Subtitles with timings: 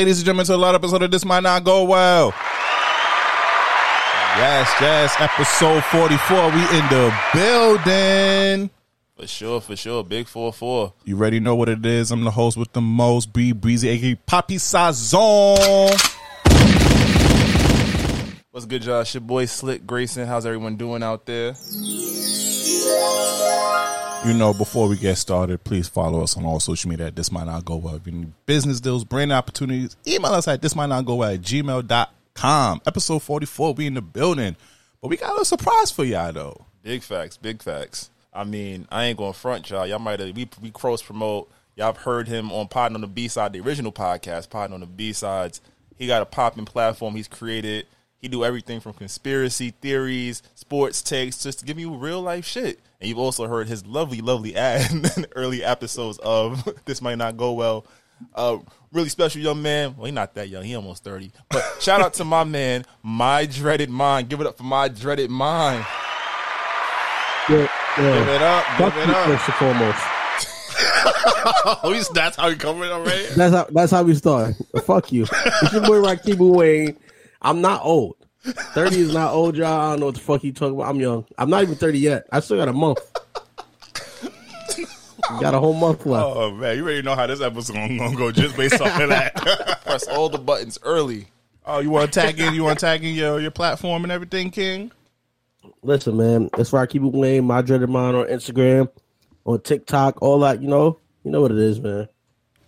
[0.00, 2.32] ladies and gentlemen, to a lot of episode of This Might Not Go Well.
[4.38, 6.46] Yes, yes, episode 44.
[6.52, 8.70] We in the building.
[9.14, 10.02] For sure, for sure.
[10.02, 10.94] Big 4 4.
[11.04, 12.10] You already know what it is.
[12.10, 15.90] I'm the host with the most, Bree Breezy, aka Poppy Sazon.
[18.52, 19.12] What's good, Josh?
[19.12, 20.26] Your boy Slick Grayson.
[20.26, 21.54] How's everyone doing out there?
[24.26, 27.32] You know, before we get started, please follow us on all social media at This
[27.32, 27.94] Might Not Go Well.
[27.94, 31.32] If you need business deals, brand opportunities, email us at This Might Not Go Well
[31.32, 32.82] at gmail.com.
[32.86, 34.56] Episode 44, we in the building.
[35.00, 36.66] But we got a surprise for y'all, though.
[36.82, 38.10] Big facts, big facts.
[38.30, 39.86] I mean, I ain't going front y'all.
[39.86, 41.50] Y'all might have, we, we cross promote.
[41.74, 44.80] Y'all have heard him on Podding on the B side, the original podcast, Podding on
[44.80, 45.62] the B sides.
[45.96, 47.86] He got a popping platform he's created.
[48.18, 52.80] He do everything from conspiracy theories, sports takes, just to give you real life shit.
[53.00, 57.16] And you've also heard his lovely, lovely ad in the early episodes of This Might
[57.18, 57.86] Not Go Well.
[58.34, 58.58] Uh,
[58.92, 59.96] really special young man.
[59.96, 60.62] Well, he's not that young.
[60.64, 61.32] He almost 30.
[61.48, 64.28] But shout out to my man, My Dreaded Mind.
[64.28, 65.86] Give it up for My Dreaded Mind.
[67.48, 68.18] Yeah, yeah.
[68.18, 68.64] Give it up.
[68.76, 69.26] Fuck Give it up.
[69.26, 69.98] first and foremost.
[71.82, 73.26] Oh, that's how he coming already?
[73.34, 74.54] That's how that's how we start.
[74.84, 75.22] Fuck you.
[75.22, 76.96] It's your boy Rakibu Wayne.
[77.42, 78.16] I'm not old.
[78.42, 79.66] Thirty is not old, y'all.
[79.66, 80.88] I don't know what the fuck you talking about.
[80.88, 81.26] I'm young.
[81.36, 82.26] I'm not even thirty yet.
[82.32, 82.98] I still got a month.
[85.40, 86.26] got a whole month left.
[86.26, 89.08] Oh, man, you already know how this episode gonna, gonna go just based off of
[89.10, 89.36] that.
[89.84, 91.28] Press all the buttons early.
[91.66, 92.54] oh, you want to tag in?
[92.54, 94.90] You want to tag in your, your platform and everything, King?
[95.82, 96.50] Listen, man.
[96.56, 98.90] That's Rakibu Wayne, my dreaded mind on Instagram,
[99.44, 100.62] on TikTok, all that.
[100.62, 102.08] You know, you know what it is, man.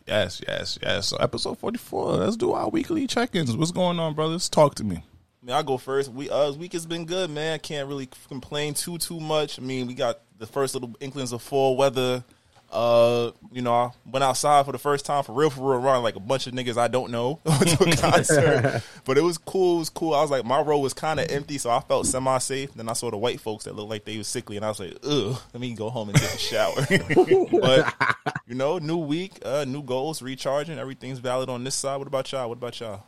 [0.06, 1.06] Yes, yes, yes.
[1.08, 3.56] So episode 44, let's do our weekly check-ins.
[3.56, 4.48] What's going on, brothers?
[4.48, 5.02] Talk to me.
[5.42, 6.12] I mean, I'll go first.
[6.12, 7.58] We uh, week has been good, man.
[7.58, 9.58] Can't really complain too too much.
[9.58, 12.22] I mean, we got the first little inklings of fall weather.
[12.70, 16.04] Uh, you know, I went outside for the first time for real, for real, around
[16.04, 18.82] like a bunch of niggas I don't know to a concert.
[19.04, 19.76] but it was cool.
[19.76, 20.14] It was cool.
[20.14, 22.72] I was like, my row was kind of empty, so I felt semi safe.
[22.72, 24.80] Then I saw the white folks that looked like they was sickly, and I was
[24.80, 26.86] like, ugh, let me go home and take a shower.
[27.60, 27.94] but
[28.46, 30.78] you know, new week, uh, new goals, recharging.
[30.78, 31.96] Everything's valid on this side.
[31.96, 32.48] What about y'all?
[32.48, 33.02] What about y'all?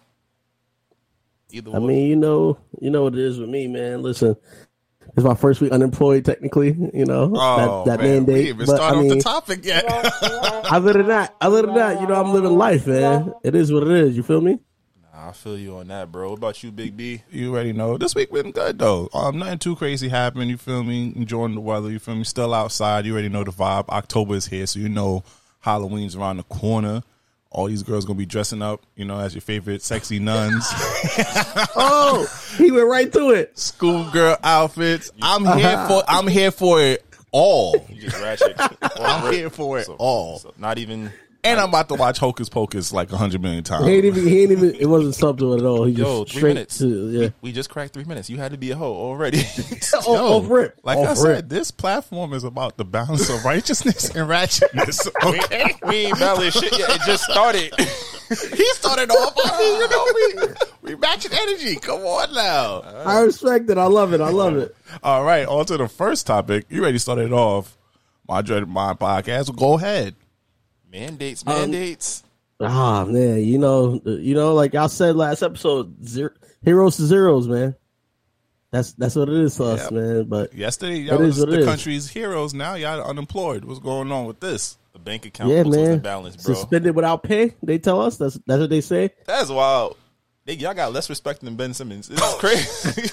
[1.54, 1.87] Either I way.
[1.87, 4.03] mean, you know, you know what it is with me, man.
[4.03, 4.37] Listen,
[5.16, 6.69] it's my first week unemployed, technically.
[6.92, 8.47] You know Oh, that, that man, we mandate.
[8.48, 9.84] even But, started I off mean, the topic yet.
[10.70, 13.32] other than that, other than that, you know, I'm living life, man.
[13.44, 14.16] It is what it is.
[14.16, 14.59] You feel me?
[15.16, 16.31] I feel you on that, bro.
[16.31, 17.22] What about you, Big B?
[17.31, 17.97] you already know.
[17.97, 19.09] This week been good though.
[19.15, 20.50] Um, nothing too crazy happened.
[20.50, 21.12] You feel me?
[21.15, 21.88] Enjoying the weather.
[21.91, 22.25] You feel me?
[22.25, 23.06] Still outside.
[23.06, 23.88] You already know the vibe.
[23.91, 25.22] October is here, so you know
[25.60, 27.03] Halloween's around the corner.
[27.54, 30.66] All these girls gonna be dressing up, you know, as your favorite sexy nuns,
[31.76, 32.26] Oh,
[32.59, 33.56] he went right to it.
[33.59, 35.12] schoolgirl outfits.
[35.22, 35.88] I'm here uh-huh.
[35.88, 36.03] for.
[36.09, 37.87] I'm here for it all.
[37.88, 38.54] You just ratchet.
[39.00, 40.41] I'm here for it all.
[40.41, 41.12] So not even.
[41.44, 43.84] And I'm about to watch Hocus Pocus like a hundred million times.
[43.87, 44.27] He ain't even.
[44.27, 44.75] He ain't even.
[44.77, 45.84] It wasn't subtle at all.
[45.84, 46.78] He just Yo, three straight minutes.
[46.78, 47.28] to yeah.
[47.43, 48.31] We just cracked three minutes.
[48.31, 49.43] You had to be a hoe already.
[50.06, 50.81] Oh, off rip.
[50.83, 51.37] Like off I rip.
[51.37, 55.06] said, this platform is about the balance of righteousness and ratchetness.
[55.25, 56.91] Okay, we ain't valid shit yet.
[56.91, 57.72] It just started.
[57.78, 59.34] he started off.
[59.44, 61.77] I mean, you know, we we matching energy.
[61.77, 62.81] Come on now.
[63.04, 63.78] I respect it.
[63.78, 64.21] I love it.
[64.21, 64.75] I love it.
[65.03, 66.66] All right, on to the first topic.
[66.71, 67.77] You already started off.
[68.28, 69.54] My dreaded mind podcast.
[69.56, 70.15] Go ahead.
[70.94, 72.22] Mandates, mandates.
[72.60, 76.31] Ah man, you know, you know, like I said last episode, zero,
[76.62, 77.75] heroes to zeros, man.
[78.71, 80.25] That's that's what it is to us, man.
[80.25, 81.66] But Yesterday, y'all was the is.
[81.66, 82.54] country's heroes.
[82.54, 83.65] Now y'all unemployed.
[83.65, 84.78] What's going on with this?
[84.94, 86.54] the bank account yeah, man, wasn't bro.
[86.54, 87.53] suspended without pay.
[87.62, 89.10] They tell us that's that's what they say.
[89.27, 89.99] That's wild.
[90.47, 92.09] They, y'all got less respect than Ben Simmons.
[92.09, 93.03] It's is crazy.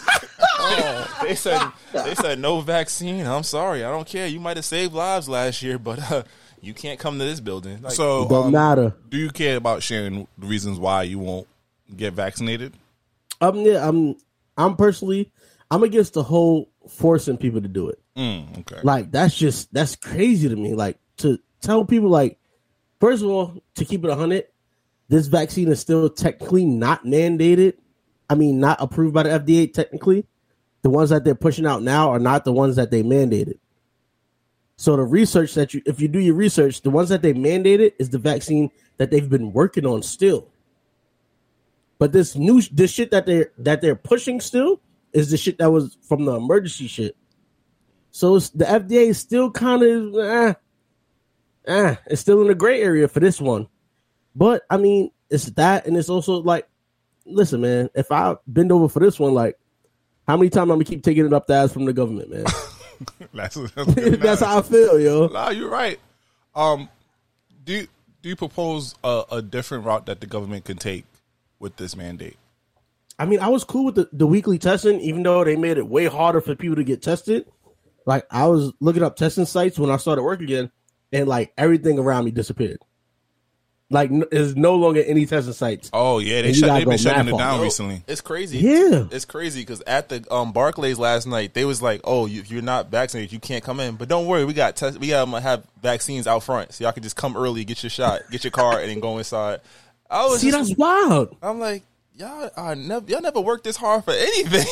[1.24, 3.26] they said they said no vaccine.
[3.26, 3.84] I'm sorry.
[3.84, 4.28] I don't care.
[4.28, 6.24] You might have saved lives last year, but uh,
[6.62, 7.82] you can't come to this building.
[7.82, 8.96] Like, So, Don't um, matter.
[9.10, 11.48] do you care about sharing the reasons why you won't
[11.96, 12.74] get vaccinated?
[13.42, 14.16] Um, yeah, I'm
[14.58, 15.32] I'm personally
[15.72, 18.00] I'm against the whole forcing people to do it.
[18.16, 18.82] Mm, okay.
[18.84, 20.74] Like that's just that's crazy to me.
[20.76, 22.38] Like to tell people like
[23.00, 24.46] first of all, to keep it hundred,
[25.08, 27.74] this vaccine is still technically not mandated.
[28.30, 30.26] I mean, not approved by the FDA technically.
[30.84, 33.60] The ones that they're pushing out now are not the ones that they mandated.
[34.82, 37.94] So the research that you if you do your research, the ones that they mandated
[38.00, 40.48] is the vaccine that they've been working on still.
[42.00, 44.82] But this new this shit that they're that they're pushing still
[45.14, 47.16] is the shit that was from the emergency shit.
[48.10, 50.54] So the FDA is still kind of eh,
[51.68, 53.68] eh, it's still in the gray area for this one.
[54.36, 56.68] But I mean, it's that, and it's also like,
[57.28, 59.60] listen, man, if I bend over for this one, like,
[60.28, 62.46] how many times I'm gonna keep taking it up the ass from the government, man?
[63.34, 65.28] That's, that's, That's how I feel, yo.
[65.28, 66.00] Nah, you're right.
[66.56, 66.90] Um,
[67.64, 67.88] do you,
[68.22, 71.06] do you propose a, a different route that the government can take
[71.60, 72.38] with this mandate?
[73.18, 75.88] I mean, I was cool with the, the weekly testing, even though they made it
[75.88, 77.46] way harder for people to get tested.
[78.06, 80.72] Like I was looking up testing sites when I started work again,
[81.12, 82.80] and like everything around me disappeared.
[83.92, 85.90] Like there's no longer any testing sites.
[85.92, 88.04] Oh yeah, they shut, they've been shutting it down Yo, recently.
[88.08, 88.60] It's crazy.
[88.60, 89.08] Yeah.
[89.12, 92.50] It's crazy because at the um, Barclays last night, they was like, "Oh, you, if
[92.50, 94.98] you're not vaccinated, you can't come in." But don't worry, we got test.
[94.98, 97.90] We got to have vaccines out front, so y'all can just come early, get your
[97.90, 99.60] shot, get your card, and then go inside.
[100.10, 101.36] I was See, just, that's wild.
[101.42, 101.84] I'm like,
[102.16, 104.66] y'all, I never, y'all never worked this hard for anything.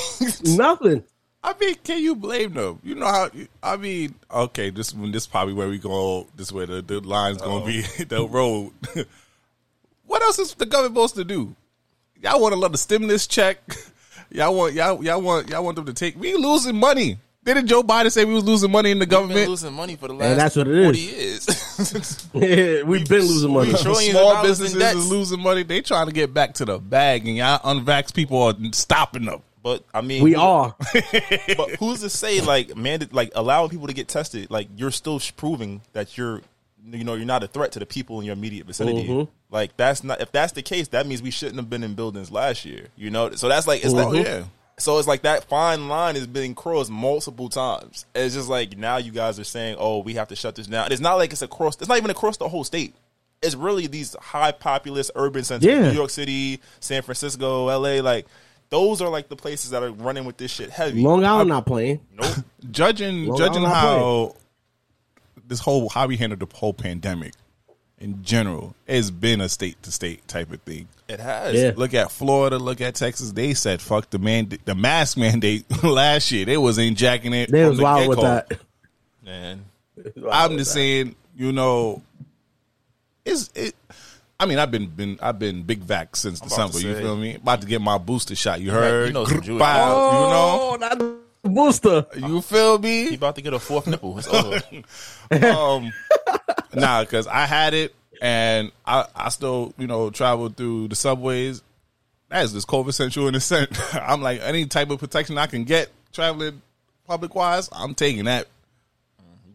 [0.58, 1.04] Nothing.
[1.42, 2.80] I mean, can you blame them?
[2.84, 3.30] You know how?
[3.64, 6.28] I mean, okay, this one, this probably where we go.
[6.36, 8.72] This where the the line's gonna be the road.
[10.06, 11.56] what else is the government supposed to do?
[12.22, 13.58] Y'all want to let the stimulus check?
[14.32, 16.20] Y'all want y'all y'all want y'all want them to take?
[16.20, 17.18] We losing money.
[17.46, 19.50] Didn't Joe Biden say we was losing money in the We've been government?
[19.50, 21.46] losing money for the last that's what it is.
[21.46, 22.84] forty years.
[22.86, 23.72] We've been losing money.
[23.72, 25.64] we trillions of Small businesses is losing money.
[25.64, 29.42] They trying to get back to the bag, and y'all unvaxxed people are stopping them.
[29.62, 30.76] But I mean, We are.
[31.58, 34.50] But who's to say like man, like allowing people to get tested?
[34.50, 36.42] Like you're still proving that you're,
[36.92, 39.08] you know, you're not a threat to the people in your immediate vicinity.
[39.08, 39.30] Mm-hmm.
[39.54, 42.32] Like that's not if that's the case, that means we shouldn't have been in buildings
[42.32, 42.88] last year.
[42.96, 44.44] You know, so that's like it's Oh like yeah.
[44.78, 48.06] So it's like that fine line is being crossed multiple times.
[48.16, 50.92] It's just like now you guys are saying, "Oh, we have to shut this down."
[50.94, 51.76] It's not like it's across.
[51.76, 52.94] It's not even across the whole state.
[53.42, 55.90] It's really these high populous urban centers, Yeah.
[55.90, 58.00] New York City, San Francisco, L.A.
[58.02, 58.26] Like
[58.70, 61.02] those are like the places that are running with this shit heavy.
[61.02, 62.00] Long Island not playing.
[62.14, 62.36] Nope.
[62.72, 64.36] judging Long judging Island how
[65.48, 67.34] this whole how we handled the whole pandemic
[67.98, 70.88] in general it's been a state to state type of thing.
[71.08, 71.56] It has.
[71.56, 71.72] Yeah.
[71.76, 73.32] Look at Florida, look at Texas.
[73.32, 76.46] They said fuck the man the mask mandate last year.
[76.46, 77.52] They wasn't jacking it.
[77.52, 78.28] They was the wild with get-go.
[78.28, 78.60] that.
[79.24, 79.66] Man.
[80.32, 82.02] I'm just saying, you know,
[83.26, 83.76] it's it.
[84.40, 86.80] I mean, I've been been I've been big vax since about December.
[86.80, 87.02] You say.
[87.02, 87.36] feel me?
[87.36, 88.62] About to get my booster shot.
[88.62, 89.08] You Right, heard?
[89.08, 90.10] you know some Jewish Bow,
[90.72, 92.06] Oh, not the booster.
[92.16, 92.28] you know?
[92.28, 93.16] You feel He me?
[93.16, 94.18] about to get a fourth nipple.
[94.18, 94.62] It's over.
[95.56, 95.92] um,
[96.74, 101.62] nah, because I had it and I, I still, you know, travel through the subways.
[102.30, 103.78] That is just COVID central in a sense.
[103.94, 106.62] I'm like, any type of protection I can get traveling
[107.08, 108.48] public wise, I'm taking that.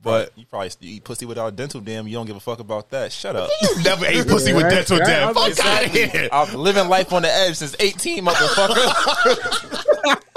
[0.04, 2.06] But you probably still eat pussy without dental dam.
[2.06, 3.10] You don't give a fuck about that.
[3.10, 3.50] Shut up.
[3.62, 5.06] you never ate pussy with Right, dental right.
[5.06, 5.28] dam.
[5.28, 6.28] I'm Fuck out of here.
[6.30, 10.20] I've been living life on the edge since 18, motherfucker.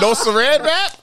[0.00, 0.92] No saran wrap?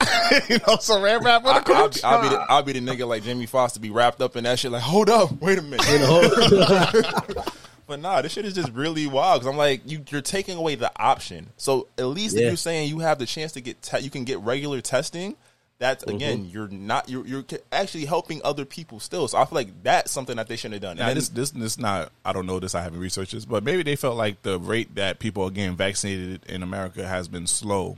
[0.50, 3.06] no saran wrap on the I, will be, I'll, be the, I'll be the nigga
[3.06, 4.72] like Jamie Foxx to be wrapped up in that shit.
[4.72, 5.86] Like, hold up, wait a minute.
[7.88, 9.40] But nah, this shit is just really wild.
[9.40, 11.48] Because I'm like, you, you're taking away the option.
[11.56, 14.24] So at least if you're saying you have the chance to get, te- you can
[14.24, 15.36] get regular testing.
[15.80, 16.16] That's Mm-hmm.
[16.16, 19.28] again, you're not, you're you're actually helping other people still.
[19.28, 20.96] So I feel like that's something that they shouldn't have done.
[20.96, 23.62] Now, And this this this not I don't know this I haven't researched this, but
[23.62, 27.46] maybe they felt like the rate that people are getting vaccinated in America has been
[27.46, 27.96] slow,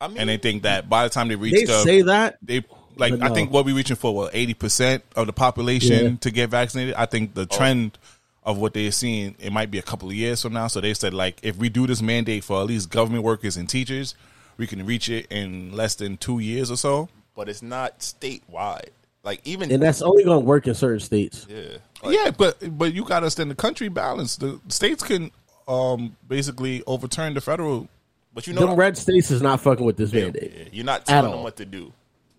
[0.00, 2.36] I mean, and they think that by the time they reach They the say that.
[2.42, 2.62] they
[2.96, 6.16] like But I think what we're reaching for well eighty percent of the population Yeah.
[6.20, 6.94] to get vaccinated.
[6.96, 7.40] I think Oh.
[7.40, 7.96] the trend
[8.44, 10.66] of what they're seeing it might be a couple of years from now.
[10.68, 13.66] So they said like if we do this mandate for at least government workers and
[13.68, 14.14] teachers,
[14.56, 17.08] we can reach it in less than two years or so.
[17.34, 18.88] but it's not statewide.
[19.22, 21.46] Like even And that's only going to work in certain states.
[21.50, 24.36] yeah, yeah, but but you got to understand the country balance.
[24.36, 25.30] The states can
[25.68, 27.88] um basically overturn the federal.
[28.32, 30.52] but you know, Them red states is not fucking with this Yeah, mandate.
[30.56, 30.64] yeah.
[30.72, 31.92] You're not telling them what to do.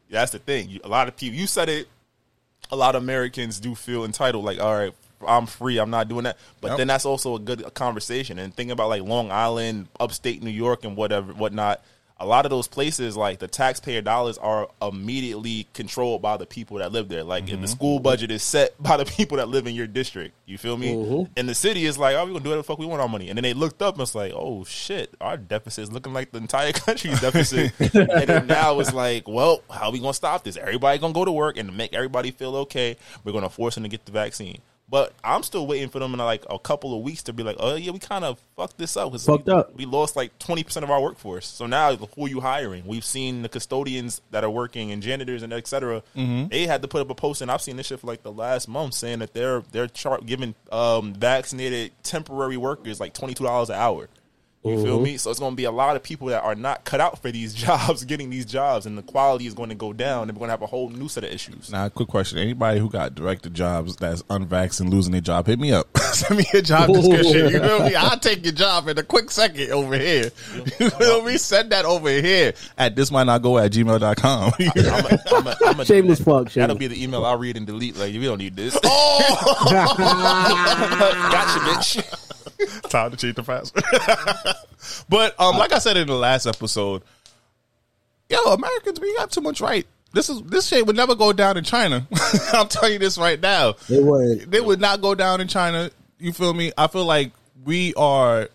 [0.10, 0.70] That's the thing.
[0.70, 1.38] You, a lot of people.
[1.38, 1.88] You said it.
[2.72, 4.44] A lot of Americans do feel entitled.
[4.46, 4.94] Like, all right,
[5.28, 5.78] I'm free.
[5.80, 6.38] I'm not doing that.
[6.62, 6.78] But Yep.
[6.78, 8.40] then that's also a good conversation.
[8.40, 11.82] And thinking about like Long Island, upstate New York, and whatever, whatnot.
[12.20, 16.78] A lot of those places, like the taxpayer dollars, are immediately controlled by the people
[16.80, 17.24] that live there.
[17.24, 17.62] Like, if Mm-hmm.
[17.62, 20.78] the school budget is set by the people that live in your district, you feel
[20.78, 20.94] me?
[20.96, 21.30] Mhm.
[21.38, 23.08] And the city is like, oh, we're gonna do whatever the fuck we want our
[23.10, 23.30] money.
[23.30, 26.32] And then they looked up and it's like, oh shit, our deficit is looking like
[26.32, 27.72] the entire country's deficit.
[27.94, 30.58] and then now it's like, well, how are we gonna stop this?
[30.58, 32.98] Everybody gonna go to work and make everybody feel okay.
[33.24, 34.62] We're gonna force them to get the vaccine.
[34.90, 37.58] But I'm still waiting for them in like a couple of weeks to be like,
[37.60, 39.12] oh yeah, we kind of fucked this up.
[39.12, 39.76] 'cause Fucked we, up.
[39.76, 41.46] We lost like 20 percent of our workforce.
[41.46, 42.86] So now who are you hiring?
[42.88, 46.04] We've seen the custodians that are working and janitors and et cetera.
[46.16, 48.32] They had to put up a post, and I've seen this shit for like the
[48.32, 53.44] last month saying that they're they're chart giving um, vaccinated temporary workers like twenty two
[53.44, 54.08] dollars an hour.
[54.70, 55.04] You feel mm-hmm.
[55.04, 55.18] me?
[55.18, 57.32] So it's going to be a lot of people that are not cut out for
[57.32, 60.40] these jobs getting these jobs, and the quality is going to go down, and we're
[60.40, 61.72] going to have a whole new set of issues.
[61.72, 65.60] Now, quick question: Anybody who got director jobs that's unvaxxed and losing their job, hit
[65.60, 65.96] me up.
[65.98, 67.50] Send me a job description.
[67.50, 67.96] You feel me?
[67.96, 70.32] I'll take your job in a quick second over here.
[70.80, 71.38] You feel me?
[71.38, 74.54] Send that over here at this might not go at gmail.com.
[74.60, 76.50] I'm a, I'm a, I'm a, Shameless plug.
[76.50, 77.96] That'll be the email I'll read and delete.
[77.98, 78.78] Like, we don't need this.
[78.84, 79.68] oh,
[81.32, 82.90] gotcha, bitch.
[82.90, 83.84] time to cheat the password.
[85.10, 87.02] but um, like I said in the last episode,
[88.30, 89.86] yo, Americans, we got too much right.
[90.14, 92.08] This is this shit would never go down in China.
[92.54, 93.74] I'm telling you this right now.
[93.90, 94.52] They would.
[94.52, 95.92] They would not go down in China.
[96.18, 96.72] You feel me?
[96.78, 97.32] I feel like
[97.66, 98.50] we are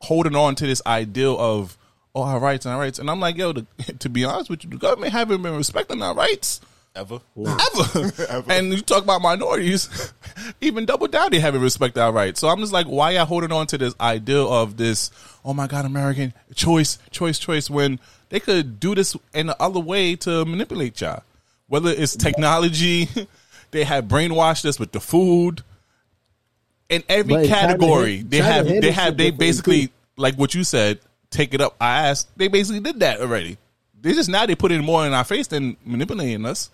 [0.00, 1.78] holding on to this ideal of
[2.14, 3.66] oh our rights and our rights, and I'm like, yo, the,
[4.00, 6.60] to be honest with you, the government haven't been respecting our rights
[6.96, 7.20] Ever.
[7.36, 8.12] ever.
[8.28, 8.52] Ever.
[8.52, 10.12] and you talk about minorities,
[10.60, 12.38] even double down, they haven't respected our rights.
[12.38, 15.10] So I'm just like, why y'all holding on to this idea of this?
[15.44, 17.68] Oh my God, American choice, choice, choice.
[17.68, 17.98] When
[18.28, 21.24] they could do this in the other way to manipulate y'all,
[21.66, 23.08] whether it's technology,
[23.72, 25.62] they have brainwashed us with the food.
[26.88, 29.92] In every But category, they China have they handles have they basically too.
[30.16, 32.28] like what you said, take it up our ass.
[32.36, 33.58] They basically did that already.
[34.00, 36.70] They just now they put it more in our face than manipulating us.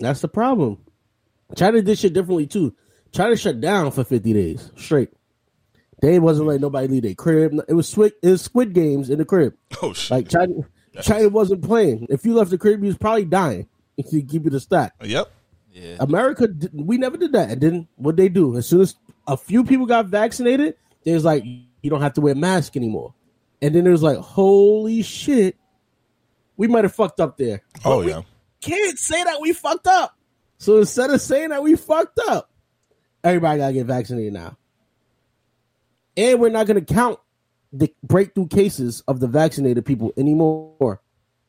[0.00, 0.78] That's the problem.
[1.56, 2.74] China did shit differently too.
[3.12, 5.10] China shut down for 50 days straight.
[6.02, 7.54] They wasn't letting nobody leave their crib.
[7.68, 9.54] It was squid, it was squid games in the crib.
[9.82, 10.10] Oh shit!
[10.10, 10.54] Like China,
[11.02, 12.06] China wasn't playing.
[12.10, 13.68] If you left the crib, you was probably dying.
[13.96, 14.92] If you keep it a stack.
[15.00, 15.30] Uh, yep.
[15.72, 15.96] Yeah.
[16.00, 17.50] America, we never did that.
[17.50, 18.56] And then what they do?
[18.56, 18.94] As soon as
[19.26, 22.76] a few people got vaccinated, they was like, you don't have to wear a mask
[22.76, 23.14] anymore.
[23.60, 25.56] And then it was like, holy shit,
[26.56, 27.62] we might have fucked up there.
[27.84, 28.12] Oh But we
[28.62, 28.68] yeah.
[28.68, 30.16] can't say that we fucked up.
[30.58, 32.50] So instead of saying that we fucked up,
[33.22, 34.56] everybody gotta get vaccinated now.
[36.16, 37.18] And we're not gonna count
[37.72, 41.00] the breakthrough cases of the vaccinated people anymore.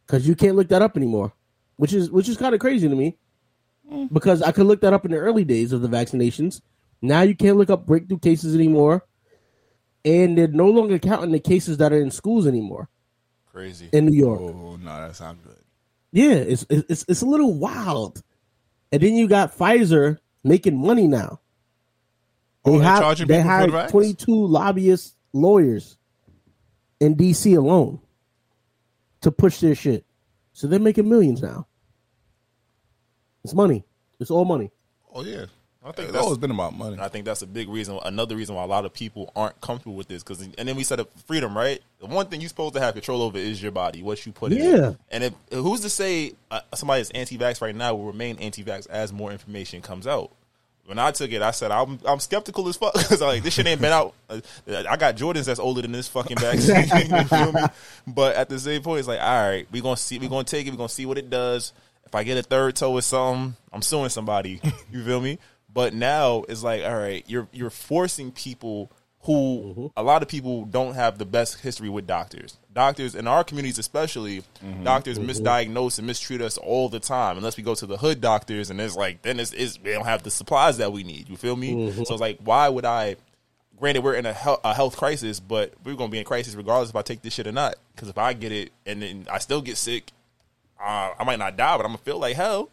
[0.07, 1.33] Cause you can't look that up anymore.
[1.77, 3.17] Which is which is kind of crazy to me.
[3.91, 4.11] Mm.
[4.11, 6.61] Because I could look that up in the early days of the vaccinations.
[7.01, 9.05] Now you can't look up breakthrough cases anymore.
[10.03, 12.89] And they're no longer counting the cases that are in schools anymore
[13.51, 13.89] Crazy.
[13.91, 14.39] in New York.
[14.41, 15.57] Oh no, that sounds good.
[16.11, 18.23] Yeah, it's it's it's a little wild.
[18.91, 21.39] And then you got Pfizer making money now.
[22.63, 25.97] They Oh, have they hired twenty two lobbyist lawyers
[26.99, 27.99] in DC alone
[29.21, 30.05] to push their shit.
[30.53, 31.67] So they're making millions now.
[33.43, 33.85] It's money.
[34.19, 34.71] It's all money.
[35.13, 35.45] Oh yeah.
[35.87, 36.97] I think It's that's- always been about money.
[36.99, 39.95] I think that's a big reason, another reason why a lot of people aren't comfortable
[39.95, 40.21] with this.
[40.23, 41.81] Because, and then we set up freedom, right?
[41.99, 44.51] The one thing you're supposed to have control over is your body, what you put
[44.51, 44.57] in.
[44.59, 44.93] Yeah.
[45.09, 49.11] And if who's to say uh, somebody that's anti-vax right now will remain anti-vax as
[49.13, 50.31] more information comes out?
[50.85, 53.67] When I took it, I said I'm I'm skeptical as fuck because like this shit
[53.67, 54.13] ain't been out.
[54.29, 56.85] Uh, I got Jordans that's older than this fucking vaccine.
[57.17, 57.61] you feel me?
[58.07, 60.65] But at the same point, it's like, all right, we gonna see, we gonna take
[60.65, 61.73] it, we are gonna see what it does.
[62.05, 64.61] If I get a third toe or something, I'm suing somebody.
[64.89, 65.39] You feel me?
[65.77, 68.91] But now it's like, all right, you're you're forcing people
[69.21, 69.85] who mm-hmm.
[69.95, 72.57] a lot of people don't have the best history with doctors.
[72.73, 74.83] Doctors in our communities, especially, mm-hmm.
[74.83, 75.29] doctors mm-hmm.
[75.29, 77.37] misdiagnose and mistreat us all the time.
[77.37, 80.05] Unless we go to the hood doctors, and it's like then it's, it's we don't
[80.05, 81.29] have the supplies that we need.
[81.29, 81.91] You feel me?
[81.93, 83.17] So it's like, why would I?
[83.77, 86.89] Granted, we're in a, hel- a health crisis, but we're gonna be in crisis regardless
[86.89, 87.75] if I take this shit or not.
[87.93, 90.11] Because if I get it and then I still get sick,
[90.83, 92.71] uh, I might not die, but I'm gonna feel like hell.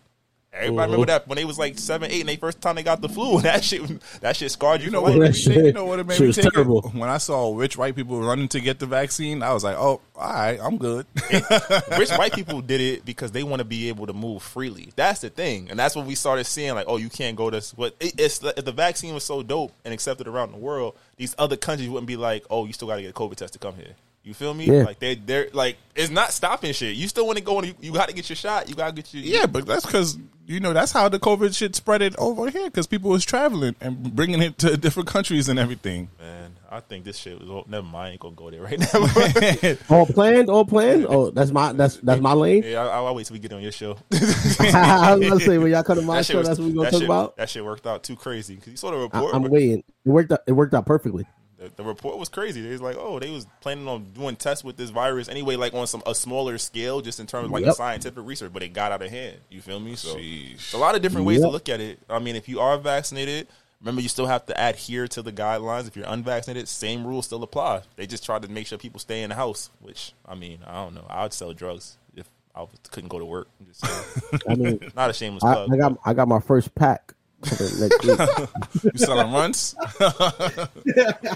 [0.55, 3.01] Everybody remember that when they was like seven, eight, and they first time they got
[3.01, 3.83] the flu, and that shit,
[4.21, 4.87] that shit scarred you.
[4.87, 5.19] You know for what?
[5.19, 5.21] life.
[5.21, 6.95] Made me shit- you know what it made shit me was take it?
[6.95, 10.01] When I saw rich white people running to get the vaccine, I was like, "Oh,
[10.17, 11.07] all right, I'm good."
[11.99, 14.93] Rich white people did it because they want to be able to move freely.
[14.97, 17.61] That's the thing, and that's what we started seeing like, oh, you can't go to
[17.77, 21.35] what it, it's if the vaccine was so dope and accepted around the world, these
[21.39, 23.59] other countries wouldn't be like, oh, you still got to get a COVID test to
[23.59, 23.95] come here.
[24.25, 24.65] You feel me?
[24.65, 24.85] Yeah.
[24.85, 26.97] Like they they're like it's not stopping shit.
[26.97, 28.71] You still want to go and you, you got to get your shot.
[28.71, 30.17] You got to get your yeah, but that's because
[30.47, 33.77] you know that's how the COVID shit spread it over here because people was traveling
[33.83, 36.09] and bringing it to different countries and everything.
[36.19, 37.51] Man, I think this shit was.
[37.51, 37.97] Oh, never mind.
[37.97, 39.77] I ain't gonna go there right now.
[39.95, 41.05] All planned, all planned.
[41.07, 42.63] Oh, that's my that's that's my lane.
[42.63, 43.99] yeah, I, I'll wait till we get on your show.
[44.11, 46.75] I was gonna say when y'all come to my That show, was- that's what we're
[46.77, 47.37] gonna talk shit- about.
[47.37, 49.35] That shit worked out too crazy because you saw the I, report.
[49.35, 49.79] I'm but waiting.
[49.81, 50.41] It worked out.
[50.47, 51.27] It worked out perfectly.
[51.65, 52.61] The, the report was crazy.
[52.61, 55.75] They was like, oh, they was planning on doing tests with this virus anyway, like
[55.75, 57.75] on some a smaller scale, just in terms of like Yep.
[57.75, 58.53] scientific research.
[58.53, 59.37] But it got out of hand.
[59.51, 59.95] You feel me?
[59.97, 60.75] So Sheesh.
[60.75, 61.99] a lot of different ways to look at it.
[62.09, 63.49] I mean, if you are vaccinated.
[63.81, 65.87] Remember, you still have to adhere to the guidelines.
[65.87, 67.83] If you're unvaccinated, same rules still apply.
[67.97, 69.69] They just try to make sure people stay in the house.
[69.83, 71.05] Which I mean, I don't know.
[71.07, 73.49] I would sell drugs if I couldn't go to work.
[73.61, 74.41] I'm just saying.
[74.49, 75.73] I mean, Not a shameless I, plug.
[75.75, 77.24] I got I got my first pack next week.
[78.85, 79.75] You selling runs?
[80.01, 80.09] I'm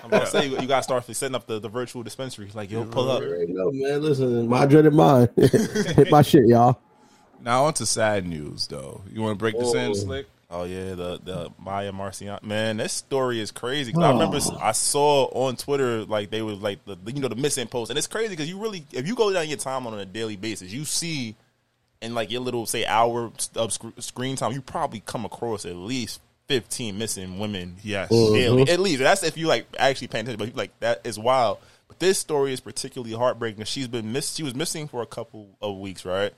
[0.05, 2.51] about to say you, you gotta start setting up the, the virtual dispensary.
[2.55, 3.21] Like, yo, pull up.
[3.21, 4.03] There you go, man.
[4.03, 5.29] Listen, my dreaded mind.
[5.37, 6.79] Hit my shit, y'all.
[7.43, 9.03] now on to sad news though.
[9.11, 9.95] You want to break this in, Oh.
[9.95, 10.27] Slick?
[10.51, 13.93] Oh yeah, the the Miya Marcano man, this story is crazy.
[13.93, 14.13] 'Cause I oh.
[14.15, 17.91] remember I saw on Twitter like they were like the you know the missing post,
[17.91, 20.37] and it's crazy because you really if you go down your timeline on a daily
[20.37, 21.37] basis, you see
[22.01, 25.77] in like your little say hour of sc- screen time, you probably come across at
[25.77, 27.77] least fifteen missing women.
[27.83, 28.11] Yes.
[28.11, 28.35] Mm-hmm.
[28.35, 29.01] daily at least.
[29.01, 30.47] That's if you like actually paying attention.
[30.51, 31.59] But like that is wild.
[31.89, 33.65] But this story is particularly heartbreaking.
[33.65, 34.35] She's been miss.
[34.35, 36.33] She was missing for a couple of weeks, right?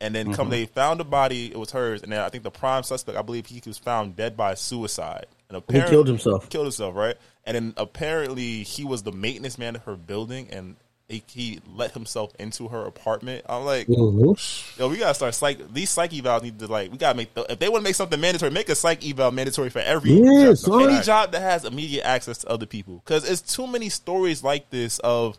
[0.00, 0.50] And then come mm-hmm.
[0.50, 1.50] they found a body.
[1.50, 2.02] It was hers.
[2.02, 5.26] And then I think the prime suspect, I believe, he was found dead by suicide.
[5.48, 6.48] And He apparently, killed himself.
[6.50, 7.16] Killed himself, right?
[7.44, 10.76] And then apparently he was the maintenance man of her building, and
[11.08, 13.44] he, let himself into her apartment.
[13.48, 14.78] I'm like, Mhm.
[14.78, 15.72] Yo, we gotta start psych.
[15.72, 16.92] These psych evals need to like.
[16.92, 17.32] We gotta make.
[17.34, 20.12] The, if they want to make something mandatory, make a psych eval mandatory for every
[20.12, 23.00] Yeah, job, any job that has immediate access to other people.
[23.04, 25.38] Because it's too many stories like this of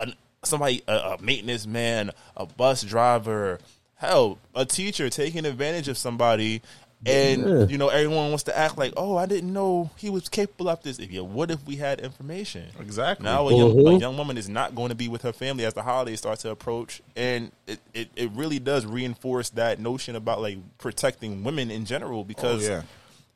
[0.00, 3.60] an, somebody, a, a maintenance man, a bus driver,
[3.94, 6.62] hell, a teacher taking advantage of somebody.
[7.06, 7.66] And Yeah.
[7.66, 10.82] you know everyone wants to act like, oh, I didn't know he was capable of
[10.82, 10.98] this.
[10.98, 12.64] If you, what if we had information?
[12.80, 13.24] Exactly.
[13.24, 14.00] Now a young, a Mhm.
[14.00, 16.50] young woman is not going to be with her family as the holidays start to
[16.50, 21.84] approach, and it, it, it really does reinforce that notion about like protecting women in
[21.84, 22.82] general because Oh, yeah.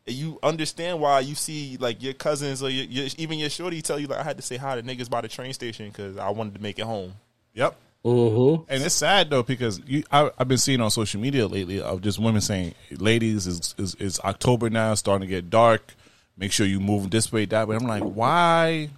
[0.07, 3.99] you understand why you see like your cousins or your, your, even your shorty tell
[3.99, 6.31] you like I had to say hi to niggas by the train station because I
[6.31, 7.13] wanted to make it home.
[7.55, 7.77] Yep.
[8.05, 8.65] Mhm.
[8.69, 12.01] And it's sad though because you, I, I've been seeing on social media lately of
[12.01, 15.95] just women saying, "Ladies, is is it's October now, it's starting to get dark.
[16.37, 18.91] Make sure you move this way, that way." I'm like, why,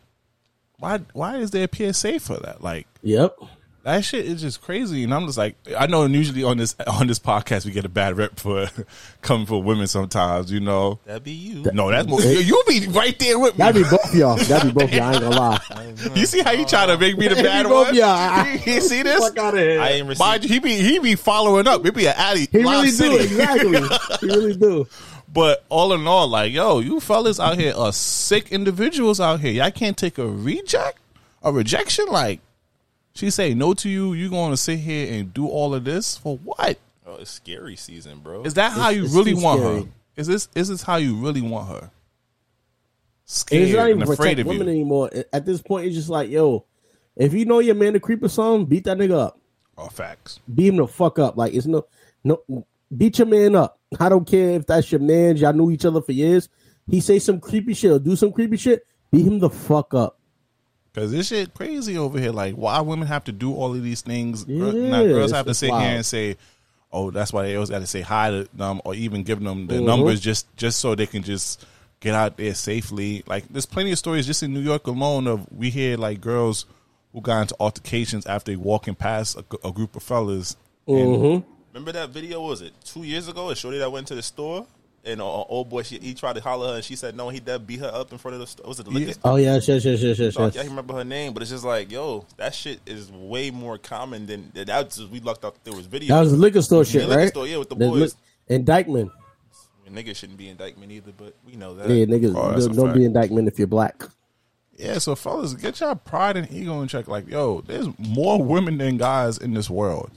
[0.79, 2.63] why, why is there a PSA for that?
[2.63, 3.37] Like Yep.
[3.83, 5.05] That shit is just crazy.
[5.05, 7.89] And I'm just like, I know usually on this on this podcast we get a
[7.89, 8.69] bad rep for
[9.23, 10.99] coming for women sometimes, you know.
[11.07, 11.63] That'd be you.
[11.73, 13.59] No, that's more, you'll be right there with me.
[13.59, 14.37] That'd be both of y'all.
[14.37, 15.03] That'd be both y'all.
[15.05, 15.61] I ain't gonna lie.
[16.15, 17.89] you see how you try to make me the That'd bad be both one?
[17.91, 18.47] of y'all.
[18.47, 19.19] You, you see this?
[19.21, 19.81] Fuck out of here.
[19.81, 20.45] I ain't Mind received.
[20.45, 21.85] you, he be he be following up.
[21.87, 22.49] It be an alley.
[22.51, 23.17] he really City.
[23.17, 23.23] do.
[23.23, 23.81] Exactly.
[24.21, 24.87] he really do.
[25.33, 29.53] But all in all, like yo, you fellas out here are sick individuals out here.
[29.53, 30.99] Y'all can't take a reject,
[31.43, 32.07] a rejection.
[32.09, 32.41] Like
[33.15, 36.17] she say no to you, you going to sit here and do all of this
[36.17, 36.79] for what?
[37.07, 38.43] Oh, it's scary season, bro.
[38.43, 39.81] Is that how you really want scary.
[39.83, 39.89] her?
[40.17, 41.81] Is this is this how you really want her?
[41.81, 41.91] And
[43.25, 44.73] Scared it's not and even afraid protect of women you.
[44.75, 45.11] anymore.
[45.33, 46.65] At this point, it's just like, yo,
[47.17, 49.41] if you know your man to creep or something, beat that nigga up.
[49.79, 50.41] Oh, facts.
[50.53, 51.37] Beat him the fuck up.
[51.37, 51.87] Like it's no,
[52.23, 52.43] no,
[52.97, 53.81] beat your man up.
[53.99, 55.37] I don't care if that's your man.
[55.37, 56.49] Y'all knew each other for years.
[56.89, 58.87] He say some creepy shit or do some creepy shit.
[59.11, 60.20] Beat him the fuck up.
[60.95, 62.33] Cause this shit crazy over here.
[62.33, 64.45] Like, why women have to do all of these things?
[64.45, 65.83] Girl- Yeah, now girls have to sit wild.
[65.85, 66.37] here and say,
[66.93, 69.69] "Oh, that's why they always got to say hi to them," or even give them
[69.69, 69.85] the Mhm.
[69.85, 71.65] numbers just just so they can just
[72.01, 73.23] get out there safely.
[73.29, 76.65] Like, there's plenty of stories just in New York alone of we hear like girls
[77.13, 80.57] who got into altercations after walking past a, a group of fellas.
[80.89, 81.47] Mm-hmm.
[81.73, 82.41] Remember that video?
[82.41, 83.51] Was it two years ago?
[83.51, 84.67] A shorty that went to the store
[85.05, 87.29] and uh, old boy, she, he tried to holler at her, and she said no.
[87.31, 88.67] He did beat her up in front of the store.
[88.69, 89.13] Was it the liquor Yeah.
[89.15, 89.33] store?
[89.33, 91.91] Oh yes, yes, yes, yes, yes, I can't remember her name, but it's just like,
[91.91, 94.67] yo, that shit is way more common than that.
[94.67, 96.15] That's just, we lucked out there was video.
[96.15, 97.29] That was the liquor store shit, Yeah, liquor right?
[97.29, 98.01] store, yeah, with the There's boys.
[98.49, 99.11] li- indictment.
[99.91, 101.89] Niggas shouldn't be indictment either, but we know that.
[101.91, 104.05] Yeah, niggas, Oh, don't, don't be indictment if you're black.
[104.79, 107.09] Yeah, so fellas, get your pride and ego in check.
[107.09, 110.13] Like, yo, there's more women than guys in this world.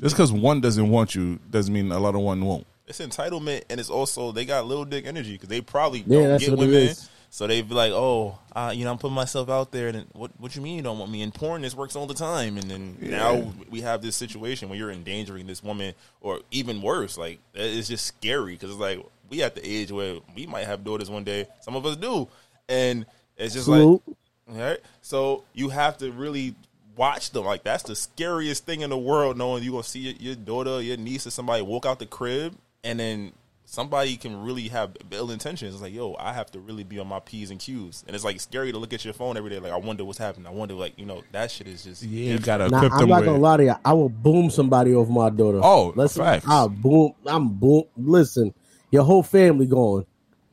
[0.00, 2.66] Just because one doesn't want you doesn't mean a lot of one won't.
[2.86, 6.40] It's entitlement, and it's also they got little dick energy because they probably Yeah, don't
[6.40, 6.94] get women.
[7.30, 10.30] So they be like, "Oh, uh, you know, I'm putting myself out there, and what
[10.38, 11.62] what you mean you don't want me in porn?
[11.62, 15.46] This works all the time." And then now we have this situation where you're endangering
[15.46, 19.68] this woman, or even worse, like it's just scary because it's like we at the
[19.68, 21.46] age where we might have daughters one day.
[21.60, 22.28] Some of us do,
[22.68, 23.04] and
[23.36, 24.02] it's just like Salute.
[24.48, 24.78] all right.
[25.02, 26.54] So you have to really
[26.96, 27.44] watch them.
[27.44, 30.80] Like that's the scariest thing in the world, knowing you're gonna see your, your daughter,
[30.80, 33.32] your niece, or somebody walk out the crib, and then
[33.68, 35.74] somebody can really have ill intentions.
[35.74, 38.24] It's like, yo, I have to really be on my p's and q's, and it's
[38.24, 39.58] like scary to look at your phone every day.
[39.58, 40.46] Like, I wonder what's happening.
[40.46, 42.98] I wonder, like, you know, that shit is just Yeah, you gotta Now, equip I'm
[43.00, 43.26] them not with.
[43.26, 43.74] gonna lie to you.
[43.84, 45.60] I will boom somebody over my daughter.
[45.62, 46.46] Oh, listen, facts.
[46.48, 47.12] I'll boom.
[47.26, 47.84] I'm boom.
[47.96, 48.54] Listen,
[48.92, 50.06] your whole family gone.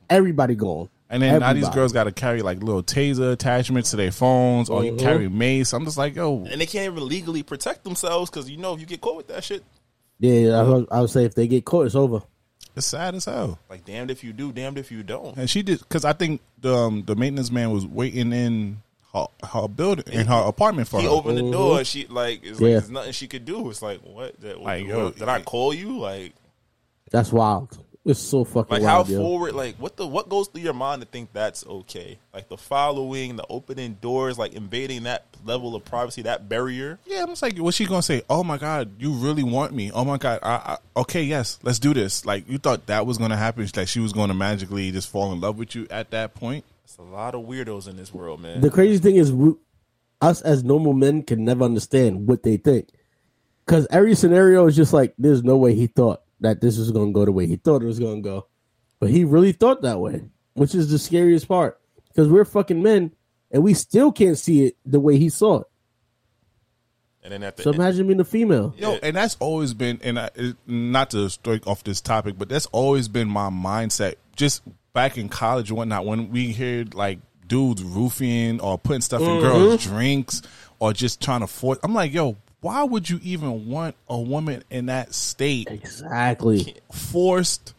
[0.09, 0.89] Everybody gone.
[1.09, 4.67] And then now these girls got to carry like little taser attachments to their phones,
[4.71, 4.99] or you Mhm.
[4.99, 5.71] carry mace.
[5.71, 8.79] I'm just like, yo, and they can't even legally protect themselves because you know if
[8.79, 9.63] you get caught with that shit,
[10.19, 12.21] Yeah, I would, I would say if they get caught, it's over.
[12.75, 13.59] it's sad as hell.
[13.69, 15.35] like damned if you do, damned if you don't.
[15.37, 18.81] And she did because I think the um, the maintenance man was waiting in
[19.13, 21.11] her, her building in her apartment for He her.
[21.11, 23.69] opened the door and she like it's like there's nothing she could do.
[23.69, 24.39] It's like what?
[24.41, 25.99] That, Like, what- yo, did I call you?
[25.99, 26.33] Like
[27.11, 27.77] That's wild.
[28.05, 29.17] It's so fucking Like how yo.
[29.17, 29.53] forward?
[29.53, 32.19] Like what the what goes through your mind to think that's okay?
[32.33, 36.99] Like the following, the opening doors, like invading that level of privacy, that barrier.
[37.05, 38.21] Yeah, I'm just like, what's she gonna say?
[38.29, 39.89] Oh my god, you really want me?
[39.93, 42.25] Oh my god, I, I, okay, yes, let's do this.
[42.25, 43.65] Like you thought that was gonna happen?
[43.73, 46.65] Like she was gonna magically just fall in love with you at that point?
[46.83, 48.59] It's a lot of weirdos in this world, man.
[48.59, 49.53] The crazy thing is, we,
[50.21, 52.89] us as normal men can never understand what they think,
[53.65, 57.07] because every scenario is just like, there's no way he thought that this was going
[57.09, 58.47] to go the way he thought it was going to go,
[58.99, 63.11] but he really thought that way, which is the scariest part, because we're fucking men
[63.51, 65.67] and we still can't see it the way he saw it.
[67.23, 68.73] and then at the So end, imagine being a female.
[68.77, 70.29] Yo, and that's always been, and I,
[70.67, 74.15] not to strike off this topic, but that's always been my mindset.
[74.35, 74.61] Just
[74.93, 79.27] back in college and whatnot, when we heard like dudes roofing or putting stuff in
[79.27, 79.41] mm-hmm.
[79.41, 80.41] girls' drinks
[80.79, 84.63] or just trying to force, I'm like, yo, why would you even want a woman
[84.71, 86.75] in that state Exactly.
[86.91, 87.73] forced,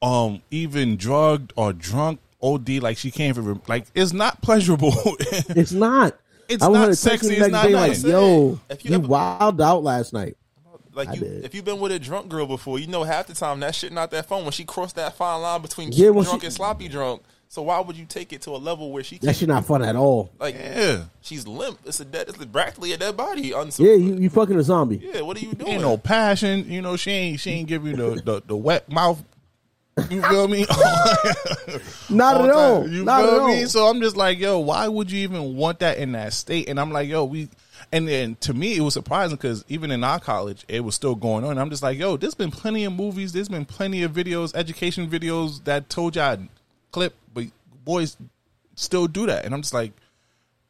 [0.00, 4.92] um, even drugged or drunk, OD, like she can't even, like, it's not pleasurable.
[5.20, 6.16] It's not.
[6.48, 8.90] It's I want not to text sexy, it's next not day like, yo, If you
[8.90, 10.36] you ever- wild out last night.
[10.92, 11.44] like I you, did.
[11.44, 13.92] if you've been with a drunk girl before, you know half the time that shit
[13.92, 16.88] not that fun when she crossed that fine line between Yeah, drunk she- and sloppy
[16.88, 17.22] drunk.
[17.52, 19.66] So why would you take it to a level where she That can't, shit not
[19.66, 20.30] fun at all.
[20.40, 21.02] like yeah.
[21.20, 21.78] she's limp?
[21.84, 23.52] It's a dead, it's practically a dead body.
[23.52, 25.02] Uns- Yeah, you, you fucking a zombie.
[25.12, 25.20] yeah.
[25.20, 25.72] What are you doing?
[25.72, 26.64] ain't no passion.
[26.70, 29.22] You know, she ain't she ain't give you the the, the wet mouth.
[30.08, 30.64] You feel me?
[32.08, 32.88] Not All at all.
[32.88, 33.48] You Not feel at all.
[33.48, 33.64] me?
[33.66, 36.70] So I'm just like, yo, why would you even want that in that state?
[36.70, 37.50] And I'm like, yo, we.
[37.92, 41.14] And then to me, it was surprising because even in our college, it was still
[41.14, 41.58] going on.
[41.58, 45.10] I'm just like, yo, there's been plenty of movies, there's been plenty of videos, education
[45.10, 46.38] videos that told y'all
[46.92, 47.21] clip, but
[47.84, 48.16] boys
[48.74, 49.44] still do that.
[49.44, 49.92] And I'm just like,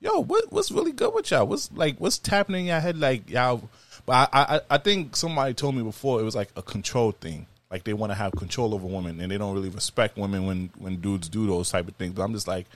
[0.00, 1.46] yo, what what's really good with y'all?
[1.46, 3.68] What's like what's tapping in your head like y'all?
[4.04, 7.46] But I, I I think somebody told me before it was like a control thing.
[7.70, 10.70] Like they want to have control over women and they don't really respect women when
[10.76, 12.14] when dudes do those type of things.
[12.14, 12.66] But I'm just like,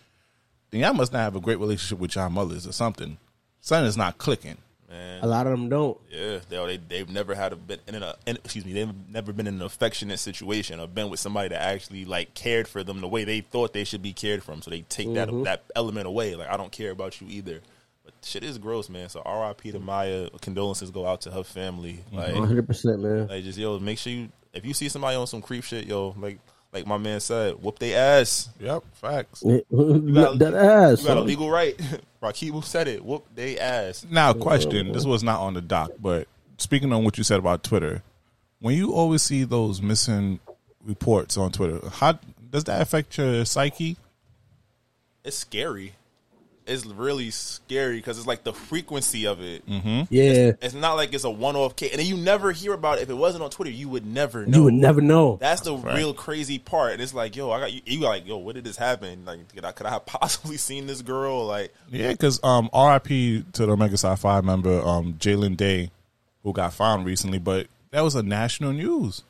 [0.70, 3.18] then y'all must not have a great relationship with y'all mothers or something.
[3.60, 4.56] Something is not clicking.
[4.88, 5.22] Man.
[5.22, 5.98] A lot of them don't.
[6.10, 9.32] Yeah, they they they've never had a been in a in, excuse me they've never
[9.32, 13.00] been in an affectionate situation or been with somebody that actually like cared for them
[13.00, 14.62] the way they thought they should be cared from.
[14.62, 15.42] So they take that mm-hmm.
[15.42, 16.36] that element away.
[16.36, 17.60] Like I don't care about you either.
[18.04, 19.08] But shit is gross, man.
[19.08, 19.72] So R.I.P.
[19.72, 20.30] to Miya.
[20.40, 22.04] Condolences go out to her family.
[22.12, 23.26] Like, 100%, man.
[23.26, 26.14] like just yo, make sure you if you see somebody on some creep shit, yo,
[26.18, 26.38] like
[26.76, 28.50] like my man said, whoop they ass.
[28.60, 29.40] Yep, facts.
[29.40, 31.00] that, that ass.
[31.00, 31.74] You got a legal right.
[32.22, 33.02] Rakibu said it.
[33.02, 34.04] Whoop they ass.
[34.10, 34.92] Now, question.
[34.92, 38.02] This was not on the doc, but speaking on what you said about Twitter,
[38.60, 40.38] when you always see those missing
[40.84, 42.18] reports on Twitter, how
[42.50, 43.96] does that affect your psyche?
[45.24, 45.94] It's scary.
[46.66, 49.62] It's really scary because it's like the frequency of it.
[50.10, 50.52] Yeah.
[50.60, 53.02] It's not like it's a one-off case, and then you never hear about it.
[53.02, 54.58] If it wasn't on Twitter, you would never know.
[54.58, 55.36] You would never know.
[55.40, 56.94] That's the real crazy part.
[56.94, 57.82] And it's like, yo, I got you.
[57.84, 59.24] You like, yo, what did this happen?
[59.24, 61.46] Like, could I, could I have possibly seen this girl?
[61.46, 63.06] Like, Yeah, because um, RIP
[63.52, 65.90] to the Omega Psi Phi member, um, Jelani Day,
[66.42, 69.22] who got found recently, but that was a national news.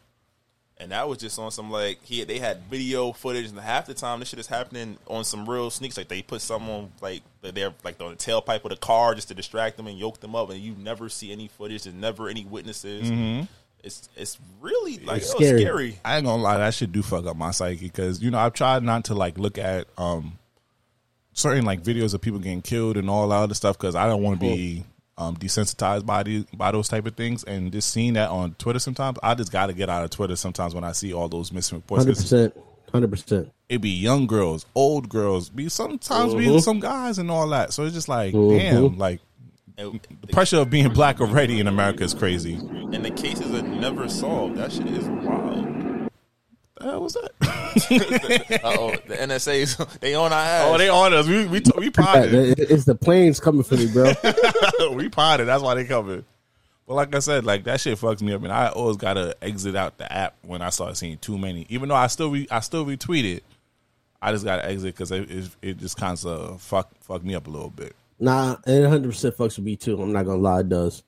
[0.78, 3.94] And that was just on some like he they had video footage, and half the
[3.94, 5.96] time this shit is happening on some real sneaks.
[5.96, 9.34] Like they put someone like they're like on the tailpipe of the car just to
[9.34, 11.84] distract them and yoke them up, and you never see any footage.
[11.84, 13.08] There's never any witnesses.
[13.84, 15.60] It's it's really like It's scary.
[15.62, 15.98] scary.
[16.04, 18.52] I ain't gonna lie, that shit do fuck up my psyche because you know I've
[18.52, 20.38] tried not to like look at um
[21.32, 24.22] certain like videos of people getting killed and all that other stuff because I don't
[24.22, 24.84] want to be
[25.18, 28.78] um desensitized by these by those type of things and just seeing that on Twitter
[28.78, 31.52] sometimes I just got to get out of Twitter sometimes when I see all those
[31.52, 32.04] missing reports.
[32.04, 32.54] 'cause 100%.
[32.92, 33.50] 100%.
[33.68, 36.60] It be young girls, old girls, be sometimes be Mhm.
[36.62, 37.72] some guys and all that.
[37.72, 38.58] So it's just like Mhm.
[38.58, 39.20] damn, like
[39.76, 39.98] the
[40.32, 42.54] pressure of being black already in America is crazy.
[42.92, 44.56] and the cases are never solved.
[44.56, 45.66] That shit is wild.
[46.80, 48.60] The hell was that?
[48.62, 50.64] Uh oh, the NSA's they on our ass.
[50.66, 51.26] oh, they on us.
[51.26, 52.58] We we we potted.
[52.58, 54.12] It's the planes coming for me, bro.
[54.92, 55.48] we potted.
[55.48, 56.24] That's why they coming.
[56.86, 59.74] But like I said, like that shit fucks me up, and I always gotta exit
[59.74, 61.64] out the app when I start seeing too many.
[61.70, 63.44] Even though I still re- I still retweet it,
[64.20, 67.46] I just gotta exit because it, it it just kind of fuck fuck me up
[67.46, 67.96] a little bit.
[68.20, 70.00] Nah, it 100 percent fucks with me too.
[70.00, 71.02] I'm not gonna lie, it does.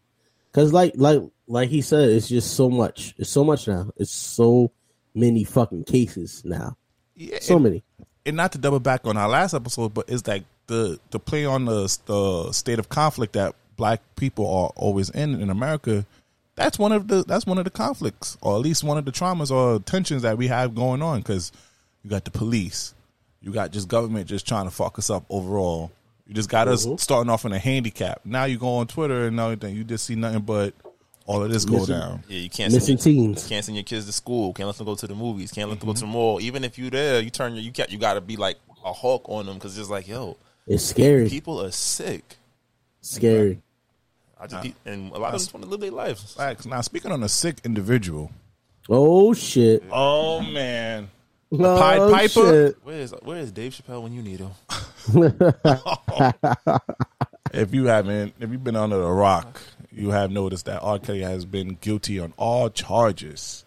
[0.52, 3.14] Cause like like like he said, it's just so much.
[3.18, 3.90] It's so much now.
[3.96, 4.72] It's so
[5.14, 6.76] many fucking cases now.
[7.14, 7.84] Yeah, So and, many.
[8.26, 11.44] and not to double back on our last episode, but it's like the the play
[11.44, 16.06] on the the state of conflict that black people are always in in America.
[16.54, 19.12] That's one of the that's one of the conflicts, or at least one of the
[19.12, 21.20] traumas or tensions that we have going on.
[21.20, 21.50] Because
[22.02, 22.94] you got the police,
[23.40, 25.90] you got just government just trying to fuck us up overall.
[26.26, 26.96] You just got us mm-hmm.
[26.96, 28.20] starting off in a handicap.
[28.24, 30.74] Now you go on Twitter and everything, you just see nothing but
[31.28, 32.24] all of this go Missing- down.
[32.28, 33.46] Yeah, you can't send Missing your, teens.
[33.46, 34.52] can't send your kids to school.
[34.54, 35.52] Can't let them go to the movies.
[35.52, 36.00] Can't let them go Mm-hmm.
[36.00, 36.40] to the mall.
[36.40, 38.92] Even if you there, you turn your you got you got to be like a
[38.92, 40.36] hawk on them because it's like yo,
[40.66, 41.28] It's scary.
[41.28, 42.36] people are sick.
[43.00, 43.60] Scary.
[44.40, 46.34] I just be, and a lot of them just want to live their lives.
[46.34, 46.64] Facts.
[46.66, 48.30] Now, speaking on a sick individual.
[48.88, 49.82] Oh shit.
[49.90, 51.10] Oh man,
[51.52, 52.66] Oh, Pied Piper?
[52.68, 52.76] shit.
[52.84, 54.50] Where is where is Dave Chappelle when you need him?
[57.52, 59.60] if you haven't, if you've been under the rock,
[59.98, 60.98] you have noticed that R.
[60.98, 63.64] Kelly has been guilty on all charges.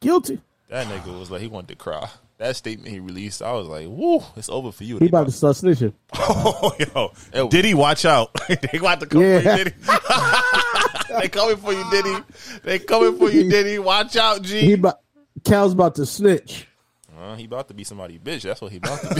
[0.00, 0.40] Guilty.
[0.68, 2.08] That nigga was like he wanted to cry.
[2.38, 5.32] That statement he released, I was like, "Woo, it's over for you." He about to
[5.32, 5.92] start snitching.
[6.14, 7.48] Oh, yo, Yo.
[7.48, 8.30] Diddy, watch out!
[8.48, 9.40] they got to come Yeah.
[9.40, 9.74] for you, Diddy.
[11.20, 12.16] they coming for you, Diddy.
[12.62, 13.78] They coming for you, Diddy.
[13.80, 14.60] Watch out, G.
[14.60, 14.72] He G.
[14.74, 15.00] about
[15.40, 16.66] Kels about to snitch.
[17.18, 18.42] Uh, he about to be somebody bitch.
[18.42, 19.14] That's what he about to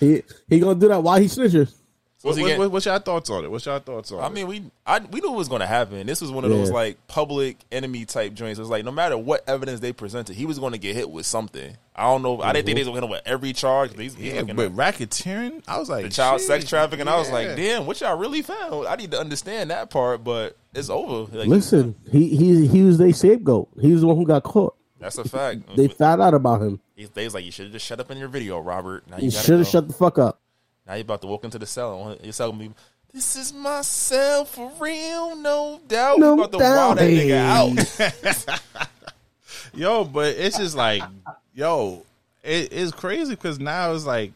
[0.00, 0.06] be.
[0.06, 1.74] He he gonna do that while he snitches.
[2.22, 2.60] What, What's what- getting?
[2.60, 3.50] what- what's your thoughts on it?
[3.50, 4.26] What's your thoughts on I it?
[4.26, 6.06] I mean, we I, we knew it was going to happen.
[6.06, 8.58] This was one of those like public enemy type joints.
[8.58, 11.10] It was like no matter what evidence they presented, he was going to get hit
[11.10, 11.76] with something.
[11.94, 12.40] I don't know.
[12.40, 13.94] I didn't think they was going to hit him with every charge.
[13.96, 16.46] He's, he's yeah, looking but at racketeering, I was like, the child shit.
[16.48, 17.06] sex trafficking.
[17.08, 18.86] I was like, damn, what y'all really found?
[18.86, 21.30] I need to understand that part, but it's over.
[21.36, 23.68] Like, Listen, he he he was their scapegoat.
[23.80, 24.74] He was the one who got caught.
[24.98, 25.76] that's a fact.
[25.76, 26.80] They found out about him.
[26.96, 29.08] He- they was like, you should have just shut up in your video, Robert.
[29.08, 30.40] Now He you should have shut the fuck up.
[30.86, 32.16] Now you about to walk into the cell.
[32.22, 32.74] Your cell gonna be,
[33.12, 36.18] this is my cell for real, no doubt.
[36.18, 36.98] No you about to wow doubt.
[36.98, 38.60] that nigga out.
[39.74, 41.02] yo, but it's just like,
[41.54, 42.04] yo,
[42.42, 44.32] it, it's crazy because now it's like,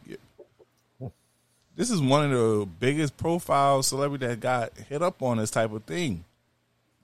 [1.75, 5.71] this is one of the biggest profile celebrity that got hit up on this type
[5.71, 6.23] of thing.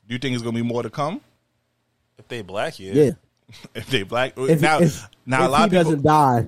[0.07, 1.21] Do you think it's gonna be more to come
[2.17, 2.93] if they black, yeah.
[2.93, 3.11] Yeah.
[3.75, 4.33] if they black?
[4.35, 6.47] If, now, if, now if a lot he of people, doesn't die,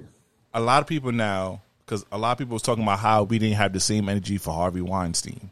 [0.53, 3.39] a lot of people now, because a lot of people was talking about how we
[3.39, 5.49] didn't have the same energy for Harvey Weinstein.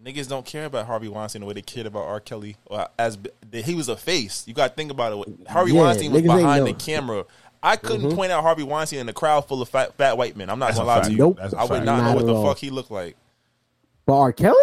[0.00, 2.20] Niggas don't care about Harvey Weinstein the way they cared about R.
[2.20, 2.56] Kelly.
[2.66, 3.18] Or as
[3.52, 5.48] he was a face, you got to think about it.
[5.48, 7.24] Harvey Yeah, Weinstein was behind the camera.
[7.60, 8.16] I couldn't mm-hmm.
[8.16, 10.48] point out Harvey Weinstein in a crowd full of fat, fat white men.
[10.48, 11.06] I'm not That's gonna a lie fact.
[11.06, 11.18] to you.
[11.18, 11.38] Nope.
[11.40, 11.84] That's a I would fact.
[11.86, 12.46] not, know what the all.
[12.46, 13.16] fuck he looked like.
[14.06, 14.32] but R.
[14.32, 14.56] Kelly,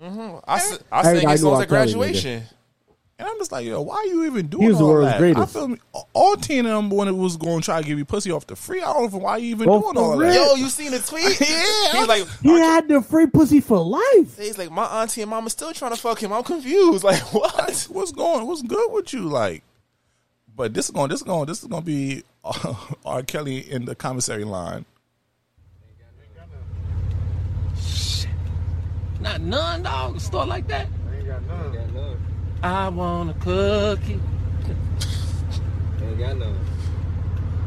[0.00, 0.36] mm-hmm.
[0.46, 1.62] I Everybody sang his knew songs R.
[1.62, 1.92] at Kelly, nigga.
[1.94, 2.42] graduation.
[3.22, 5.12] And I'm just like, yo, why are you even doing He was the all world's
[5.12, 5.18] that?
[5.18, 5.56] greatest.
[5.56, 5.78] I feel me.
[6.12, 8.48] All ten of them when it was going to try to give you pussy off
[8.48, 8.82] the free.
[8.82, 10.28] I don't know why you even doing all real?
[10.28, 10.34] that.
[10.34, 11.40] Yo, you seen the tweet?
[11.48, 11.92] Yeah.
[12.00, 14.36] He's like, he had the free pussy for life.
[14.38, 16.32] he's like, my auntie and mama still trying to fuck him.
[16.32, 17.04] I'm confused.
[17.04, 17.86] Like, what?
[17.90, 18.44] What's going?
[18.44, 19.28] What's good with you?
[19.28, 19.62] Like,
[20.56, 21.10] but this is going.
[21.10, 21.46] This is going.
[21.46, 22.24] This is going to be
[23.04, 23.22] R.
[23.22, 24.84] Kelly in the commissary line.
[29.20, 30.16] Not none, dog.
[30.16, 30.88] A store like that.
[32.62, 34.20] I want a cookie.
[36.00, 36.56] Ain't got none.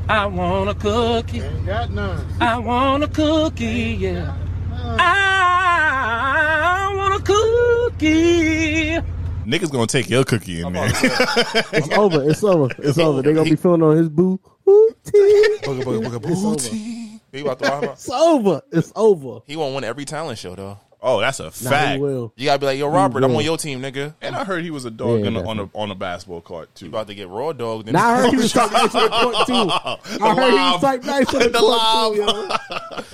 [0.07, 1.41] I want a cookie.
[1.41, 2.25] Ain't got none.
[2.39, 3.97] I want a cookie.
[3.99, 4.33] Yeah.
[4.77, 8.97] I want a cookie.
[9.45, 10.87] Niggas gonna take your cookie in there.
[10.87, 12.23] It's over.
[12.29, 12.69] It's over.
[12.77, 13.21] It's over.
[13.21, 14.39] They gonna be feeling on his boo.
[14.65, 14.95] Booty.
[17.31, 17.89] He about to rock him.
[17.91, 18.61] It's over.
[18.71, 19.41] It's over.
[19.45, 20.79] He won't win every talent show though.
[21.05, 21.95] Oh, that's a Nah, fact.
[21.95, 22.33] he will.
[22.35, 24.13] You gotta be like, yo, Robert, I'm on your team, nigga.
[24.21, 26.41] and I heard he was a dog Yeah, in a, on a on a basketball
[26.41, 26.85] court too.
[26.87, 27.85] You about to get raw dog.
[27.89, 29.53] Now I heard he was type nice to the court too.
[30.25, 32.13] I heard he was type nice to the, The court lob.
[32.15, 32.55] too, yo.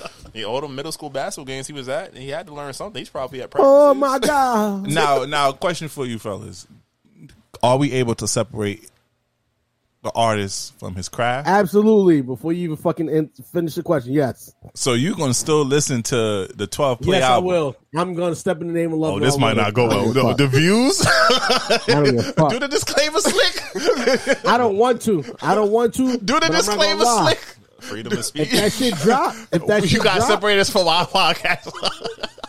[0.34, 2.98] Yeah, all the middle school basketball games he was at, he had to learn something.
[2.98, 3.68] He's probably at practice.
[3.70, 4.88] Oh my god.
[4.88, 6.66] now, now, question for you fellas:
[7.62, 8.88] Are we able to separate
[10.02, 11.46] the artist from his craft?
[11.48, 12.22] Absolutely.
[12.22, 16.48] Before you even fucking in, finish the question, yes, So you're gonna still listen to
[16.54, 17.50] the twelve play yes, album?
[17.50, 17.76] I will.
[17.96, 19.14] I'm gonna step in the name of love.
[19.14, 20.12] Oh, this might not go well.
[20.12, 20.98] give a The, views.
[21.86, 22.50] Don't give a fuck.
[22.52, 24.46] Do the disclaimer slick.
[24.46, 25.24] I don't want to.
[25.40, 26.18] I don't want to.
[26.18, 27.56] Do the but I'm not gonna disclaimer slick.
[27.80, 28.42] Freedom of speech.
[28.42, 28.60] If speech.
[28.60, 31.68] that shit drop, if that You shit got drop, separated us from our podcast.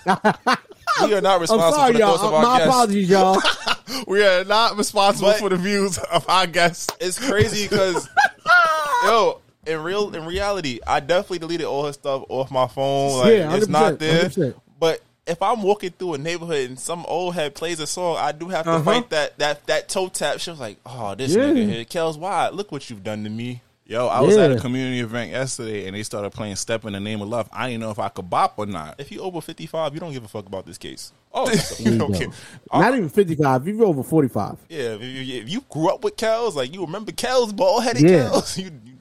[1.04, 2.18] we are not I'm responsible for sorry, the y'all.
[2.18, 2.68] thoughts of Uh, our My guests.
[2.70, 3.42] apologies, y'all.
[4.08, 6.90] we are not responsible But- for the views of our guests.
[7.00, 8.08] It's crazy because
[9.04, 13.20] yo, in real in reality, I definitely deleted all her stuff off my phone.
[13.20, 14.24] Like Yeah, it's not 100%, there.
[14.30, 14.56] 100%.
[14.80, 18.34] But if I'm walking through a neighborhood and some old head plays a song, I
[18.34, 18.84] do have to Uh-huh.
[18.84, 20.40] fight that that that toe tap.
[20.40, 21.44] She was like, "Oh, this Yeah.
[21.44, 22.50] nigga here, Kels, why?
[22.50, 25.96] Look what you've done to me." Yo, I was at a community event yesterday and
[25.96, 28.30] they started playing "Step in the Name of Love." I didn't know if I could
[28.30, 28.96] bop or not.
[28.98, 31.12] If you over 55, you don't give a fuck about this case.
[31.34, 32.30] Oh, you don't care.
[32.72, 33.68] Not uh, even 55.
[33.68, 34.58] you're over 45.
[34.70, 38.04] Yeah, if you, if you grew up with Kels, like you remember Kels, bald headed
[38.04, 38.30] Yeah.
[38.30, 38.93] Kels, you, you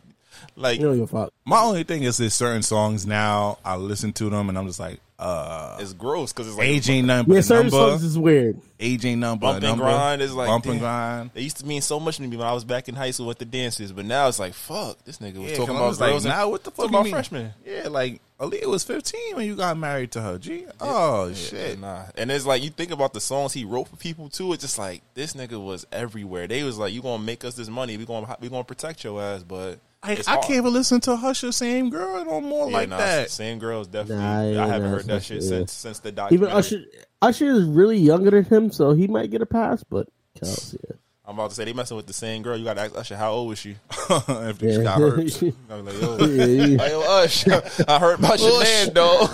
[0.63, 1.33] like You don't give a fuck.
[1.45, 4.81] my only thing is there's certain songs now I listen to them and I'm just
[4.81, 7.91] like, uh, it's gross because it's like age ain't nothing but Yeah, a certain number.
[7.91, 8.59] songs is weird.
[8.81, 9.85] Age ain't nothing but Bump and number.
[9.85, 11.31] grind is like bump and grind.
[11.33, 13.27] They used to mean so much to me when I was back in high school
[13.29, 14.99] with the dances, but now it's like fuck.
[15.05, 16.71] This nigga was Yeah, talking 'cause I'm about just like, girls and- now what the
[16.73, 17.13] fuck talking about mean?
[17.13, 17.53] freshmen.
[17.65, 20.39] Yeah, like Aaliyah was 15 when you got married to her.
[20.39, 20.67] G.
[20.81, 21.79] Oh Yeah, shit.
[21.81, 22.03] Nah.
[22.17, 24.53] And it's like you think about the songs he wrote for people too.
[24.53, 26.49] It's just like this nigga was everywhere.
[26.49, 27.97] They was like, "You gonna make us this money?
[27.97, 31.53] We gonna we gonna protect your ass." But I, I can't even listen to Usher
[31.53, 33.31] same girl no more Yeah, like nah, that.
[33.31, 34.25] Same girls definitely.
[34.25, 35.49] Nah, yeah, I haven't nah, heard that shit not- yeah.
[35.59, 36.35] since since the doctor.
[36.35, 36.89] Even documentary.
[37.23, 39.85] Usher, Usher is really younger than him, so he might get a pass.
[39.85, 40.09] But
[40.41, 40.97] Kels, yeah.
[41.25, 42.57] I'm about to say they messing with the same girl.
[42.57, 43.77] You got to ask Usher how old was she?
[44.11, 44.83] if she Yeah.
[44.83, 45.43] got hurt.
[45.71, 47.47] I'm like, yo, Yeah, he- hey, yo, Ush,
[47.87, 49.31] I heard about your man, dog.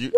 [0.00, 0.12] You-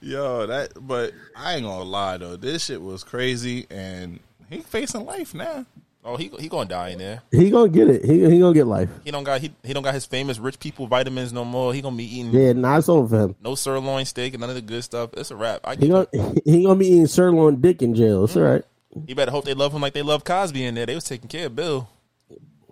[0.00, 2.36] Yo, that but I ain't gonna lie though.
[2.36, 5.64] This shit was crazy and he facing life now.
[6.04, 7.22] Oh, he he gonna die in there.
[7.30, 8.04] he gonna get it.
[8.04, 8.90] He he gonna get life.
[9.04, 11.72] He don't got he, he don't got his famous rich people vitamins no more.
[11.74, 13.36] He gonna be eating Yeah, nah, it's over for him.
[13.42, 15.10] no sirloin steak and none of the good stuff.
[15.14, 15.60] It's a wrap.
[15.64, 16.06] I He gonna
[16.44, 18.24] he gonna be eating sirloin dick in jail.
[18.24, 18.42] It's mm-hmm.
[18.42, 18.64] all right.
[19.06, 20.84] You better hope they love him like they love Cosby in there.
[20.86, 21.88] They was taking care of Bill.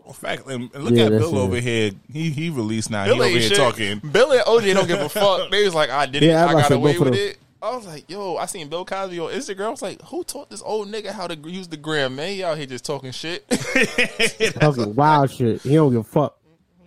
[0.06, 1.40] In fact, and and look Yeah, at Bill it.
[1.40, 1.92] over here.
[2.12, 3.04] He he released now.
[3.04, 3.56] Bill he over here shit.
[3.56, 3.98] talking.
[4.00, 5.50] Bill and OJ don't give a fuck.
[5.50, 6.26] They was like, I did it.
[6.26, 7.14] Yeah, I'm I about got away with them.
[7.14, 7.38] it.
[7.62, 9.66] I was like, yo, I seen Bill Cosby on Instagram.
[9.66, 12.28] I was like, who taught this old nigga how to use the gram, man?
[12.32, 13.46] He out here just talking shit.
[14.60, 15.60] Talking wild shit.
[15.60, 16.38] He don't give a fuck.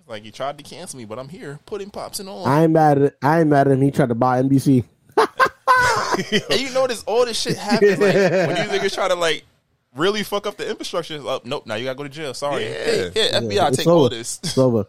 [0.08, 2.48] like, he tried to cancel me, but I'm here putting pops and on.
[2.48, 3.82] I ain't mad at I ain't mad at him.
[3.82, 4.84] He tried to buy NBC.
[5.18, 9.44] and you notice all this shit happens like, when these niggas try to like
[9.96, 11.16] really fuck up the infrastructure.
[11.16, 11.68] It's Up, nope.
[11.68, 12.34] Now you gotta go to jail.
[12.34, 12.64] Sorry.
[12.64, 12.70] Yeah.
[12.70, 14.40] Hey, yeah, FBI, Yeah, it's take all this.
[14.44, 14.88] It's over.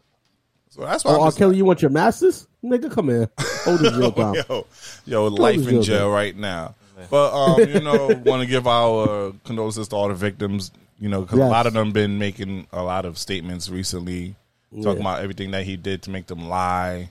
[0.75, 1.27] So that's why Oh, R.
[1.29, 2.49] just Kelly, you want your masters?
[2.65, 3.31] Nigga, come here.
[3.39, 4.35] Hold the jail time.
[4.49, 4.67] yo,
[5.07, 6.75] yo, life in jail, jail right now.
[7.11, 10.73] But um, you know, want to give our condolences to all the victims.
[10.99, 14.35] You know, because a lot of them been making a lot of statements recently,
[14.83, 17.11] talking about everything that he did to make them lie.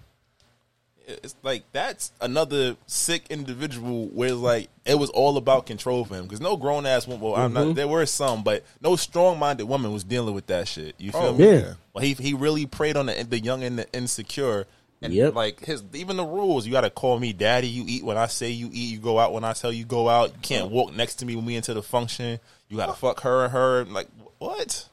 [1.07, 6.23] It's like that's another sick individual where like it was all about control for him
[6.23, 7.21] because no grown ass woman.
[7.21, 7.67] Well, I'm Mm-hmm.
[7.67, 7.75] not.
[7.75, 10.95] There were some, but no strong minded woman was dealing with that shit.
[10.97, 11.51] You feel Oh, me?
[11.51, 11.73] Yeah.
[11.93, 14.65] Well, he he really preyed on the the young and the insecure.
[15.01, 15.35] And Yep.
[15.35, 17.67] like his even the rules, you got to call me daddy.
[17.67, 18.93] You eat when I say you eat.
[18.93, 20.29] You go out when I tell you go out.
[20.29, 22.39] You can't walk next to me when we into the function.
[22.69, 23.83] You got to fuck her and her.
[23.83, 24.07] Like
[24.39, 24.87] what?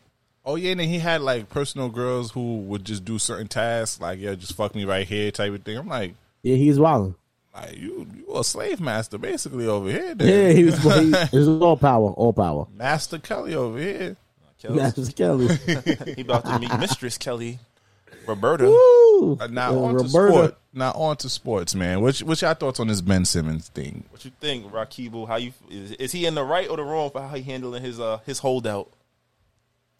[0.44, 4.00] Oh yeah, and then he had like personal girls who would just do certain tasks,
[4.00, 5.76] like yeah, just fuck me right here type of thing.
[5.76, 7.14] I'm like, Yeah, he's wilding.
[7.54, 10.08] like you, you a slave master basically over here.
[10.08, 10.56] Yeah, Then.
[10.56, 10.78] he was.
[10.82, 12.66] He, it was all power, all power.
[12.74, 14.16] Master Kelly over here.
[14.62, 15.48] Kels, Master Kelly.
[16.16, 17.58] he about to meet Mistress Kelly,
[18.26, 18.64] Roberta.
[18.64, 19.36] Woo!
[19.40, 20.56] Uh, now Uh, on to sport.
[20.72, 22.00] Now on to sports, man.
[22.00, 24.04] What's what's your thoughts on this Ben Simmons thing?
[24.10, 25.26] What you think, Rakibu?
[25.28, 27.82] How you is, is he in the right or the wrong for how he handling
[27.82, 28.88] his uh his holdout?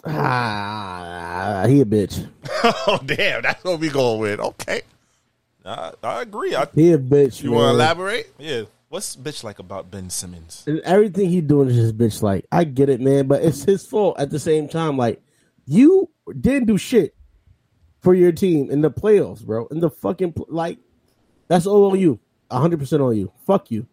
[0.05, 2.27] Ah, he a bitch.
[2.65, 4.41] oh damn, that's what we going with.
[4.41, 4.83] Okay,
[5.65, 6.55] I, I agree.
[6.55, 7.43] I, He a bitch.
[7.43, 8.33] you want to elaborate?
[8.39, 8.63] yeah.
[8.89, 10.65] What's bitch like about Ben Simmons?
[10.67, 12.45] And everything he doing is just bitch like.
[12.51, 14.97] I get it, man, but it's his fault at the same time.
[14.97, 15.23] Like
[15.65, 16.11] you
[16.41, 17.15] didn't do shit
[18.01, 19.67] for your team in the playoffs, bro.
[19.69, 20.79] In the fucking like,
[21.47, 22.19] that's all on you.
[22.51, 23.31] hundred percent on you.
[23.47, 23.87] Fuck you.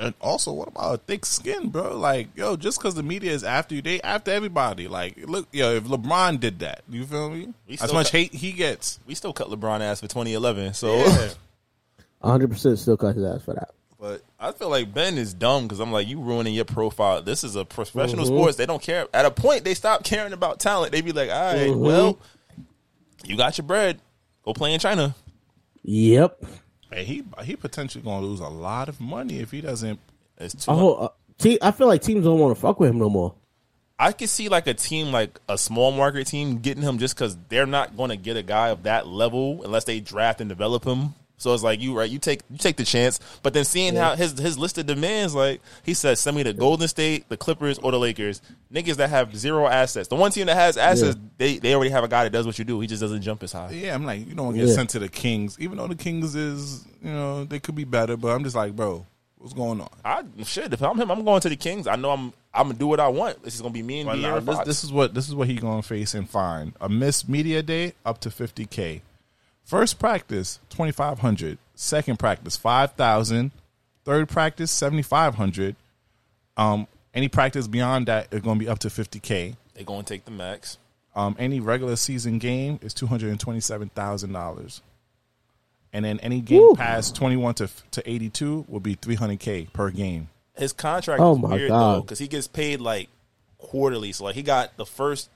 [0.00, 1.96] And also, what about a thick skin, bro?
[1.98, 4.88] Like, yo, just because the media is after you, they after everybody.
[4.88, 7.52] Like, look, yo, if LeBron did that, you feel me?
[7.80, 10.72] As much got- hate he gets, We still cut LeBron ass for 2011.
[10.74, 11.28] So, Yeah.
[12.22, 13.70] hundred percent still cut his ass for that.
[13.98, 17.20] but I feel like Ben is dumb because I'm like, you ruining your profile.
[17.20, 18.34] This is a professional Mm-hmm.
[18.36, 18.56] sports.
[18.56, 19.06] They don't care.
[19.12, 20.92] At a point, they stop caring about talent.
[20.92, 21.78] They be like, all right, Mm-hmm.
[21.80, 22.18] well,
[23.24, 24.00] you got your bread.
[24.44, 25.14] Go play in China.
[25.82, 26.42] Yep.
[26.90, 29.98] And he he potentially gonna lose a lot of money if he doesn't.
[30.38, 30.70] It's too.
[30.70, 33.34] Oh, uh, te- I feel like teams don't want to fuck with him no more.
[33.98, 37.36] I could see like a team like a small market team getting him just because
[37.50, 40.84] they're not going to get a guy of that level unless they draft and develop
[40.84, 41.14] him.
[41.40, 44.14] So it's like you right, you take you take the chance, but then seeing how
[44.14, 47.78] his his list of demands, like he said, send me to Golden State, the Clippers,
[47.78, 48.42] or the Lakers.
[48.70, 50.08] Niggas that have zero assets.
[50.08, 52.58] The one team that has assets, they they already have a guy that does what
[52.58, 52.78] you do.
[52.80, 53.70] He just doesn't jump as high.
[53.70, 54.74] Yeah, I'm like, you don't get Yeah.
[54.74, 58.18] sent to the Kings, even though the Kings is, you know, they could be better.
[58.18, 59.06] But I'm just like, bro,
[59.38, 59.88] what's going on?
[60.04, 60.72] I shit.
[60.74, 61.86] If I'm him, I'm going to the Kings.
[61.86, 63.42] I know I'm I'm gonna do what I want.
[63.42, 65.48] This is gonna be me and now De'Aaron this, this is what this is what
[65.48, 69.00] he gonna face and find A missed media day up to 50k.
[69.70, 71.56] First practice 2500.
[71.76, 73.52] Second practice 5000.
[74.04, 75.76] Third practice 7500.
[76.56, 79.54] Um, any practice beyond that is gonna be up to 50k.
[79.74, 80.78] They're gonna take the max.
[81.14, 84.82] Um, any regular season game is two hundred and twenty seven thousand dollars,
[85.92, 86.74] and then any game Woo.
[86.74, 90.30] past twenty one to to eighty two will be three hundred k per game.
[90.56, 91.94] His contract Oh is my weird God.
[91.94, 93.08] though because he gets paid like
[93.58, 94.10] quarterly.
[94.10, 95.30] So like he got the first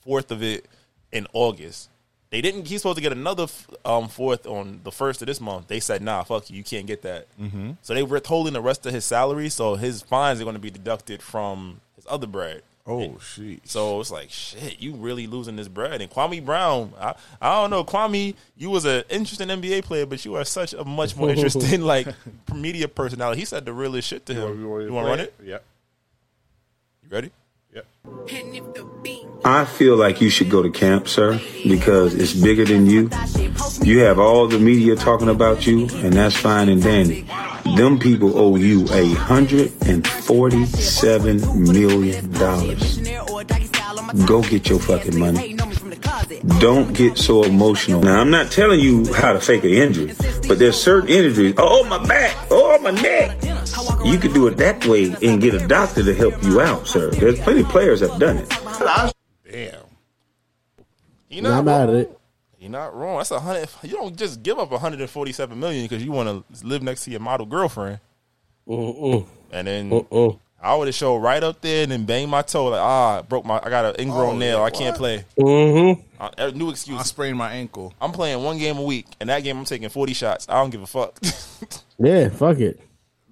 [0.00, 0.64] fourth of it
[1.12, 1.90] in August.
[2.34, 2.66] They didn't.
[2.66, 3.46] He's supposed to get another
[3.84, 5.68] um, fourth on the first of this month.
[5.68, 6.56] They said, "Nah, fuck you.
[6.56, 7.74] You can't get that." Mm-hmm.
[7.82, 9.48] So they were withholding the rest of his salary.
[9.48, 12.62] So his fines are going to be deducted from his other bread.
[12.88, 13.60] Oh shit.
[13.68, 16.02] So it's like shit, you really losing this bread.
[16.02, 20.24] And Kwame Brown, I, I don't know, Kwame, you was an interesting NBA player, but
[20.24, 22.08] you are such a much more interesting like
[22.52, 23.42] media personality.
[23.42, 24.60] He said the realest shit to him.
[24.60, 25.34] You want to run it?
[25.40, 25.64] Yep.
[27.04, 27.30] You ready?
[27.72, 27.86] Yep.
[29.46, 33.10] I feel like you should go to camp, sir, because it's bigger than you.
[33.82, 37.26] You have all the media talking about you, and that's fine and dandy.
[37.76, 42.98] Them people owe you a hundred and forty-seven million dollars.
[44.26, 45.56] Go get your fucking money.
[46.58, 48.00] Don't get so emotional.
[48.02, 50.14] Now, I'm not telling you how to fake an injury,
[50.46, 51.54] but there's certain injuries.
[51.58, 52.34] Oh, my back.
[52.50, 53.42] Oh, my neck.
[54.04, 57.10] You could do it that way and get a doctor to help you out, sir.
[57.10, 59.14] There's plenty of players have done it.
[59.54, 59.80] Damn.
[61.28, 61.88] You Not not mad wrong.
[61.90, 62.18] at it.
[62.58, 63.18] You're not wrong.
[63.18, 63.68] That's a hundred.
[63.82, 67.20] You don't just give up 147 million because you want to live next to your
[67.20, 68.00] model girlfriend,
[68.68, 69.26] Mm-mm.
[69.52, 70.38] and then Mm-mm.
[70.62, 73.44] I would have showed right up there and then banged my toe like ah broke
[73.44, 75.24] my I got an ingrown Oh, nail yeah, I can't play.
[75.38, 76.00] Mm-hmm.
[76.20, 76.98] Uh, new excuse.
[76.98, 77.92] I sprained my ankle.
[78.00, 80.46] I'm playing one game a week, and that game I'm taking 40 shots.
[80.48, 81.18] I don't give a fuck.
[81.96, 82.80] Yeah, fuck it.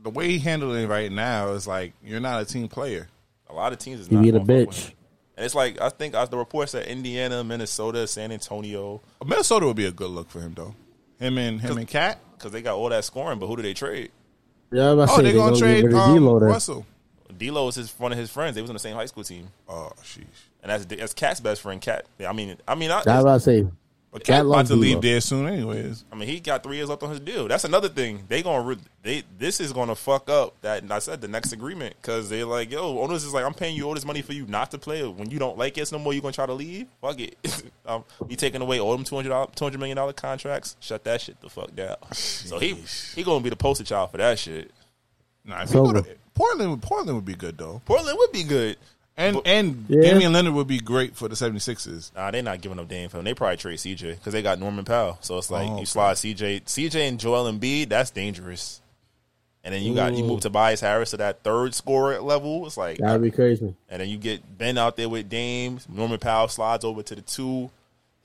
[0.04, 3.08] The way he handled it right now is like you're not a team player.
[3.50, 4.88] a lot of teams is He not being a gonna fuck with bitch.
[4.90, 4.96] him.
[5.36, 9.76] And it's like I think uh, the reports that Indiana, Minnesota, San Antonio, Minnesota would
[9.76, 10.74] be a good look for him though.
[11.18, 12.18] Him and him and Cat.
[12.36, 13.38] because they got all that scoring.
[13.38, 14.10] But who do they trade?
[14.70, 16.14] Yeah, I'm about to Oh, say they're they gonna gonna trade get rid of um,
[16.14, 16.38] D-Lo.
[16.38, 16.86] Russell.
[17.38, 18.54] D'Lo is his one of his friends.
[18.56, 20.24] They was on the same high school team, Oh, sheesh.
[20.62, 21.80] and that's that's Cat's best friend.
[21.80, 22.04] Cat.
[22.26, 23.66] I mean, I mean, I, I'm about to say.
[24.12, 25.00] But Cat Cat about to leave D-Lo.
[25.00, 26.04] there soon, anyways.
[26.12, 27.48] I mean, he got three years left on his deal.
[27.48, 28.22] That's another thing.
[28.28, 30.82] They gonna re- they this is gonna fuck up that.
[30.82, 33.74] And I said the next agreement because they're like, yo, owners is like, I'm paying
[33.74, 35.02] you all this money for you not to play.
[35.02, 36.88] When you don't like us no more, you gonna try to leave?
[37.00, 37.38] Fuck it.
[37.86, 40.76] um, we taking away all them 200 200 million dollar contracts.
[40.80, 41.96] Shut that shit the fuck down.
[42.12, 42.74] So he
[43.14, 44.70] he gonna be the poster child for that shit.
[45.46, 48.44] Nah, if It's you go to, Portland, Portland would be good though, Portland would be
[48.44, 48.76] good.
[49.22, 50.00] And But- and Yeah.
[50.02, 52.12] Damian Lillard would be great for the 76ers.
[52.14, 53.24] Nah, they're not giving up Dame for him.
[53.24, 55.18] They probably trade CJ because they got Norman Powell.
[55.20, 57.88] So it's like Oh, you slide CJ, CJ and Joel Embiid.
[57.88, 58.80] That's dangerous.
[59.64, 62.66] And then you got you move Tobias Harris to that third scorer level.
[62.66, 63.74] It's like, That'd be crazy.
[63.88, 65.78] and then you get Ben out there with Dame.
[65.88, 67.70] Norman Powell slides over to the two,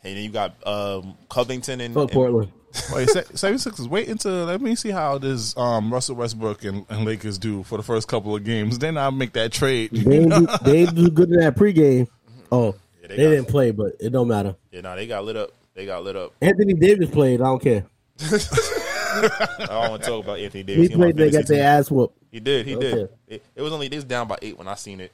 [0.03, 2.51] and then you got um, Covington and, and Portland.
[2.93, 7.05] Wait, se- 76ers, wait until let me see how this um, Russell Westbrook and, and
[7.05, 8.77] Lakers do for the first couple of games.
[8.77, 9.91] Then I'll make that trade.
[9.91, 12.07] They do, they do good in that pregame.
[12.51, 14.55] Oh, Yeah, they, they didn't play, but it don't matter.
[14.71, 15.51] yeah, nah, they got lit up.
[15.73, 16.33] They got lit up.
[16.41, 17.41] Anthony Davis played.
[17.41, 17.85] I don't care.
[18.19, 20.87] I don't want to talk about Anthony Davis.
[20.87, 21.17] He He played.
[21.17, 22.17] They got their ass whooped.
[22.31, 22.65] He did.
[22.65, 22.93] He did.
[22.93, 23.13] Okay.
[23.27, 25.11] It, it was only they was down by eight when I seen it.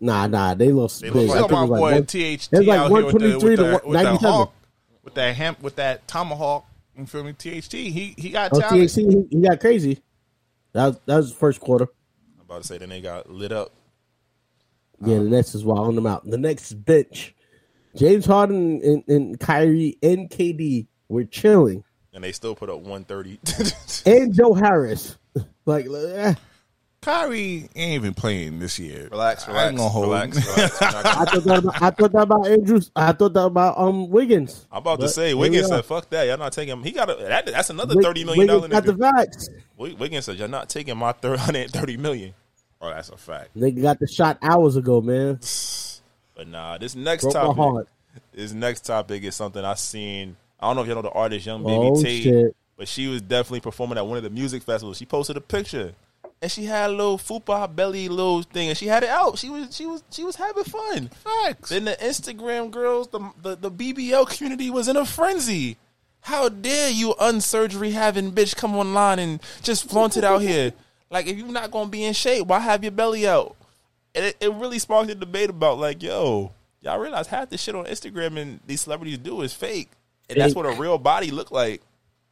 [0.00, 0.54] Nah, nah.
[0.54, 1.00] They lost.
[1.00, 1.28] They big.
[1.28, 3.46] lost I Look think at it my boy like THT like out here with the,
[3.46, 4.18] with, the, with that 97.
[4.18, 4.54] hawk,
[5.02, 6.66] with that hemp, with that tomahawk.
[6.98, 7.32] You feel me?
[7.32, 7.72] THT.
[7.72, 8.60] He he got Oh.
[8.60, 10.02] THC, he, he got crazy.
[10.72, 11.88] That was, that was the first quarter.
[12.38, 13.72] I'm about to say then they got lit up.
[15.04, 16.24] Yeah, the Nets is wilding them out.
[16.28, 17.34] The Nets bench,
[17.96, 21.84] James Harden and, and Kyrie and KD were chilling,
[22.14, 23.40] and they still put up 130.
[24.10, 25.18] and Joe Harris.
[25.66, 26.34] like, eh.
[27.06, 29.08] Kyrie ain't even playing this year.
[29.10, 30.06] relax, I relax, ain't gonna hold.
[30.08, 30.80] relax, relax.
[30.80, 32.90] We're not gonna- I thought that about, I thought that about Andrews.
[32.96, 34.66] I thought that about um Wiggins.
[34.72, 37.14] I'm about to say Wiggins said, "Fuck that, y'all not taking him." He got a,
[37.14, 39.16] that, that's another Wig- thirty million dollar Wiggins got the nigga.
[39.16, 39.48] facts.
[39.76, 42.34] Wiggins said, "You're not taking my 130 million."
[42.82, 43.56] Oh, that's a fact.
[43.56, 45.38] Nigga got the shot hours ago, man.
[46.34, 47.88] But nah, this next Broke topic, heart.
[48.34, 50.36] this next topic is something I seen.
[50.60, 52.56] I don't know if y'all know the artist Young Baby Oh, Tate, shit.
[52.76, 54.96] but she was definitely performing at one of the music festivals.
[54.98, 55.94] She posted a picture,
[56.42, 59.38] and she had a little fupa belly little thing, and she had it out.
[59.38, 61.08] She was she was she was having fun.
[61.08, 61.70] Facts.
[61.70, 65.76] Then the Instagram girls, the, the the BBL community was in a frenzy.
[66.20, 70.72] How dare you, unsurgery having bitch, come online and just flaunt it out here?
[71.08, 73.54] Like, if you're not gonna be in shape, why have your belly out?
[74.14, 77.76] And it, it really sparked a debate about like, yo, y'all realize half the shit
[77.76, 79.90] on Instagram and these celebrities do is fake,
[80.28, 81.80] and that's what a real body look like.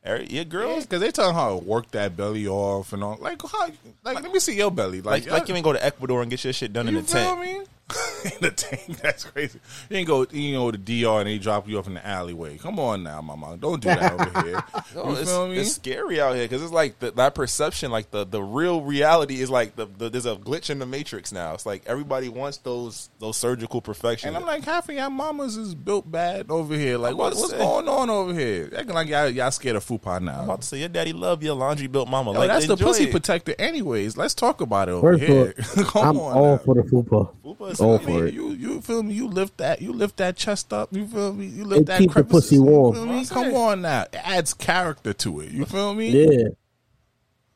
[0.05, 3.17] Your girls, Because they telling how to work that belly off and all.
[3.21, 3.69] Like, how,
[4.03, 5.01] like, let me see your belly.
[5.01, 7.01] Like, like, like you ain't go to Ecuador and get your shit done in you
[7.01, 7.69] the feel tent.
[8.25, 8.97] in the tank.
[9.03, 9.61] That's crazy.
[9.91, 12.57] You ain't go, you know, the DR and they drop you off in the alleyway.
[12.57, 13.57] Come on now, mama.
[13.59, 14.63] Don't do that over here.
[14.95, 15.59] No, you it's, feel me?
[15.59, 19.41] it's scary out here because it's like the, that perception, like the, the real reality
[19.41, 21.53] is like the, the there's a glitch in the matrix now.
[21.55, 24.29] It's like everybody wants those those surgical perfection.
[24.29, 26.97] And I'm like, half of y'all mamas is built bad over here.
[26.97, 27.59] Like, what, what's say.
[27.59, 28.71] going on over here?
[28.77, 30.39] Acting like y'all, y'all scared of fupa now.
[30.39, 32.33] I'm about to say, your daddy love your laundry built mama.
[32.33, 33.11] Yo, like that's the pussy it.
[33.11, 34.17] protector, anyways.
[34.17, 35.55] Let's talk about it over First here.
[35.59, 36.59] of all, Come I'm on, all now.
[36.59, 37.35] for the fupa.
[37.45, 38.07] Fupa is All fine.
[38.07, 38.35] for it.
[38.35, 39.15] You you feel me?
[39.15, 40.89] You lift that you lift that chest up.
[40.93, 41.47] You feel me?
[41.47, 42.95] You lift It that keep the crevices, pussy warm.
[42.95, 43.19] You feel me?
[43.21, 43.57] I'm Come saying.
[43.57, 44.03] on now.
[44.03, 45.51] It adds character to it.
[45.51, 46.09] You feel me?
[46.11, 46.49] Yeah,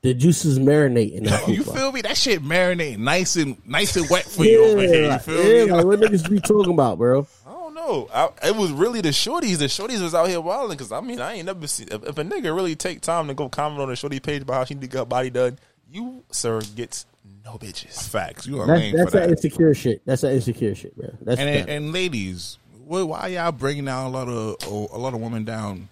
[0.03, 1.49] the juices marinate in that.
[1.49, 1.75] You fupa.
[1.75, 2.03] feel me?
[2.03, 5.03] That shit marinate nice and nice and wet for you over here.
[5.03, 5.73] You like, feel yeah, me?
[5.73, 7.27] like what niggas be talking about, bro?
[7.47, 8.09] I don't know.
[8.13, 9.59] I, it was really the shorties.
[9.59, 12.17] The shorties was out here wilding because I mean I ain't never seen if, if
[12.19, 14.75] a nigga really take time to go comment on a shorty page about how she
[14.75, 15.59] need to get her body done.
[15.91, 17.07] You sir gets
[17.49, 18.09] no bitches.
[18.11, 18.47] Facts.
[18.47, 19.31] You are That's lame that's for that that.
[19.31, 20.03] insecure shit.
[20.05, 21.09] That's that insecure shit, bro.
[21.23, 21.69] That's And, that.
[21.73, 25.89] and ladies, why, why y'all bringing down a lot of a lot of women down?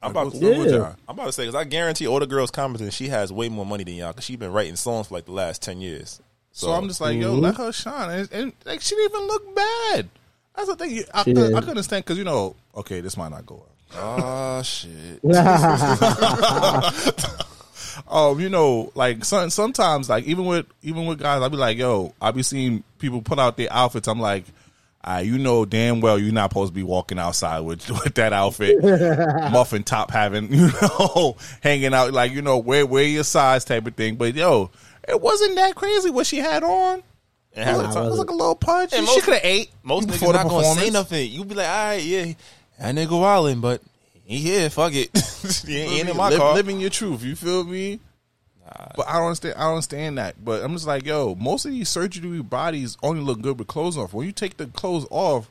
[0.00, 0.76] I'm about to, up Yeah.
[0.76, 0.96] y'all?
[1.08, 3.66] I'm about to say because I guarantee all the girls commenting she has way more
[3.66, 6.20] money than y'all because she been writing songs for like the last ten years.
[6.54, 7.40] So, I'm just like, yo, mm-hmm.
[7.44, 10.08] let her shine, and, and like she didn't even look bad.
[10.54, 11.02] That's the thing.
[11.14, 11.54] I, She could, I did.
[11.60, 13.96] could understand because you know, okay, this might not go well.
[13.96, 15.20] Oh shit!
[18.08, 21.78] Um, you know, like some, sometimes, like even with even with guys, I'll be like,
[21.78, 24.08] yo, I'll be seeing people put out their outfits.
[24.08, 24.44] I'm like,
[25.04, 28.32] ah, you know damn well you're not supposed to be walking outside with with that
[28.32, 28.82] outfit,
[29.52, 33.86] muffin top having, you know, hanging out like you know wear wear your size type
[33.86, 34.16] of thing.
[34.16, 34.70] But yo,
[35.08, 37.02] it wasn't that crazy what she had on.
[37.54, 38.92] And It half was, it was like a little punch.
[38.94, 40.92] And she could have ate most niggas before the not gonna say performance.
[40.92, 41.30] nothing.
[41.30, 42.32] You be like, all right, yeah,
[42.80, 43.82] that nigga wildin', but
[44.32, 45.10] he here, fuck it.
[45.66, 46.54] he ain't, ain't in my Liv- car.
[46.54, 47.22] living your truth.
[47.22, 48.00] You feel me?
[48.96, 49.54] But I don't understand.
[49.56, 50.42] I don't understand that.
[50.42, 53.98] But I'm just like, yo, most of these surgery bodies only look good with clothes
[53.98, 54.14] off.
[54.14, 55.50] When you take the clothes off,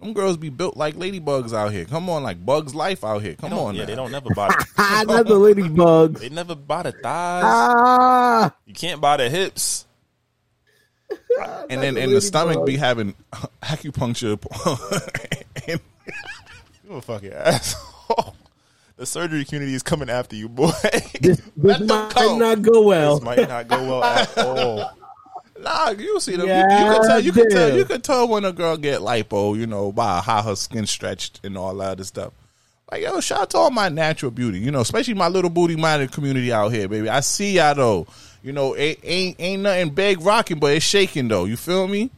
[0.00, 1.84] them girls be built like ladybugs out here.
[1.86, 3.34] Come on, like Bugs Life out here.
[3.34, 3.86] Come on, yeah, now.
[3.86, 4.48] they don't never buy.
[4.48, 6.18] The, ah, not the ladybugs.
[6.20, 7.42] they never buy the thighs.
[7.44, 9.86] Ah, You can't buy the hips.
[11.68, 12.66] And then the and the stomach ladybug.
[12.66, 13.14] be having
[13.62, 14.38] acupuncture.
[15.68, 15.80] and
[16.84, 17.91] You a fucking asshole.
[18.96, 20.70] The surgery community is coming after you, boy.
[21.20, 23.16] this, this might not go well.
[23.16, 24.92] this might not go well at all.
[25.58, 26.42] Nah, you see them.
[26.46, 27.20] You- Yeah, you, can tell.
[27.20, 27.76] You can tell.
[27.78, 29.58] You can tell when a girl get lipo.
[29.58, 32.32] You know by how her skin stretched and all that other stuff.
[32.92, 34.58] Like yo, shout out to all my natural beauty.
[34.60, 37.08] You know, especially my little booty minded community out here, baby.
[37.08, 38.06] I see y'all though.
[38.42, 41.46] You know, it ain't ain't nothing big rocking, but it's shaking though.
[41.46, 42.10] You feel me?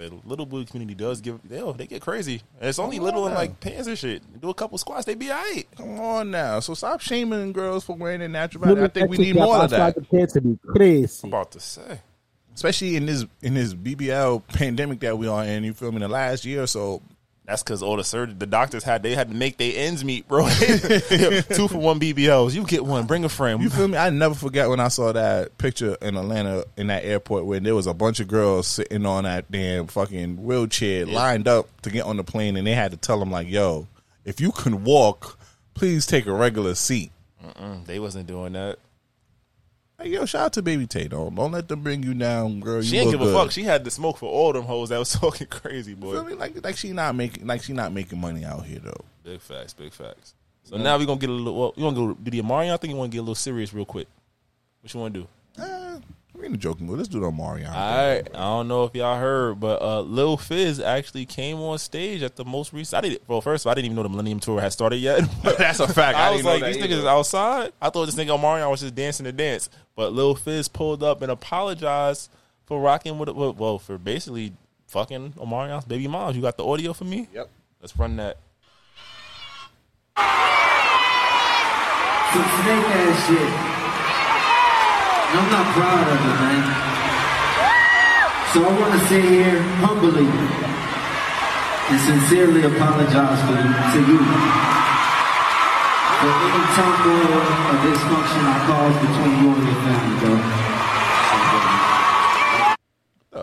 [0.00, 1.40] I say the little blue community does give.
[1.48, 2.42] They, oh, they get crazy.
[2.58, 3.38] And it's only little in on.
[3.38, 4.22] like pants and shit.
[4.40, 5.66] Do a couple squats, they be alright.
[5.76, 6.60] Come on now.
[6.60, 8.82] So stop shaming girls for wearing their natural body.
[8.82, 11.20] I think we need more of that, The pants to be crazy.
[11.24, 12.00] I'm about to say.
[12.54, 15.64] especially in this in this BBL pandemic that we are in.
[15.64, 15.98] You feel me?
[15.98, 17.02] The last year or so,
[17.50, 20.28] That's because all the surgery, the doctors had they had to make their ends meet,
[20.28, 20.48] bro.
[20.48, 22.54] Two for one BBLs.
[22.54, 23.06] You get one.
[23.08, 23.60] Bring a friend.
[23.60, 23.98] You feel me?
[23.98, 27.74] I never forget when I saw that picture in Atlanta in that airport where there
[27.74, 32.04] was a bunch of girls sitting on that damn fucking wheelchair lined up to get
[32.04, 33.88] on the plane, and they had to tell them like, "Yo,
[34.24, 35.36] if you can walk,
[35.74, 37.10] please take a regular seat."
[37.44, 38.78] Mm, they wasn't doing that.
[40.04, 41.08] Yo, shout out to Baby Tay.
[41.08, 42.76] Don't don't let them bring you down, girl.
[42.76, 43.50] You She ain't look give a fuck.
[43.50, 46.30] She had the smoke for all them hoes that was talking crazy, You feel boy.
[46.30, 46.34] me?
[46.34, 49.04] Like like she not making like she not making money out here though.
[49.24, 50.34] Big facts, big facts.
[50.64, 51.58] So now we gonna get a little.
[51.58, 52.72] Well, you want to go do the Omarion?
[52.72, 54.06] I think you want to get a little serious real quick.
[54.82, 55.28] What you want to do?
[55.62, 55.98] Eh,
[56.34, 56.98] we in the joking mood.
[56.98, 57.66] Let's do the Marion.
[57.66, 58.22] All right.
[58.34, 62.36] I don't know if y'all heard, but uh, Lil Fizz actually came on stage at
[62.36, 62.98] the most recent.
[62.98, 63.22] I didn't.
[63.28, 65.20] Well, first of all, I didn't even know the Millennium Tour had started yet.
[65.58, 66.16] That's a fact.
[66.16, 66.88] I, I was like, these either.
[66.88, 67.72] niggas is outside.
[67.80, 69.68] I thought this nigga Omarion was just dancing the dance.
[69.96, 72.30] But Lil Fizz pulled up and apologized
[72.64, 74.52] for rocking with, with well, for basically
[74.86, 76.36] fucking Omarion's baby moms.
[76.36, 77.28] You got the audio for me?
[77.34, 77.48] Yep.
[77.80, 78.36] Let's run that.
[82.32, 83.79] Some snake ass shit.
[85.30, 86.62] And I'm not proud of it, man.
[88.52, 94.18] So I want to sit here humbly and sincerely apologize for you, to you
[96.18, 100.34] for any turmoil or dysfunction I caused between you and your family, bro.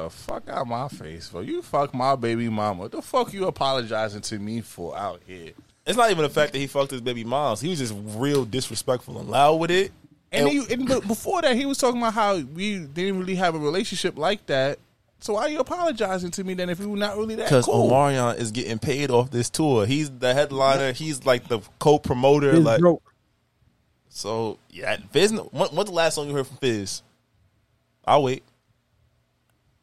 [0.04, 1.40] The fuck out my face, bro.
[1.40, 2.82] you fuck my baby mama.
[2.84, 5.54] What the fuck you apologizing to me for out here?
[5.86, 7.62] It's not even the fact that he fucked his baby moms.
[7.62, 9.94] He was just real disrespectful and loud with it.
[10.32, 13.56] And, he, and but before that, he was talking about how we didn't really have
[13.56, 14.80] a relationship like that.
[15.20, 17.66] So why are you apologizing to me then if we were not really that Because
[17.66, 17.90] cool?
[17.90, 19.86] Omarion is getting paid off this tour.
[19.86, 20.92] He's the headliner.
[20.92, 22.52] He's like the co-promoter.
[22.52, 23.14] Fizz like broke.
[24.10, 24.98] so, yeah.
[25.12, 25.32] Fizz.
[25.32, 27.02] When, when's the last song you heard from Fizz?
[28.06, 28.44] I'll wait.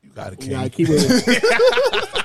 [0.02, 2.14] you got it, You gotta keep it.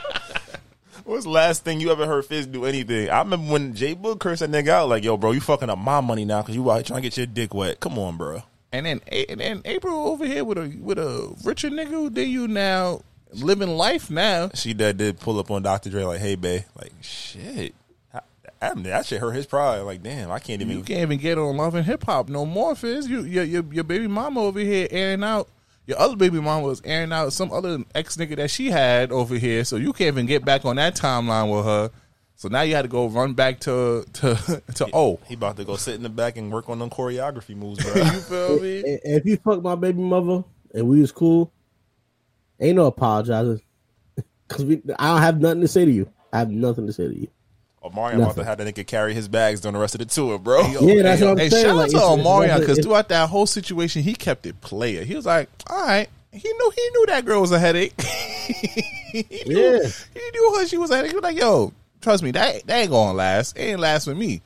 [1.09, 3.09] What's the last thing you ever heard Fizz do anything?
[3.09, 5.79] I remember when J Boog cursed that nigga out like, "Yo, bro, you fucking up
[5.79, 8.15] my money now because you out here trying to get your dick wet." Come on,
[8.15, 8.43] bro.
[8.71, 12.47] And then and then April over here with a with a richer nigga than you
[12.47, 13.01] now
[13.33, 14.51] living life now.
[14.53, 15.89] She that did pull up on Dr.
[15.89, 17.73] Dre like, "Hey, babe, like shit."
[18.13, 18.19] I,
[18.61, 19.79] I, that shit hurt his pride.
[19.79, 20.77] Like, damn, I can't even.
[20.77, 23.07] You can't even get on love and hip hop no more, Fizz.
[23.07, 25.47] You your, your your baby mama over here airing out.
[25.89, 29.33] Your other baby mom was airing out some other ex nigga that she had over
[29.39, 31.89] here, so you can't even get back on that timeline with her.
[32.35, 35.19] So now you had to go run back to to to O.
[35.27, 37.95] He about to go sit in the back and work on them choreography moves, bro.
[38.03, 38.77] You feel me?
[38.77, 40.43] And- and if you fuck my baby mother
[40.75, 41.51] and we was cool,
[42.59, 43.59] ain't no apologizing.
[44.47, 46.07] Cause we, I don't have nothing to say to you.
[46.31, 47.29] I have nothing to say to you.
[47.83, 50.37] Omarion about to have that nigga carry his bags during the rest of the tour,
[50.37, 50.61] bro.
[50.67, 51.65] Yeah, that's what I'm hey, saying.
[51.65, 55.03] shout out to it's- it's Omarion because throughout that whole situation, he kept it player.
[55.03, 57.99] He was like, "All right." He knew he knew that girl was a headache.
[58.01, 59.89] he knew, Yeah.
[60.13, 60.67] he knew her.
[60.67, 61.11] She was a headache.
[61.11, 63.57] He was like, "Yo, trust me, that that ain't gonna last.
[63.57, 64.41] It ain't last with me."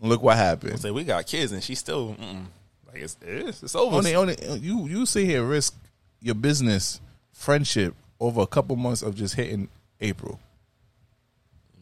[0.00, 0.78] Look what happened.
[0.80, 2.44] Say we got kids and she's still mm,
[2.86, 3.96] like it's it's, it's over.
[3.96, 5.74] Only, only you you sit here and risk
[6.20, 7.00] your business,
[7.32, 9.68] friendship over a couple months of just hitting
[10.00, 10.38] April.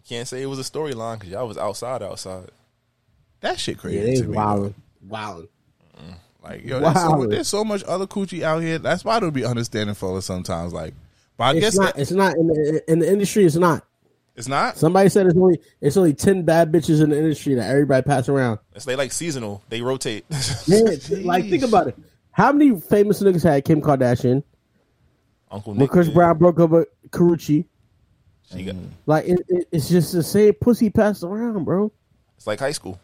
[0.05, 2.51] You can't say it was a storyline because y'all was outside, outside.
[3.41, 3.99] That shit crazy.
[3.99, 4.35] Yeah, they to me, though.
[4.37, 4.75] wilding,
[5.07, 5.49] wilding.
[5.99, 8.79] Mm, like yo, there's so, there's so much other coochie out here.
[8.79, 10.73] That's why it'll be understanding for us sometimes.
[10.73, 10.95] Like,
[11.37, 11.95] but I It's guess not.
[11.95, 13.45] that- It's not in the in the industry.
[13.45, 13.83] It's not.
[14.37, 14.77] it's not.
[14.77, 18.29] Somebody said it's only it's only ten bad bitches in the industry that everybody pass
[18.29, 18.59] around.
[18.75, 19.63] It's they like seasonal.
[19.71, 20.25] They rotate.
[20.67, 20.81] Yeah,
[21.23, 21.97] like think about it.
[22.31, 24.43] How many famous niggas had Kim Kardashian?
[25.51, 26.15] Uncle When Chris did.
[26.15, 27.65] Brown broke up with Karrueche.
[28.53, 28.77] She got-
[29.07, 31.91] Like it, it, it's just the same pussy passed around, bro.
[32.37, 32.99] it's like high school.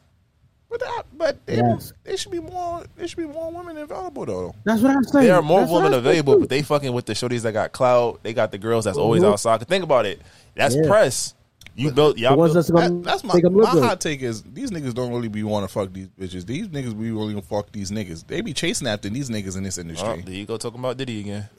[0.68, 1.92] But that, but they, Yes.
[2.04, 2.84] there should be more.
[2.96, 4.54] There should be more women available though.
[4.64, 5.26] That's what I'm saying.
[5.26, 8.20] There are more That's women available, but they fucking with the shorties that got clout.
[8.22, 9.32] They got the girls that's always Mhm.
[9.32, 9.58] outside.
[9.58, 10.20] 'Cause Think about it.
[10.54, 10.86] That's Yeah.
[10.86, 11.34] press.
[11.74, 12.36] You built the y'all.
[12.36, 13.82] built, that's That, that's my make them look my good.
[13.82, 16.44] hot take is these niggas don't really be want to fuck these bitches.
[16.46, 18.24] These niggas be really gonna fuck these niggas.
[18.26, 20.22] They be chasing after these niggas in this oh, industry.
[20.24, 21.48] there you go talking about Diddy again.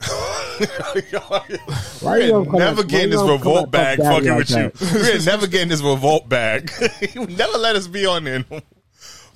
[2.00, 4.50] Why you gonna come never getting this you gonna come revolt bag fucking like with
[4.50, 4.72] you.
[4.94, 6.70] We're never getting this revolt bag.
[7.14, 8.44] you never let us be on there.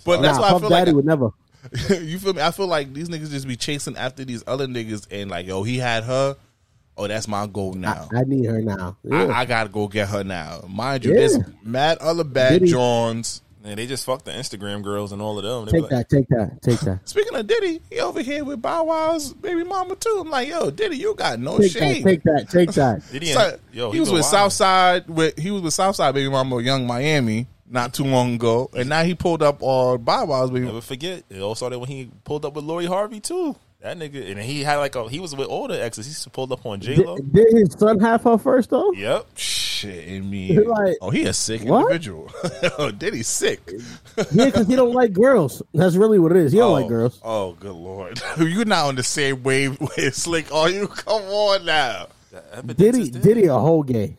[0.05, 1.31] But that's nah, why I feel Daddy like would never.
[2.03, 2.43] you feel me.
[2.43, 5.63] I feel like these niggas just be chasing after these other niggas and like, yo,
[5.63, 6.37] he had her.
[6.99, 8.09] Oh, that's my goal now.
[8.15, 8.97] I, I need her now.
[9.05, 9.25] Yeah.
[9.25, 10.63] I, I gotta go get her now.
[10.69, 11.19] Mind you, Yeah.
[11.19, 13.43] there's mad other bad Diddy- Johns.
[13.67, 15.65] Man, they just fucked the Instagram girls and all of them.
[15.65, 17.01] They be take like, that, take that, take that.
[17.09, 20.19] Speaking of Diddy, he over here with Bow Wow's baby mama too.
[20.21, 22.05] I'm like, yo, Diddy, you got no Take shame.
[22.05, 23.03] that, take that, take that.
[23.11, 24.31] Diddy, Son, and, yo, he was with wildin'.
[24.31, 28.89] Southside with he was with Southside baby mama Yung Miami not too long ago, and
[28.89, 30.67] now he pulled up on Bow Wow's baby.
[30.67, 31.25] Never forget.
[31.29, 33.57] It all started when he pulled up with Lori Harvey too.
[33.81, 36.23] That nigga, and he had like a he was with all the exes.
[36.23, 37.17] He pulled up on J Lo.
[37.17, 38.93] Did, did his son have her first though?
[38.93, 39.27] Yep.
[39.77, 41.83] Shit, I mean, Like, oh, he a sick what?
[41.83, 42.31] individual.
[42.79, 43.61] oh, Diddy sick.
[44.33, 45.63] Yeah, because he don't like girls.
[45.75, 46.53] That's really what it is.
[46.53, 47.21] He don't oh, like girls.
[47.23, 50.89] Oh, good lord, you're not on the same wave with Slick, are you?
[50.89, 52.07] Come on now.
[52.31, 53.11] The evidence Diddy, is.
[53.11, 54.17] Diddy, a whole gay.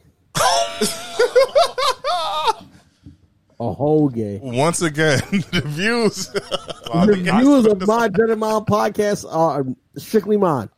[3.60, 4.40] a whole gay.
[4.44, 6.28] Once again, the views.
[6.28, 9.66] The views of my Gentleman podcast are
[9.98, 10.70] strictly mine.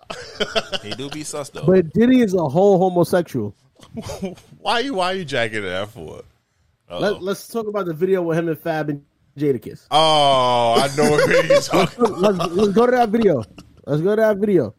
[0.83, 1.65] He do be sus though.
[1.65, 3.53] But Diddy is a whole homosexual.
[4.59, 4.95] why you?
[4.95, 6.23] Why you jacking that for?
[6.89, 9.05] Let, let's talk about the video with him and Fab and
[9.37, 9.85] Jadakiss.
[9.91, 12.03] Oh, I know what video you're talking.
[12.15, 13.43] let's, let's go to that video.
[13.85, 14.75] Let's go to that video.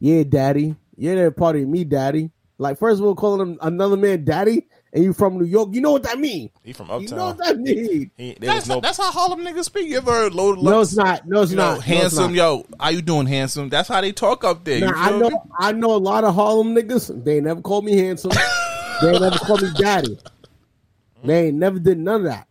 [0.00, 0.76] Yeah, daddy.
[0.96, 2.30] You're there party me, daddy.
[2.58, 4.66] Like, first of all, calling him another man daddy,
[4.96, 5.68] and you from New York.
[5.72, 6.50] You know what that mean?
[6.64, 7.02] he from uptown.
[7.02, 8.10] You know what that mean?
[8.16, 8.80] He, there was That's, no.
[8.80, 9.88] that's how Harlem niggas speak.
[9.88, 10.88] You ever heard loaded No, Lux?
[10.88, 11.28] it's not.
[11.28, 11.70] No, it's You know, not.
[11.72, 12.32] No, it's handsome, not.
[12.34, 12.66] yo.
[12.80, 13.68] How you doing, handsome?
[13.68, 14.80] That's how they talk up there.
[14.80, 15.36] Now, you I know, me?
[15.60, 17.24] I know a lot of Harlem niggas.
[17.24, 18.30] They never called me handsome.
[19.02, 20.18] they never called me daddy.
[21.22, 22.48] They ain't never did none of that.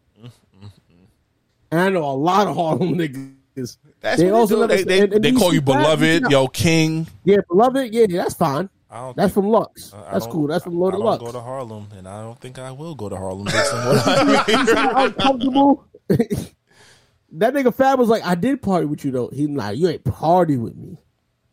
[1.71, 3.77] And I know a lot of Harlem niggas.
[4.01, 4.73] That's they also they, let do.
[4.75, 6.29] us- they, they, and- and they you call see you Fab, beloved, know.
[6.29, 7.07] yo, king.
[7.23, 7.91] Yeah, beloved.
[7.93, 8.69] Yeah, that's fine.
[8.89, 9.93] I don't That's think- from Lux.
[9.93, 10.47] I That's don't- cool.
[10.47, 11.23] That's from Lord I of don't Lux.
[11.23, 13.45] go to Harlem, and I don't think I will go to Harlem.
[13.45, 15.85] Based on what I uncomfortable.
[16.09, 19.29] that nigga Fab was like, I did party with you though.
[19.33, 20.97] He like, you ain't party with me.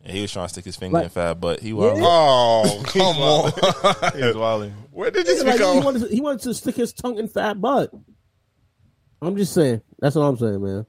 [0.05, 1.97] Yeah, he was trying to stick his finger Like- in Fab, but he was.
[2.01, 4.13] Oh, come on.
[4.19, 4.73] He was wilding.
[4.91, 7.59] Where did this Like, he, wanted to, he wanted to stick his tongue in Fab
[7.59, 7.91] butt.
[9.21, 9.81] I'm just saying.
[9.99, 10.85] That's what I'm saying, man.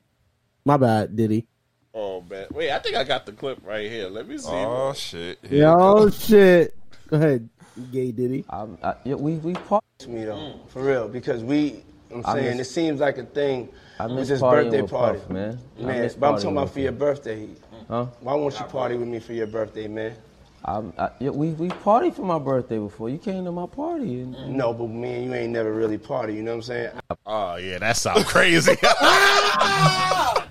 [0.64, 1.46] My bad, Diddy.
[1.94, 2.46] Oh, man.
[2.50, 4.08] Wait, I think I got the clip right here.
[4.08, 4.48] Let me see.
[4.48, 5.38] Oh shit!
[5.42, 6.76] Here you Yo, shit.
[7.08, 7.48] Go ahead,
[7.92, 8.44] gay Diddy.
[8.50, 9.84] Um, I, yeah, we we part.
[9.98, 11.84] to me though, for real, because we.
[12.12, 13.68] I'm I saying miss- it seems like a thing.
[14.00, 15.58] I with miss this birthday with party, Puff, man.
[15.78, 17.48] Man, but I'm talking about with for your birthday.
[17.88, 18.06] Huh?
[18.20, 20.16] Why won't you party with me for your birthday, man?
[20.64, 23.08] I, yeah, we we partied for my birthday before.
[23.08, 24.22] You came to my party.
[24.22, 26.34] And, No, but me and you ain't never really party.
[26.34, 26.90] You know what I'm saying?
[27.26, 28.74] Oh, yeah, that sounds crazy.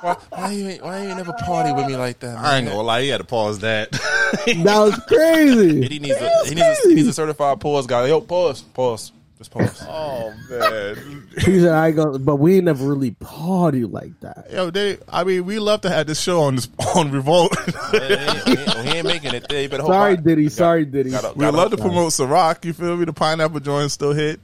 [0.00, 2.34] Why, why you ain't why you ain't never party with me like that?
[2.34, 2.44] Man?
[2.44, 3.00] I ain't gonna lie.
[3.00, 3.90] You had to pause that.
[4.28, 5.88] That was crazy.
[5.88, 8.06] He needs a he needs a, he needs a certified pause guy.
[8.08, 9.12] Yo, pause, pause.
[9.38, 9.82] Just pause.
[9.88, 14.48] Oh, oh man, He said, "I go," but we ain't never really party like that.
[14.52, 14.98] yo, they.
[15.08, 17.56] I mean, we love to have this show on this on Revolt.
[17.92, 19.62] he, ain't, he ain't- he ain't making it there.
[19.62, 20.48] You better hope Sorry, I- Diddy.
[20.50, 21.10] Sorry, Diddy.
[21.10, 22.64] Gotta- we gotta- love to promote Ciroc.
[22.66, 23.06] You feel me?
[23.06, 24.40] The pineapple joint still hit.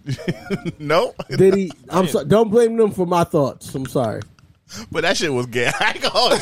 [0.81, 1.71] no, Diddy.
[1.91, 2.25] I'm sorry.
[2.25, 3.75] Don't blame them for my thoughts.
[3.75, 4.23] I'm sorry.
[4.91, 5.71] but that shit was gay.
[5.81, 6.41] I ain't gonna-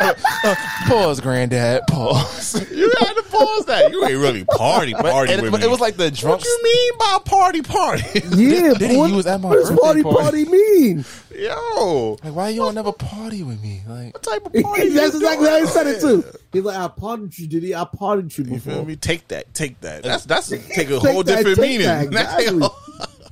[0.44, 0.54] uh,
[0.88, 1.82] Pause, granddad.
[1.88, 2.70] Pause.
[2.72, 3.90] you had to pause that.
[3.92, 5.64] You ain't really party party And with it, me.
[5.66, 6.38] it was like the drunk.
[6.40, 8.02] what do you mean by party party?
[8.36, 10.22] Yeah, Diddy, what, you was at my what does birthday party party.
[10.22, 11.04] party mean?
[11.36, 13.82] Yo, Like, why you don't never party with me?
[13.86, 14.84] Like, what type of party?
[14.84, 15.72] you That's exactly how he doing?
[15.72, 16.24] said it too.
[16.52, 17.74] He's like, "I pardoned you, Diddy.
[17.74, 18.96] I pardoned you You feel before." me?
[18.96, 19.52] Take that.
[19.54, 20.02] Take that.
[20.02, 21.86] That's that's take a Take whole that, different take meaning.
[21.86, 22.68] that, That's exactly.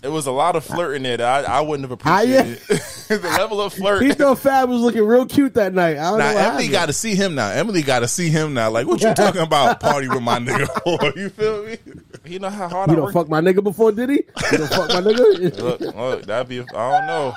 [0.03, 2.41] It was a lot of flirting there that I, I wouldn't have Ah, yeah.
[2.41, 2.83] appreciated.
[3.23, 4.03] the level of flirt.
[4.07, 5.97] He thought Fab was looking real cute that night.
[5.99, 7.51] I don't Now know Emily got to see him now.
[7.51, 8.71] Emily got to see him now.
[8.71, 9.81] Like, what you talking about?
[9.81, 11.19] Party with my nigga for?
[11.19, 11.79] You feel me?
[12.25, 14.25] you know how hard You I don't fuck my nigga before, did he?
[14.53, 15.59] You don't fuck my nigga?
[15.61, 16.61] Look, look, that'd be.
[16.61, 16.65] I
[16.99, 17.35] don't know.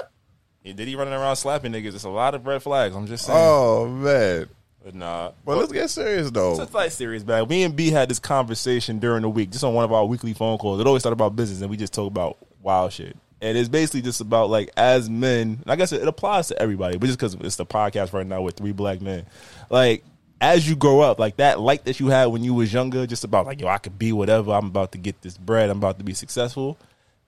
[0.64, 1.96] Did he running around slapping niggas?
[1.96, 2.96] It's a lot of red flags.
[2.96, 3.40] I'm just saying.
[3.42, 4.48] Oh man.
[4.84, 5.32] But nah.
[5.46, 6.62] But let's get serious though.
[6.62, 7.48] It's like serious, man.
[7.48, 10.34] Me and B had this conversation during the week, just on one of our weekly
[10.34, 10.80] phone calls.
[10.80, 13.16] It always started about business, and we just talk about wild shit.
[13.42, 15.60] And it's basically just about like as men.
[15.64, 18.26] and I guess it, it applies to everybody, but just because it's the podcast right
[18.26, 19.26] now with three black men,
[19.70, 20.04] like
[20.40, 23.24] as you grow up, like that light that you had when you was younger, just
[23.24, 24.52] about like yo, I could be whatever.
[24.52, 25.70] I'm about to get this bread.
[25.70, 26.78] I'm about to be successful.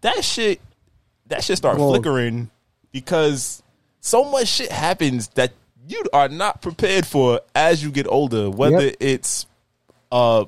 [0.02, 0.62] That shit,
[1.28, 1.90] that shit start Whoa.
[1.90, 2.52] flickering
[2.92, 3.64] because
[4.00, 5.54] so much shit happens that
[5.88, 8.50] you are not prepared for as you get older.
[8.52, 8.96] Whether Yep.
[9.00, 9.46] it's
[10.12, 10.46] uh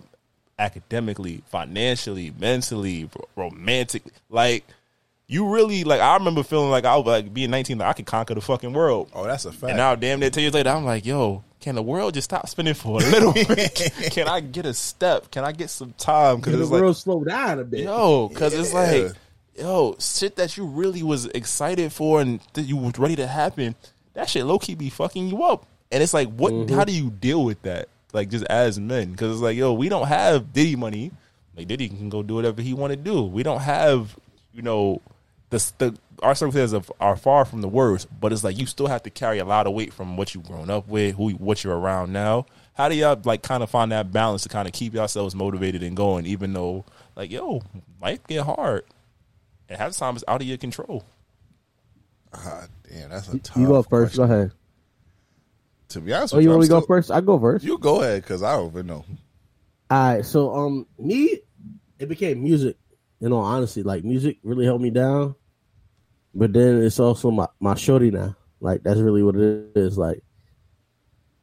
[0.58, 4.66] academically, financially, mentally, romantically, like
[5.28, 6.01] you really like.
[6.01, 8.74] I remember feeling like I was like being 19, like I could conquer the fucking
[8.74, 9.10] world.
[9.14, 9.72] Oh, that's a fact.
[9.72, 12.47] And now, damn near ten years later, I'm like, yo, can the world just stop
[12.47, 13.91] spinning for a little bit?
[14.12, 15.32] can I get a step?
[15.32, 16.38] Can I get some time?
[16.38, 17.82] Because the it's like, world slow down a bit.
[17.82, 19.14] yo, because it's like,
[19.58, 23.76] yo, shit that you really was excited for and that you was ready to happen.
[24.14, 25.66] That shit low key be fucking you up.
[25.91, 26.53] And it's like, what?
[26.53, 26.76] Mm-hmm.
[26.76, 27.89] How do you deal with that?
[28.16, 31.11] Like just as men, because it's like, yo, we don't have Diddy money.
[31.57, 33.24] Like Diddy can go do whatever he want to do.
[33.24, 34.18] We don't have,
[34.53, 35.01] you know,
[35.49, 38.07] the the our circumstances are, are far from the worst.
[38.22, 40.47] But it's like you still have to carry a lot of weight from what you've
[40.47, 42.45] grown up with, who what you're around now.
[42.76, 45.84] How do y'all like kind of find that balance to kind of keep yourselves motivated
[45.84, 46.86] and going, even though
[47.18, 47.63] like yo,
[48.01, 48.86] life get hard.
[49.68, 51.03] And half the time it's out of your control.
[52.34, 53.57] Ah, damn, that's a tough.
[53.57, 54.16] You go first.
[54.16, 54.28] question.
[54.28, 54.51] Go ahead.
[55.89, 57.11] To be honest Oh, with you you, want me to go first?
[57.11, 57.63] I go first.
[57.65, 59.05] You go ahead because I don't even know.
[59.89, 61.39] All right, so um, me,
[61.99, 62.77] it became music.
[63.19, 65.36] You know, honestly, like music really held me down,
[66.33, 68.36] but then it's also my my shorty now.
[68.59, 69.97] Like that's really what it is.
[69.97, 70.23] Like,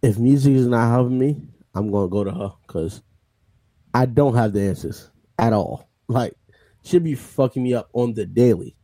[0.03, 1.40] if music is not helping me,
[1.74, 3.01] I'm gonna go to her because
[3.95, 5.88] I don't have the answers at all.
[6.09, 6.34] Like,
[6.84, 8.76] should be fucking me up on the daily.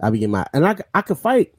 [0.00, 1.54] I be getting my and I I could fight,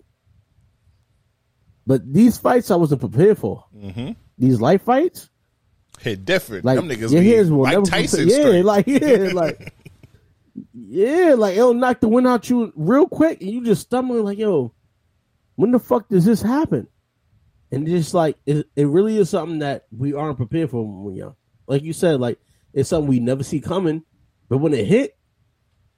[1.89, 3.65] but these fights I wasn't prepared for.
[3.75, 4.11] Mm-hmm.
[4.37, 5.27] These life fights.
[5.99, 6.63] Hit different.
[6.63, 8.63] Like Them niggas be hands will Mike Tyson Yeah, straight.
[8.63, 9.73] like yeah, like
[10.73, 14.37] yeah, like it'll knock the wind out you real quick, and you just stumbling like,
[14.37, 14.71] yo,
[15.55, 16.87] when the fuck does this happen?
[17.71, 21.11] And just like it, it really is something that we aren't prepared for when we're
[21.25, 21.35] young.
[21.67, 22.39] Like you said, like
[22.71, 24.03] it's something we never see coming,
[24.47, 25.17] but when it hit,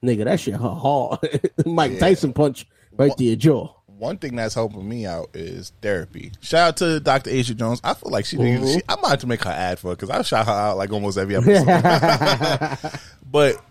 [0.03, 1.19] nigga, that shit hard.
[1.65, 1.99] Mike Yeah.
[1.99, 3.73] Tyson punch right to your jaw.
[4.01, 6.31] One thing that's helping me out is therapy.
[6.41, 7.29] Shout out to Dr.
[7.29, 7.79] Asia Jones.
[7.83, 8.73] I feel like she Mhm.
[8.73, 10.91] She, I'm about to make her ad for it because I shout her out like
[10.91, 12.99] almost every episode.
[13.31, 13.63] but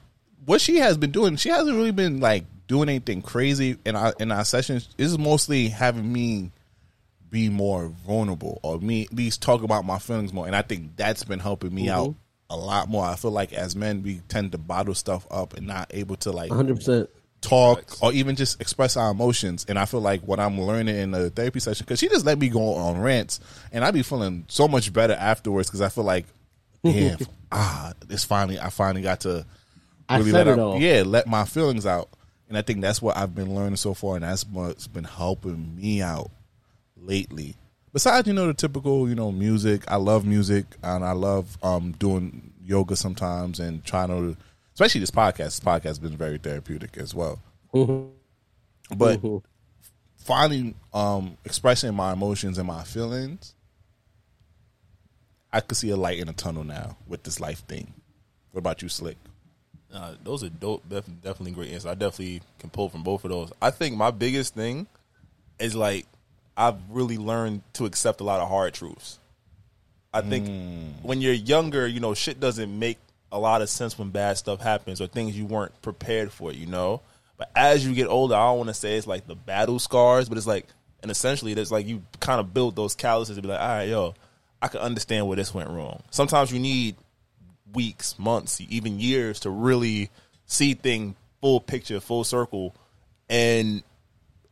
[0.47, 4.15] what she has been doing, she hasn't really been like doing anything crazy in our
[4.21, 4.89] in our sessions.
[4.97, 6.53] This is mostly having me
[7.29, 10.47] be more vulnerable or me at least talk about my feelings more.
[10.47, 12.15] And I think that's been helping me out
[12.49, 13.05] a lot more.
[13.05, 16.31] I feel like as men we tend to bottle stuff up and not able to
[16.31, 17.09] like 100%.
[17.41, 19.67] Talk or even just express our emotions.
[19.69, 22.39] And I feel like what I'm learning in the therapy session, because she just let
[22.39, 23.41] me go on rants,
[23.73, 26.27] and I be feeling so much better afterwards because I feel like,
[26.85, 27.19] damn,
[27.53, 29.45] ah, this finally, I finally got to
[30.11, 32.09] really let out, yeah, let my feelings out.
[32.49, 35.77] And I think that's what I've been learning so far, and that's what's been helping
[35.77, 36.31] me out
[36.97, 37.55] lately.
[37.93, 39.85] Besides, you know, the typical, you know, music.
[39.89, 44.37] I love music, and I love um, doing yoga sometimes, and trying to,
[44.81, 45.37] especially this podcast.
[45.37, 47.39] This podcast has been very therapeutic as well.
[47.73, 49.43] But Mhm.
[50.17, 53.55] finally, um, expressing my emotions and my feelings,
[55.53, 57.93] I could see a light in the tunnel now with this life thing.
[58.53, 59.19] What about you, Slick?
[59.93, 60.89] Uh, those are dope.
[60.89, 61.85] Def- definitely great answers.
[61.87, 63.53] I definitely can pull from both of those.
[63.61, 64.87] I think my biggest thing
[65.59, 66.07] is like
[66.57, 69.19] I've really learned to accept a lot of hard truths.
[70.15, 70.49] I think
[71.03, 72.99] when you're younger, you know, shit doesn't make
[73.33, 76.67] a lot of sense when bad stuff happens or things you weren't prepared for, you
[76.67, 77.01] know.
[77.37, 80.29] But as you get older, I don't want to say it's like the battle scars,
[80.29, 80.67] but it's like,
[81.03, 83.89] and essentially, it's like you kind of build those calluses to be like, all right,
[83.89, 84.15] yo,
[84.61, 86.03] I can understand where this went wrong.
[86.11, 86.97] Sometimes you need
[87.73, 90.11] weeks, months, even years to really
[90.45, 92.75] see thing full picture, full circle,
[93.31, 93.83] and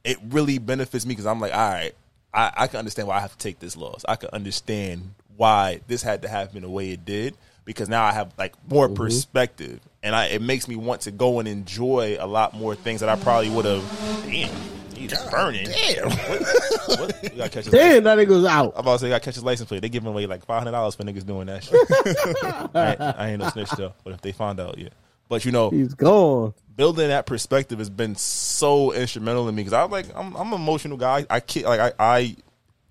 [0.04, 1.94] it really benefits me because I'm like, all right,
[2.32, 4.04] I, I can understand why I have to take this loss.
[4.08, 7.36] I can understand why this had to happen the way it did
[7.68, 8.94] because now I have like more mm-hmm.
[8.94, 13.00] perspective, and I it makes me want to go and enjoy a lot more things
[13.00, 14.22] that I probably would have.
[14.24, 14.50] Damn,
[14.96, 15.66] he's burning.
[15.66, 17.22] Damn, what, what?
[17.22, 18.72] You gotta catch his Damn, that nigga's out.
[18.74, 19.82] I'm about to say, you gotta catch his license plate.
[19.82, 21.74] They giving away like five hundred dollars for niggas doing that shit.
[22.74, 24.88] I, ain't, I ain't no snitch though, but if they find out, yeah.
[25.28, 26.54] But you know, He's gone.
[26.74, 30.58] building that perspective has been so instrumental in me because I'm like I'm I'm an
[30.58, 31.26] emotional guy.
[31.28, 32.36] I can't like I, I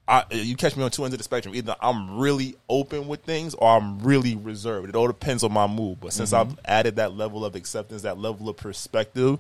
[0.08, 1.54] I you catch me on two ends of the spectrum.
[1.54, 4.90] Either I'm really open with things or I'm really reserved.
[4.90, 6.00] It all depends on my mood.
[6.00, 9.40] But since I've added that level of acceptance, that level of perspective,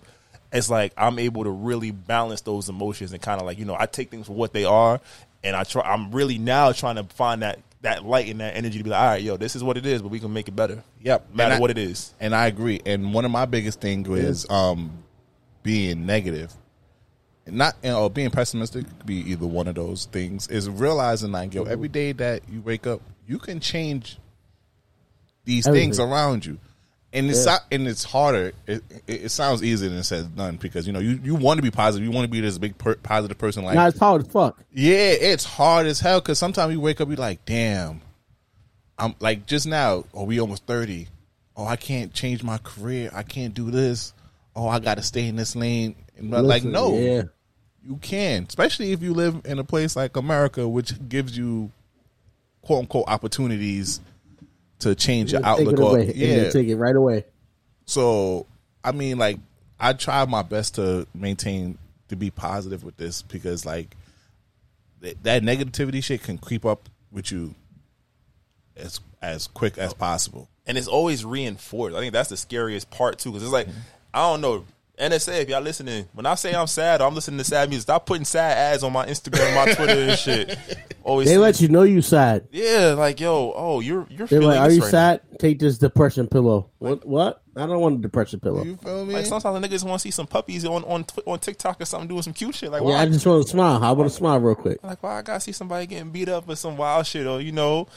[0.51, 3.77] it's like I'm able to really balance those emotions and kind of like you know
[3.79, 4.99] I take things for what they are,
[5.43, 5.83] and I try.
[5.83, 8.99] I'm really now trying to find that that light and that energy to be like,
[8.99, 10.83] all right, yo, this is what it is, but we can make it better.
[11.01, 12.13] Yep, no matter I- what it is.
[12.19, 12.81] And I agree.
[12.85, 15.03] And one of my biggest things is um,
[15.63, 16.53] being negative,
[17.49, 18.85] not you know, being pessimistic.
[18.85, 20.47] Could be either one of those things.
[20.47, 24.17] Is realizing like yo, every day that you wake up, you can change
[25.45, 26.57] these things around you.
[27.13, 27.59] And it's Yeah.
[27.71, 28.51] and it's harder.
[28.67, 31.57] It, it, it sounds easier than it says done because you know you, you want
[31.57, 32.05] to be positive.
[32.05, 33.63] You want to be this big per, positive person.
[33.63, 34.61] Like Nah, it's hard as fuck.
[34.73, 38.01] yeah, it's hard as hell because sometimes you wake up, you're like, damn.
[38.99, 41.07] I'm like just now, oh, we almost 30.
[41.55, 43.09] Oh, I can't change my career.
[43.13, 44.13] I can't do this.
[44.55, 45.95] Oh, I got to stay in this lane.
[46.17, 47.23] And but like, no, Yeah.
[47.85, 51.71] You can, especially if you live in a place like America, which gives you
[52.61, 54.01] quote unquote opportunities
[54.79, 55.79] to change your Take it outlook.
[55.79, 56.49] Or, yeah, Yeah.
[56.49, 57.25] Take it right away.
[57.85, 58.45] so
[58.83, 59.39] I mean, like,
[59.79, 63.95] I try my best to maintain to be positive with this because, like,
[65.01, 67.53] th- that negativity shit can creep up with you
[68.75, 70.47] as as quick as possible.
[70.65, 71.95] and it's always reinforced.
[71.95, 73.79] I think that's the scariest part too, because it's like mm-hmm.
[74.13, 74.65] I don't know.
[74.97, 77.83] NSA, if y'all listening, when I say I'm sad, I'm listening to sad music.
[77.83, 80.57] Stop putting sad ads on my Instagram, my Twitter, and shit.
[81.03, 82.47] Always, They let you know you sad.
[82.51, 85.21] yeah, like yo, oh, you're you're They're feeling like, "Are you right sad?
[85.39, 87.05] Take this depression pillow." What?
[87.05, 87.43] What?
[87.55, 88.63] I don't want a depression pillow.
[88.63, 89.13] You feel me?
[89.13, 92.07] Like sometimes the niggas want to see some puppies on on on TikTok or something
[92.07, 92.71] doing some cute shit.
[92.71, 93.01] Like, Yeah, why?
[93.01, 93.83] I just want to smile.
[93.83, 94.83] I want to smile real quick.
[94.83, 97.51] like, why I gotta see somebody getting beat up or some wild shit, or you
[97.51, 97.87] know,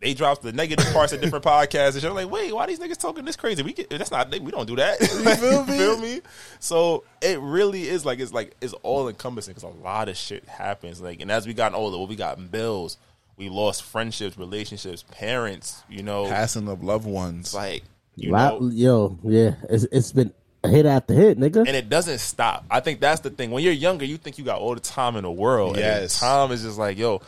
[0.00, 2.04] they drop the negative parts of different podcasts and shit.
[2.04, 3.62] I'm like, wait, why these niggas talking this crazy?
[3.62, 5.00] We get that's not we don't do that.
[5.00, 6.20] You feel me?
[6.60, 10.46] So it really is like it's like it's all encompassing because a lot of shit
[10.46, 11.00] happens.
[11.00, 12.96] Like, and as we got older, well, we got bills,
[13.36, 15.82] we lost friendships, relationships, parents.
[15.88, 17.52] You know, Passing of loved ones.
[17.54, 17.82] like
[18.14, 20.32] you Wow, know, yo, yeah, it's, it's been
[20.64, 21.58] hit after hit, nigga.
[21.66, 22.64] and it doesn't stop.
[22.70, 23.50] I think that's the thing.
[23.52, 25.76] When you're younger, you think you got all the time in the world.
[25.76, 26.18] and Yes.
[26.18, 27.20] time is just like, yo,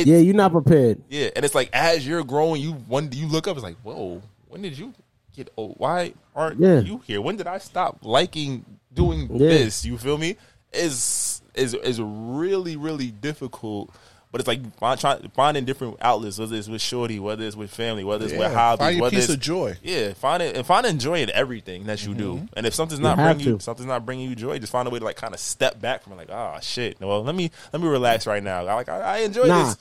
[0.00, 1.02] it, yeah, you're not prepared.
[1.08, 4.22] Yeah, and it's like as you're growing, you one you look up, it's like, whoa,
[4.48, 4.92] when did you
[5.34, 5.48] get?
[5.56, 5.74] old?
[5.78, 6.80] why aren't Yeah.
[6.80, 7.20] you here?
[7.20, 9.48] When did I stop liking doing Yeah.
[9.48, 9.84] this?
[9.84, 10.36] You feel me?
[10.72, 13.90] Is is is really really difficult.
[14.36, 17.70] But it's like find, try, finding different outlets, whether it's with shorty, whether it's with
[17.70, 19.78] family, whether it's with Yeah, hobbies, find your whether piece it's of joy.
[19.82, 22.34] Yeah, find it and find joy in everything that you do.
[22.34, 22.46] Mm-hmm.
[22.54, 24.90] And if something's not have bringing you something's not bringing you joy, just find a
[24.90, 26.16] way to like kind of step back from it.
[26.16, 28.58] Like, oh shit, well let me let me relax right now.
[28.58, 29.78] I like I, I enjoy Nah, this.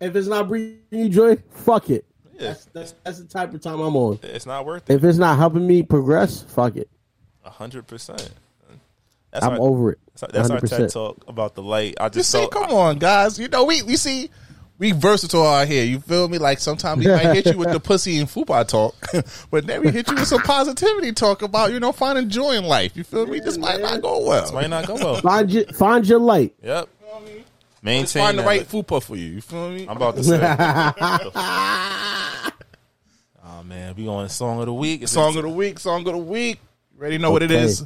[0.00, 2.06] if it's not bringing you joy, fuck it.
[2.32, 2.48] Yeah.
[2.48, 4.20] That's, that's that's the type of time I'm on.
[4.22, 4.94] It's not worth it.
[4.94, 6.88] If it's not helping me progress, fuck it.
[7.44, 8.30] A hundred percent.
[9.30, 9.98] That's I'm our, over it.
[10.18, 10.68] That's, that's our 100%.
[10.76, 11.94] TED talk about the light.
[12.00, 13.38] I You just see, felt, come on, guys.
[13.38, 14.30] You know, we we see
[14.78, 15.84] we versatile out here.
[15.84, 16.38] You feel me?
[16.38, 18.94] Like sometimes we might hit you with the pussy and fupa talk,
[19.50, 22.64] but then we hit you with some positivity talk about you know finding joy in
[22.64, 22.96] life.
[22.96, 23.40] You feel me?
[23.40, 24.42] This might not go well.
[24.42, 25.16] This might not go well.
[25.16, 26.54] Find your find your light.
[26.62, 26.88] yep.
[27.80, 28.48] Just Maintain find the that.
[28.48, 29.26] right fupa for you.
[29.26, 29.82] You feel me?
[29.88, 30.36] I'm about to say.
[33.44, 35.02] oh man, we going to song of the week.
[35.02, 35.78] It's Song of the week.
[35.78, 36.58] Song of the week.
[36.94, 37.60] You already know what it Okay.
[37.62, 37.84] is.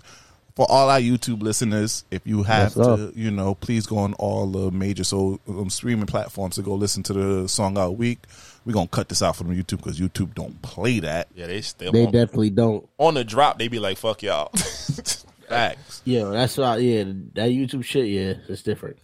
[0.55, 3.13] For all our YouTube listeners, if you have What's to, up?
[3.17, 7.03] you know, please go on all the major so um, streaming platforms to go listen
[7.05, 8.19] to the song of the week.
[8.67, 11.29] We're gonna cut this out from YouTube because YouTube don't play that.
[11.35, 12.87] yeah, they still They on, definitely don't.
[12.99, 13.59] on the drop.
[13.59, 14.49] They be like, "Fuck y'all."
[15.49, 16.03] Facts.
[16.05, 16.77] Yeah, that's why.
[16.79, 18.07] Yeah, that YouTube shit.
[18.07, 18.99] Yeah, it's different.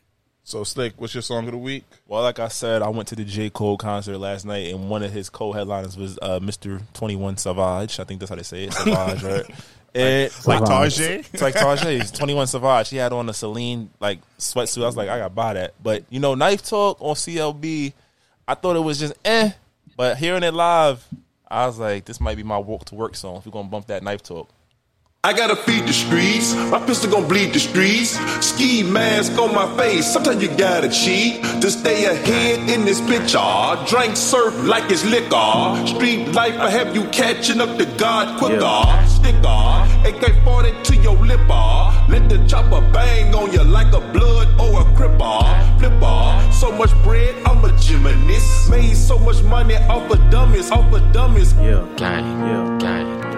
[0.44, 1.84] So, Slick, what's your song of the week?
[2.06, 5.02] well, like I said, I went to the J Cole concert last night, and one
[5.02, 6.80] of his co-headliners was uh, Mr.
[6.94, 8.00] Twenty One Savage.
[8.00, 9.44] I think that's how they say it, Savage, right?
[9.94, 10.96] And Like Savage.
[10.98, 11.18] Tarjay?
[11.32, 12.90] It's like Tarjay's 21 Savage.
[12.90, 14.82] He had on a Celine like sweatsuit.
[14.82, 15.74] I was like, I gotta buy that.
[15.82, 17.92] But you know, Knife Talk on CLB,
[18.46, 19.50] I thought it was just eh.
[19.96, 21.04] But hearing it live,
[21.48, 23.38] I was like, this might be my walk to work song.
[23.38, 24.48] If we're gonna bump that knife talk.
[25.24, 26.54] I gotta feed the streets.
[26.70, 28.10] My pistol gon' bleed the streets.
[28.40, 30.06] Ski mask on my face.
[30.06, 33.42] Sometimes you gotta cheat to stay ahead in this picture.
[33.88, 35.86] Drink surf like it's liquor.
[35.88, 38.78] Street life, I have you catching up to God quicker.
[39.08, 39.58] Sticker,
[40.06, 41.74] AK 40 to your lipper.
[42.08, 45.42] Let the chopper bang on you like a blood or a cripper.
[45.80, 48.70] Flipper, so much bread, I'm a gymnast.
[48.70, 51.54] Made so much money off of dummies, off of dummies.
[51.54, 51.84] Yeah.
[51.96, 52.78] Gang, Yeah.
[52.78, 53.37] gang.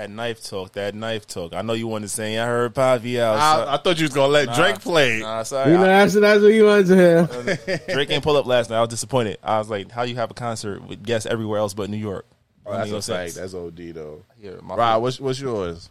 [0.00, 1.54] That knife talk, that knife talk.
[1.54, 2.38] I know you want to say.
[2.38, 3.34] I heard Pavi out.
[3.36, 5.18] so- I, I thought you was gonna let Nah, Drake play.
[5.18, 5.72] Nah, sorry.
[5.72, 7.80] You know, that's, that's what you wanted to hear.
[7.94, 8.78] Drake ain't pull up last night.
[8.78, 9.36] I was disappointed.
[9.42, 12.24] I was like, how you have a concert with guests everywhere else but New York?
[12.64, 13.32] Oh, that's Don't make no a fact.
[13.32, 13.52] sense.
[13.52, 14.22] That's OD though.
[14.40, 15.90] Yeah, my Rob, what's what's yours?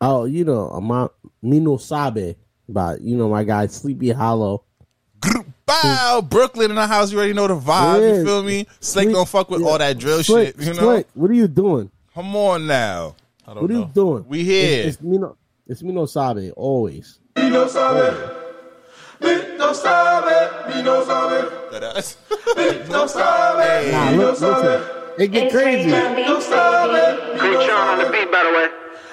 [0.00, 1.06] Oh, you know, my
[1.42, 2.34] Mino Sabe,
[2.68, 4.64] but you know my guy Sleepy Hallow.
[5.64, 7.12] Bow, Brooklyn in the house.
[7.12, 8.00] You already know the vibe.
[8.00, 8.16] Yeah.
[8.18, 8.66] You feel me?
[8.80, 9.68] Slick Slick- don't fuck with yeah.
[9.68, 10.66] all that drill Slick, shit.
[10.66, 10.80] You know?
[10.80, 11.88] Slick, what are you doing?
[12.14, 13.14] Come on now.
[13.46, 14.24] I don't What are you doing?
[14.28, 14.86] We here.
[14.86, 15.36] It's, it's Mino.
[15.66, 17.18] It's Mino Sabe always.
[17.36, 18.12] no sabe,
[19.20, 24.82] no sabe, no sabe, That- no sabe, Nah, look, listen.
[25.18, 25.88] It get crazy.
[25.90, 28.68] no sabe, Great John on the beat, by the way.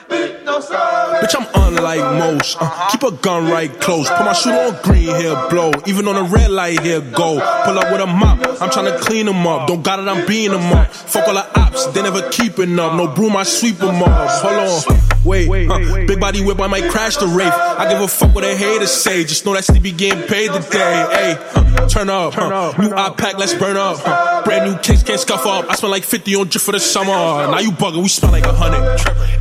[0.10, 2.58] Bitch, I'm unlike most.
[2.60, 4.10] Uh, keep a gun right close.
[4.10, 5.72] Put my shoot on green, here blow.
[5.86, 7.40] Even on a red light, here go.
[7.66, 8.40] Pull up with a mop.
[8.62, 9.68] I'm tryna clean them up.
[9.68, 10.92] Don't got it, I'm beating them up.
[10.92, 12.96] Fuck all the ops, they never keeping up.
[12.96, 14.30] No broom, I sweep them up.
[14.30, 15.07] Hold on.
[15.28, 17.52] Wait, uh, big body whip, I might crash the rave.
[17.52, 19.26] I give a fuck what they haters say.
[19.26, 21.06] Just know that Stevie getting paid today.
[21.12, 22.38] Hey, uh, turn up.
[22.38, 24.00] Uh, new iPad, let's burn up.
[24.06, 25.70] Uh, brand new kicks, can't scuff up.
[25.70, 27.12] I spent like 50 on drip for the summer.
[27.12, 28.80] Now you bugging, we spent like a hundred.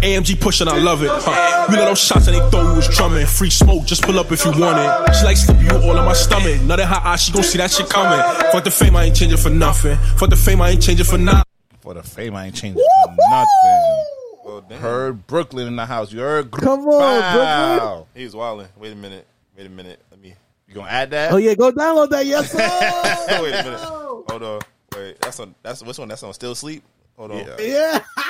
[0.02, 1.10] AMG pushing, I love it.
[1.12, 3.24] Uh, we let those shots and they thought we was drumming.
[3.26, 5.14] Free smoke, just pull up if you want it.
[5.14, 6.60] She like slip you all in my stomach.
[6.62, 8.18] Nothing hot eye, she gon' see that shit coming.
[8.50, 9.96] Fuck the fame, I ain't changing for nothing.
[10.16, 11.44] Fuck the fame, I ain't changing for nothing.
[11.80, 14.15] For the fame, I ain't changing for nothing.
[14.46, 14.80] Well, damn.
[14.80, 16.12] Heard Brooklyn in the house.
[16.12, 16.52] You heard?
[16.52, 18.06] Come on, Bow.
[18.14, 18.68] He was wilding.
[18.76, 19.26] Wait a minute.
[19.56, 20.00] Wait a minute.
[20.08, 20.34] Let me.
[20.68, 21.32] You gonna add that?
[21.32, 22.26] Oh yeah, go download that.
[22.26, 22.58] Yes, sir.
[23.42, 23.80] Wait a minute.
[23.80, 24.60] Hold on.
[24.94, 25.20] Wait.
[25.20, 25.54] That's on.
[25.62, 26.06] That's which one?
[26.06, 26.32] That's on.
[26.32, 26.84] Still sleep.
[27.16, 27.38] Hold on.
[27.38, 27.56] Yeah.
[27.58, 28.04] yeah.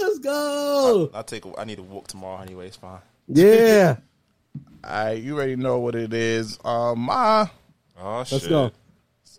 [0.00, 1.10] Let's go.
[1.12, 1.44] I'll take.
[1.44, 2.68] A, I need to walk tomorrow anyway.
[2.68, 3.00] It's fine.
[3.28, 3.96] Yeah.
[4.84, 6.58] All right, you already know what it is.
[6.64, 7.50] Um, my
[7.98, 8.32] Oh shit.
[8.32, 8.72] Let's go.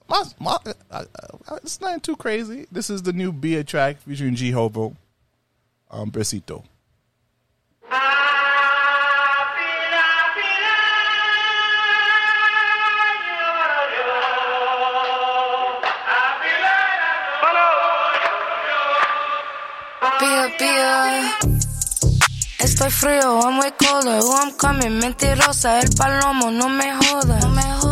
[0.07, 0.57] my, my
[0.89, 1.05] uh,
[1.49, 2.67] uh, it's not too crazy.
[2.71, 4.95] This is the new Bia track featuring G Herbo.
[5.93, 6.63] Um, Besito.
[20.19, 21.37] Pía, pía.
[22.57, 24.19] Estoy frío, I'm way colder.
[24.23, 25.79] Who I'm coming, mentirosa.
[25.79, 27.43] El palomo, no me jodas.
[27.43, 27.82] No me jodas.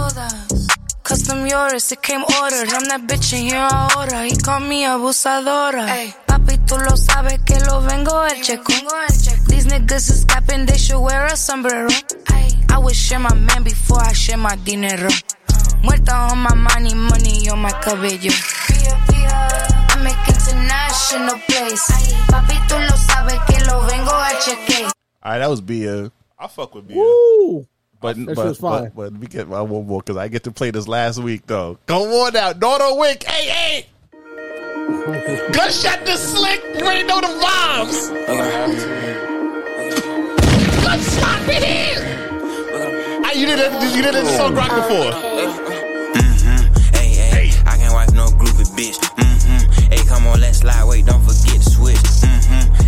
[1.12, 2.72] Custom yours, it came ordered.
[2.72, 4.24] I'm that bitch in here ahora.
[4.24, 5.84] He called me abusadora.
[5.89, 8.72] Ey, papi, tú lo sabes que lo vengo el checo.
[9.49, 11.89] These niggas is capping, they should wear a sombrero.
[12.70, 15.09] I would share my man before I share my dinero.
[15.84, 18.32] Muerta on my money, money on my cabello.
[19.91, 21.91] I make international plays.
[22.32, 24.86] Papi, tú lo sabes que lo vengo a chequear.
[25.24, 26.09] All right, that was Bia.
[26.39, 26.95] I fuck with Bia.
[26.95, 27.68] Woo.
[28.02, 30.72] But That but, but but we get I one more because I get to play
[30.72, 31.78] this last week though.
[31.86, 33.24] Come on now, Nardo Wick.
[33.24, 33.86] Hey hey.
[35.54, 36.62] Gunshot the slick.
[36.76, 38.10] You already know the vibes.
[40.84, 43.24] Gunshot it in.
[43.24, 43.95] Ah, you did it.
[43.95, 44.26] You did it.
[44.36, 45.12] Song rock before.
[46.18, 48.97] Mhm, Hey, hey, I can't wipe no groupie bitch.
[49.18, 49.91] Mm-hmm.
[49.91, 50.84] Hey, come on, let's slide.
[50.86, 51.97] Wait, don't forget to switch.
[51.97, 52.81] Mm-hmm.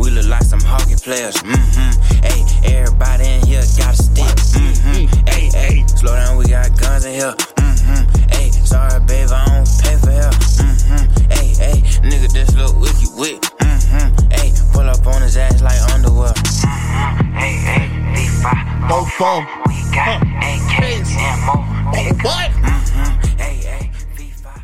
[0.00, 1.36] Hey, hey, we look like some hockey players.
[1.36, 2.24] Mm-hmm.
[2.24, 4.24] Hey, everybody in here got a stick.
[4.24, 5.28] Mm-hmm.
[5.28, 7.34] Hey, hey, slow down, we got guns in here.
[7.56, 8.30] Mm-hmm.
[8.30, 10.34] Hey, sorry, babe, I don't pay for help.
[10.34, 11.30] Mm-hmm.
[11.30, 13.40] Hey, hey, nigga, this look wiki wick.
[13.60, 14.30] Mm-hmm.
[14.30, 16.32] Hey, pull up on his ass like underwear.
[16.32, 17.32] Mm-hmm.
[17.34, 19.44] Hey, hey, V5, Both phone.
[19.68, 21.66] we got AKs and more.
[22.24, 22.50] What?
[22.50, 23.36] Mm-hmm.
[23.38, 24.62] Hey, hey, V5.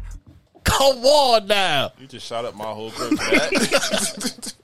[0.64, 1.92] Come on now.
[1.98, 4.55] You just shot up my whole clip for that.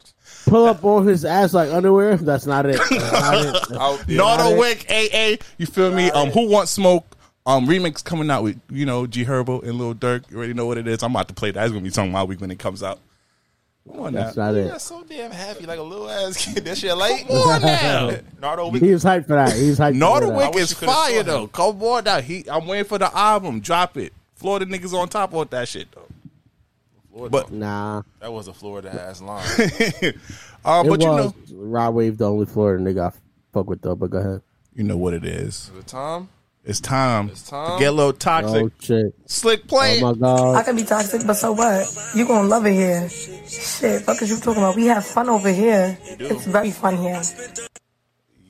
[0.52, 2.16] Pull up on his ass like underwear.
[2.16, 2.76] That's not it.
[2.76, 3.52] That's not it.
[3.52, 4.58] That's not Nardo it.
[4.58, 5.44] Wick, AA.
[5.56, 6.10] You feel me?
[6.10, 7.06] Um, who wants smoke?
[7.44, 10.30] Um, remix coming out with you know G Herbo and Lil Durk.
[10.30, 11.02] You already know what it is.
[11.02, 11.64] I'm about to play that.
[11.64, 13.00] It's gonna be something my week when it comes out.
[13.90, 14.52] Come on That's now.
[14.52, 16.64] not Yeah, so damn happy, like a little ass kid.
[16.64, 17.26] That shit late.
[17.26, 18.16] Come on now.
[18.40, 18.80] Nardo, Wick.
[18.82, 19.56] He was hyped for that.
[19.56, 21.46] He was hyped Nardo for I Wick is you could've saw fire though.
[21.48, 22.20] Come on now.
[22.20, 23.58] He, I'm waiting for the album.
[23.60, 24.12] Drop it.
[24.36, 26.06] Florida niggas on top of that shit though.
[27.14, 28.02] But Nah.
[28.20, 29.44] that was a Florida ass line.
[29.58, 30.16] uh, It
[30.64, 33.16] but you was know, Rod Wave, the only Florida nigga I
[33.52, 33.94] fuck with though.
[33.94, 34.42] But go ahead.
[34.74, 35.70] you know what it is.
[35.76, 36.28] The time?
[36.64, 37.72] It's time, It's time.
[37.76, 38.62] to get a little toxic.
[38.62, 39.12] Oh shit!
[39.26, 40.00] Slick play.
[40.00, 40.54] Oh my god!
[40.54, 41.92] I can be toxic, but so what?
[42.14, 43.08] You gonna love it here.
[43.10, 44.76] Shit, fuck is you talking about?
[44.76, 45.98] We have fun over here.
[46.02, 47.20] It's very fun here.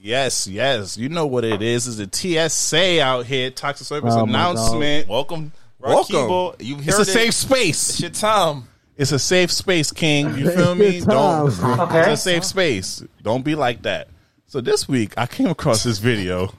[0.00, 0.98] Yes, yes.
[0.98, 1.86] You know what it is.
[1.86, 5.08] It's a TSA out here, toxic service Oh, announcement.
[5.08, 5.52] Welcome.
[5.83, 6.14] Welcome.
[6.16, 6.57] Rakibo.
[6.62, 7.05] You heard It's a it.
[7.07, 7.91] safe space.
[7.91, 8.68] It's your time.
[8.97, 10.37] It's a safe space, King.
[10.37, 11.01] You feel me?
[11.01, 11.53] Don't.
[11.62, 12.12] Okay.
[12.12, 13.03] It's a safe space.
[13.22, 14.09] Don't be like that.
[14.47, 16.53] So this week I came across this video.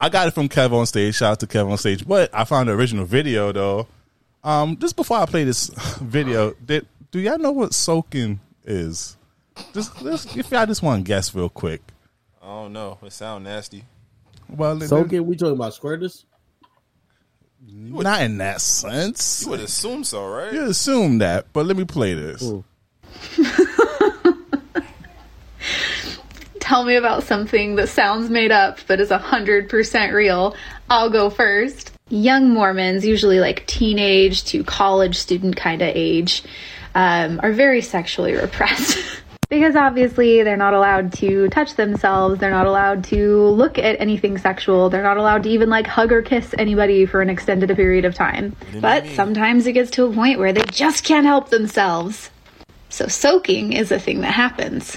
[0.00, 1.16] I got it from Kev on stage.
[1.16, 2.06] Shout out to Kev on stage.
[2.06, 3.88] But I found the original video though.
[4.44, 5.66] Um, just before I play this
[6.00, 9.16] video, did do y'all know what soaking is?
[9.74, 11.82] Just, just if y'all just want to guess real quick.
[12.40, 12.98] I don't know.
[13.02, 13.84] It sound nasty.
[14.48, 16.24] Well, So again, we talking about squirters?
[17.66, 19.42] Not in that sense.
[19.44, 20.52] You would assume so, right?
[20.52, 22.42] You assume that, but let me play this.
[26.60, 30.54] Tell me about something that sounds made up but is 100% real.
[30.90, 31.92] I'll go first.
[32.10, 36.42] Young Mormons, usually like teenage to college student kind of age,
[36.94, 38.98] um, are very sexually repressed.
[39.48, 44.36] because obviously they're not allowed to touch themselves, they're not allowed to look at anything
[44.36, 48.04] sexual, they're not allowed to even like hug or kiss anybody for an extended period
[48.04, 48.54] of time.
[48.80, 52.30] But sometimes it gets to a point where they just can't help themselves.
[52.90, 54.96] So soaking is a thing that happens.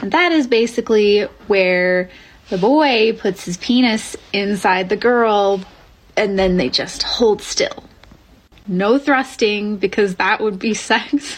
[0.00, 2.10] And that is basically where
[2.48, 5.60] the boy puts his penis inside the girl
[6.16, 7.84] and then they just hold still.
[8.66, 11.36] No thrusting because that would be sex.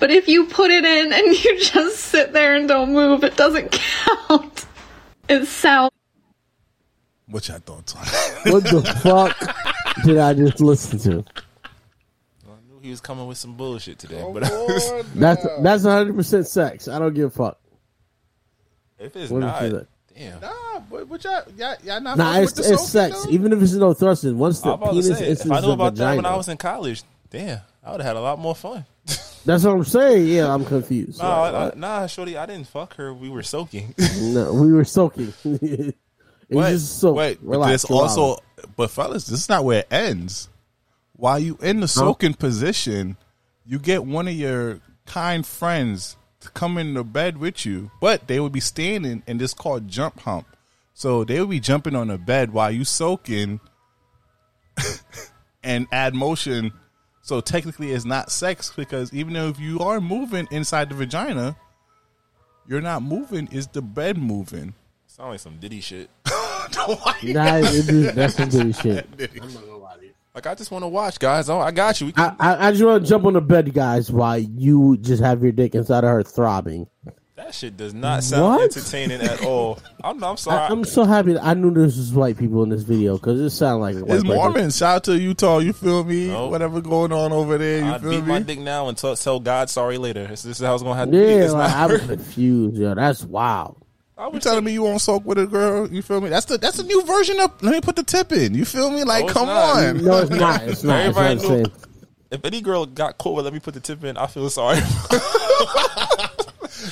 [0.00, 3.36] But if you put it in and you just sit there and don't move, it
[3.36, 4.66] doesn't count.
[5.28, 5.90] It sounds
[7.26, 11.24] What y'all thoughts on What the fuck did I just listen to?
[12.46, 14.42] I knew he was coming with some bullshit today, Oh, but
[15.14, 16.88] That's that's 100 percent sex.
[16.88, 17.58] I don't give a fuck.
[18.98, 19.88] if it's What not, is it?
[20.16, 20.40] damn.
[20.40, 23.24] Nah, but, but y'all, y'all, y'all not Nah, it's with the it's soaking, sex.
[23.26, 23.30] though?
[23.30, 25.52] Even if it's no thrusting, once I the was about to penis say, enters if
[25.52, 28.16] I knew the about that when I was in college, damn, I would have had
[28.16, 28.84] a lot more fun.
[29.48, 30.28] That's what I'm saying.
[30.28, 31.18] Yeah, I'm confused.
[31.20, 31.72] Nah, Like, I, what?
[31.72, 33.14] Uh, nah, shorty, I didn't fuck her.
[33.14, 33.94] We were soaking.
[34.20, 35.32] no, we were soaking.
[35.44, 35.94] it
[36.50, 37.16] was Wait, just soak.
[37.16, 38.02] wait, but Relax, this chill out.
[38.02, 38.42] also,
[38.76, 40.50] but fellas, this is not where it ends.
[41.14, 43.16] While you in the soaking position,
[43.64, 48.28] you get one of your kind friends to come in the bed with you, but
[48.28, 50.46] they would be standing, and this called jump hump.
[50.92, 53.60] So they would be jumping on the bed while you soaking,
[55.62, 56.72] and add motion.
[57.28, 61.58] So technically, it's not sex because even though if you are moving inside the vagina,
[62.66, 63.48] you're not moving.
[63.48, 64.72] Is the bed moving?
[65.08, 66.08] Sound like some Diddy shit.
[66.78, 69.06] Nah, it is, that's some good shit.
[70.34, 71.50] Like I just want to watch, guys.
[71.50, 72.08] Oh, I got you.
[72.08, 75.22] We I, I, I just want to jump on the bed, guys, while you just
[75.22, 76.86] have your dick inside of her throbbing.
[77.38, 78.62] That shit does not sound What?
[78.76, 79.78] entertaining at all.
[80.02, 80.58] I'm, I'm sorry.
[80.58, 83.40] I, am so happy that I knew this was white people in this video because
[83.40, 84.36] it sounded like white It's person.
[84.36, 84.70] Mormon.
[84.72, 85.58] Shout out to Utah.
[85.58, 86.26] You feel me?
[86.26, 86.50] Nope.
[86.50, 87.78] Whatever going on over there.
[87.78, 88.26] You I'd feel beat me?
[88.26, 90.26] my dick now and tell, tell God sorry later.
[90.26, 91.18] This, this is how it's gonna have to be.
[91.18, 92.76] Yeah, It's like, not- I was confused.
[92.76, 93.80] Yo, that's wild.
[94.32, 95.88] You telling me you won't soak with a girl?
[95.88, 96.30] You feel me?
[96.30, 97.62] That's the that's a new version of.
[97.62, 98.52] Let me put the tip in.
[98.54, 99.04] You feel me?
[99.04, 99.76] Like, No, come not.
[99.76, 100.04] on.
[100.04, 100.62] No, it's not.
[100.64, 101.06] It's not.
[101.06, 101.64] It's not knew-
[102.32, 104.80] If any girl got caught with let me put the tip in, I feel sorry.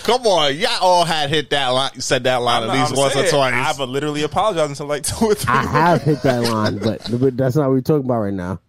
[0.07, 2.00] Come on, y'all all had hit that line.
[2.00, 3.54] Said that line at least once saying, or twice.
[3.54, 5.52] I've literally apologized to like two or three.
[5.52, 8.61] I have hit that line, but, but that's not what we're talking about right now.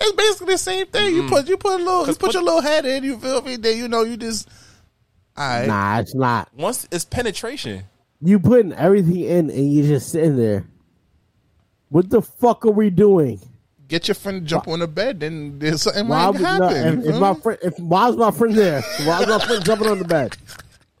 [0.00, 1.14] It's basically the same thing.
[1.14, 1.28] You mm.
[1.28, 3.04] put you put a little you put your little head in.
[3.04, 3.56] You feel me?
[3.56, 4.48] Then you know you just.
[5.36, 5.66] All right.
[5.66, 6.48] Nah, it's not.
[6.56, 7.84] Once it's penetration.
[8.22, 10.64] You putting everything in and you just sitting there.
[11.90, 13.38] What the fuck are we doing?
[13.86, 16.68] Get your friend to jump on the bed, then there's something Why might would- no,
[16.68, 17.00] happen.
[17.00, 17.40] if, if my me?
[17.40, 18.80] friend, if why is my friend there?
[19.04, 20.36] Why is my friend jumping on the bed?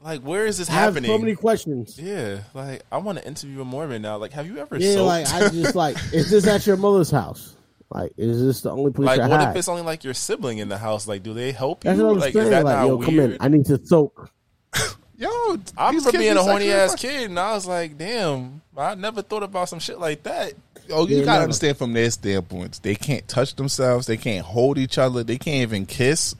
[0.02, 1.10] Like, where is this I have happening?
[1.10, 1.98] so many questions.
[1.98, 4.16] Yeah, like I want to interview a Mormon now.
[4.16, 4.76] Like, have you ever?
[4.78, 5.06] Yeah, soaked?
[5.06, 7.54] like I just like, is this at your mother's house?
[7.92, 9.50] Like, is this the only place like, what have?
[9.50, 11.06] if it's only like your sibling in the house?
[11.08, 11.90] Like, do they help you?
[11.90, 12.44] That's what I'm like, saying.
[12.46, 13.04] is that Like, not yo, weird?
[13.06, 13.36] come in.
[13.40, 14.30] I need to soak.
[15.18, 15.28] Yo,
[15.76, 19.20] I these remember being a horny ass kid, and I was like, damn, I never
[19.20, 20.54] thought about some shit like that.
[20.90, 21.42] Oh, you Yeah, gotta never.
[21.42, 22.78] understand from their standpoints.
[22.78, 24.06] They can't touch themselves.
[24.06, 25.22] They can't hold each other.
[25.22, 26.34] They can't even kiss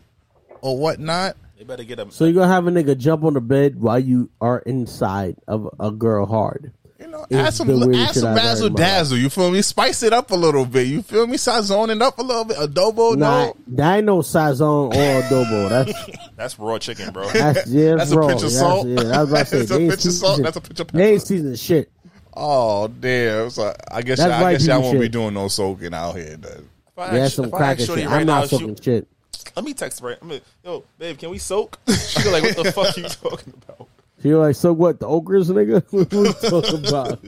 [0.63, 1.37] or whatnot.
[1.61, 2.11] They better get a.
[2.11, 5.69] So you're gonna have a nigga jump on the bed while you are inside of
[5.79, 6.73] a girl hard.
[6.99, 9.19] You know, Add some, add some razzle dazzle.
[9.19, 9.61] You feel me?
[9.61, 10.87] Spice it up a little bit.
[10.87, 11.37] You feel me?
[11.37, 12.57] Sazoning up a little bit.
[12.57, 13.57] Adobo, Nah, no.
[13.69, 14.93] that ain't no sazon or
[15.23, 15.69] adobo.
[15.69, 17.29] That's That's raw chicken, bro.
[17.33, 18.29] that's yeah, That's a raw.
[18.29, 18.87] pinch of That's- salt.
[18.87, 20.13] Yeah, I was about to say That's a they pinch of salt.
[20.37, 20.97] seasoning- That's a pinch of pepper.
[20.99, 21.93] They ain't seasoning shit.
[22.35, 23.51] Oh damn!
[23.51, 26.37] So I guess That's y'all, I guess y'all won't be doing no soaking out here.
[26.39, 26.69] Then.
[26.89, 28.11] If I Yeah, ask- some if I cracker ask Shorty shit.
[28.11, 29.09] right I'm now, not she- soaking shit.
[29.57, 30.03] Let me text.
[30.03, 30.17] Right.
[30.21, 31.79] I'm like, yo, babe, can we soak?
[31.89, 33.89] She go like, what the fuck are you talking about?
[34.23, 35.01] She like, so what?
[35.01, 35.83] The okras, nigga?
[35.91, 37.23] what you talking about?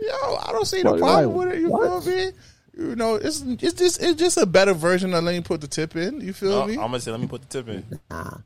[0.00, 1.60] Yo, I don't see the problem like, with it.
[1.60, 2.02] You what?
[2.04, 2.32] feel me?
[2.74, 5.68] You know, it's it's just it's just a better version of let me put the
[5.68, 6.20] tip in.
[6.22, 6.72] You feel No, me?
[6.74, 7.84] I'm gonna say, let me put the tip in.
[8.10, 8.38] I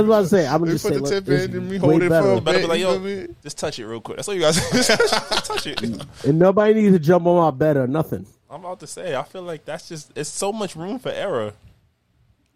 [0.00, 2.00] was about to say, I'm gonna just put say, the tip in and we hold
[2.00, 2.68] it for a Better be bit.
[2.68, 3.34] like, You yo, feel me?
[3.42, 4.18] just touch it real quick.
[4.18, 4.56] That's all you guys
[5.44, 5.82] touch it.
[6.24, 8.24] And nobody needs to jump on my bed or nothing.
[8.48, 11.52] I'm about to say, I feel like that's just it's so much room for error.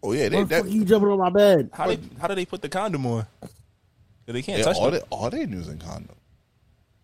[0.07, 1.69] Oh yeah, What the fuck you jumping on my bed?
[1.73, 3.25] How they how do they put the condom on?
[3.41, 3.49] 'Cause
[4.33, 5.01] They can't Yeah, touch all them.
[5.01, 6.15] they all they using condom.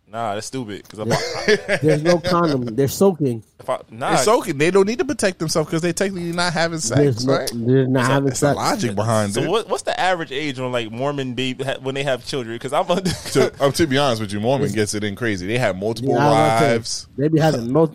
[0.07, 0.83] Nah, that's stupid.
[0.83, 1.07] Because
[1.47, 2.75] if There's no condom.
[2.75, 3.43] They're soaking.
[3.65, 4.51] I, nah, It's okay.
[4.51, 7.51] They don't need to protect themselves because they technically not having sex, There's no, right?
[7.53, 8.55] they're not having It's a sex.
[8.57, 9.49] logic behind So it.
[9.49, 12.55] what, what's the average age on like Mormon baby ha- when they have children?
[12.55, 15.47] Because I'm under, to, um, to be honest with you, Mormon gets it in crazy.
[15.47, 17.07] They have multiple Yeah, I was about to say, wives.
[17.17, 17.93] They be having most.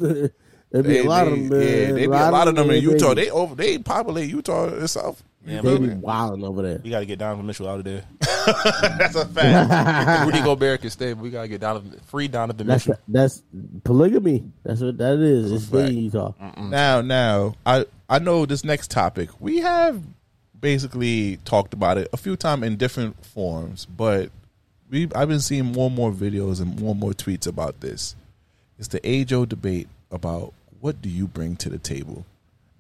[0.77, 1.61] There be They, a lot they- of them.
[1.61, 1.95] yeah, man.
[1.95, 3.15] they be a lot of them in Utah.
[3.15, 5.23] They over they populate Utah itself.
[5.47, 5.89] Yeah, They man.
[5.89, 6.81] be wilding over there.
[6.83, 8.03] we got to get Donovan Mitchell out of there.
[8.21, 10.27] That's a fact.
[10.27, 13.01] Rudy Gobert can stay, but we got to get Donovan free Donovan That's Mitchell.
[13.09, 13.43] that's
[13.85, 14.45] polygamy.
[14.65, 15.53] That's what that is.
[15.53, 16.33] It's big in Utah.
[16.59, 19.31] now, now, I I know this next topic.
[19.41, 20.03] We have
[20.59, 24.31] basically talked about it a few times in different forms, but
[24.91, 28.17] we I've been seeing more and more videos and more and more tweets about this.
[28.79, 32.25] It's the age old debate about what do you bring to the table,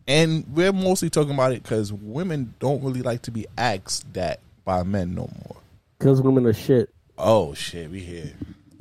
[0.07, 4.41] and we're mostly talking about it because women don't really like to be asked that
[4.65, 5.57] by men no more.
[5.99, 6.91] Because women are shit.
[7.19, 8.33] Oh shit, we here.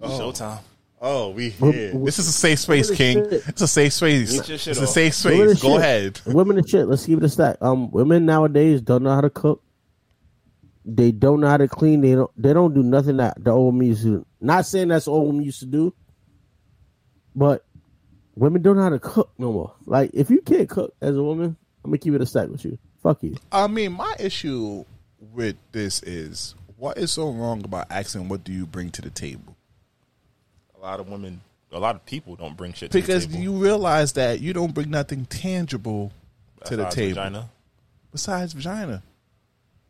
[0.01, 0.09] Oh.
[0.19, 0.59] Showtime.
[1.01, 1.91] Oh, we Wh- here.
[1.93, 3.29] wh- This is a safe space, King.
[3.29, 3.43] shit.
[3.47, 4.31] It's a safe space.
[4.39, 5.61] Get your shit It's a safe space.
[5.61, 5.79] Go shit.
[5.79, 6.21] ahead.
[6.25, 6.87] Women are shit.
[6.87, 7.57] Let's keep it a stack.
[7.61, 9.61] Um, women nowadays don't know how to cook.
[10.83, 12.01] They don't know how to clean.
[12.01, 12.31] They don't.
[12.41, 14.07] They don't do nothing that the old women used to.
[14.19, 14.25] do.
[14.39, 15.93] Not saying that's all women used to do,
[17.35, 17.64] but
[18.35, 19.73] women don't know how to cook no more.
[19.85, 22.65] Like if you can't cook as a woman, I'm gonna keep it a stack with
[22.65, 22.77] you.
[23.01, 23.35] Fuck you.
[23.51, 24.85] I mean, my issue
[25.33, 29.09] with this is what is so wrong about asking what do you bring to the
[29.09, 29.55] table?
[30.77, 31.41] A lot of women,
[31.71, 33.43] a lot of people don't bring shit to Because the table.
[33.43, 36.11] you realize that you don't bring nothing tangible
[36.65, 37.49] to the Besides table vagina.
[38.11, 39.03] besides vagina.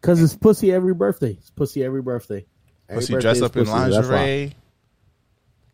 [0.01, 1.31] Cause it's pussy every birthday.
[1.31, 2.45] It's pussy every birthday.
[2.87, 3.89] Every Pussy birthday dressed is up in pussy.
[3.91, 4.55] That's lingerie.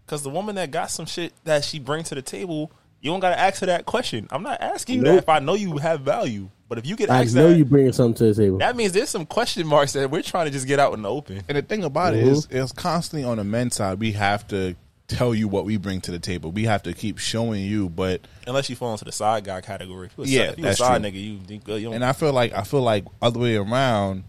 [0.05, 3.19] Because the woman that got some shit that she bring to the table, you don't
[3.19, 4.27] got to ask her that question.
[4.31, 6.49] I'm not asking you that if I know you have value.
[6.67, 8.59] But if you get I asked know that, you bringing something to the table.
[8.59, 11.09] that means there's some question marks that we're trying to just get out in the
[11.09, 11.41] open.
[11.49, 12.29] And the thing about it mm-hmm.
[12.29, 13.99] is, it's constantly on the men's side.
[13.99, 14.75] We have to
[15.09, 16.51] tell you what we bring to the table.
[16.51, 20.07] We have to keep showing you, but Unless you fall into the side guy category.
[20.07, 21.11] If you a Yeah, side, if you that's a side true.
[21.11, 24.23] nigga, you, you, you don't, and I feel like I feel like other way around,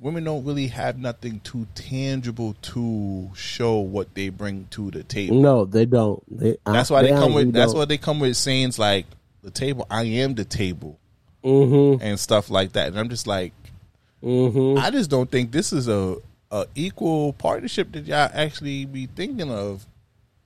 [0.00, 5.40] women don't really have nothing too tangible to show what they bring to the table.
[5.40, 6.22] No, they don't.
[6.30, 7.52] They, That's why they, come with.
[7.52, 7.78] That's don't.
[7.80, 9.06] why they come with sayings like
[9.42, 9.86] the table.
[9.90, 10.98] I am the table,
[11.44, 12.00] Mhm.
[12.02, 12.88] and stuff like that.
[12.88, 13.52] And I'm just like,
[14.22, 14.78] Mhm.
[14.78, 16.16] I just don't think this is a
[16.50, 19.86] a equal partnership that y'all actually be thinking of.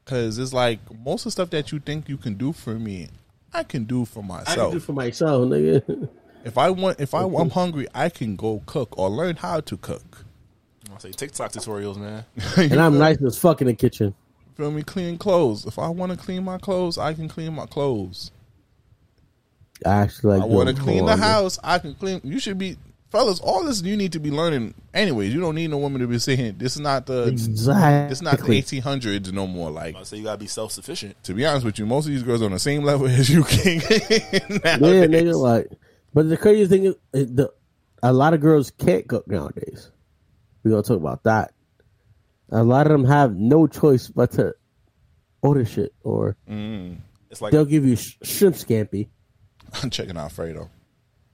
[0.04, 3.08] Because it's like most of the stuff that you think you can do for me,
[3.52, 4.48] I can do for myself.
[4.48, 6.08] I can do for myself, nigga.
[6.44, 9.76] If I want, if I, I'm hungry, I can go cook or learn how to
[9.76, 10.24] cook.
[10.94, 12.24] I say TikTok tutorials, man.
[12.56, 14.14] and I'm nice as fuck in the kitchen.
[14.56, 14.82] Feel me?
[14.82, 15.66] Clean clothes.
[15.66, 18.30] If I want to clean my clothes, I can clean my clothes.
[19.86, 20.42] I actually like.
[20.42, 21.58] I want to clean the house.
[21.62, 22.20] I can clean.
[22.24, 22.76] You should be,
[23.10, 23.40] fellas.
[23.40, 24.74] All this you need to be learning.
[24.92, 28.12] Anyways, you don't need no woman to be saying this is not the Exactly.
[28.12, 29.70] It's not the eighteen hundreds no more.
[29.70, 31.22] Like I say you gotta be self sufficient.
[31.24, 33.30] to be honest with you, most of these girls are on the same level as
[33.30, 33.80] you, King.
[33.80, 35.38] Yeah, nigga.
[35.38, 35.70] Like,
[36.12, 37.52] but the crazy thing is, is the
[38.02, 39.90] a lot of girls can't cook nowadays.
[40.62, 41.52] We gonna talk about that.
[42.50, 44.54] A lot of them have no choice but to
[45.42, 46.98] order shit, or mm.
[47.30, 49.08] It's like they'll give you sh- shrimp scampi.
[49.82, 50.68] I'm checking Alfredo.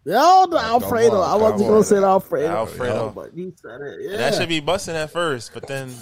[0.08, 1.20] Oh, the Alfredo!
[1.20, 2.48] I wasn't gonna say Alfredo.
[2.48, 2.94] Alfredo.
[2.94, 4.00] Oh, but you said it.
[4.02, 4.16] Yeah.
[4.18, 5.92] that should be busting at first, but then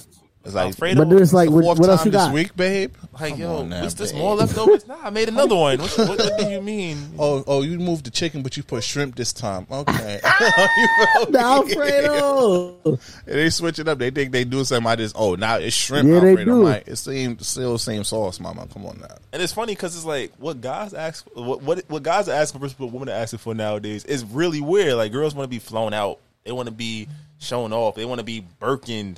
[0.45, 1.01] It's like, Alfredo.
[1.01, 2.35] But then it's like, the what, fourth what else time you this got?
[2.35, 2.95] week, babe.
[3.19, 4.21] like, Come yo, on now, is this babe.
[4.21, 4.87] more leftovers?
[4.87, 5.79] Nah, I made another one.
[5.79, 6.99] What, what, what do you mean?
[7.19, 9.67] Oh, oh, you moved the chicken, but you put shrimp this time.
[9.71, 10.21] Okay.
[11.17, 12.99] Oh, the Alfredo.
[13.27, 13.99] they switch it up.
[13.99, 14.87] They think they do something.
[14.91, 16.41] I just oh now it's shrimp Yeah, Alfredo.
[16.41, 16.63] I'm do.
[16.65, 18.67] like it's same still the same sauce, mama.
[18.73, 19.17] Come on now.
[19.33, 22.61] And it's funny because it's like what guys ask, what what, what guys are asking
[22.61, 24.95] versus what women are asking for nowadays is really weird.
[24.95, 27.09] Like girls want to be flown out They want to be
[27.39, 27.95] shown off.
[27.95, 29.17] They want to be Birkin.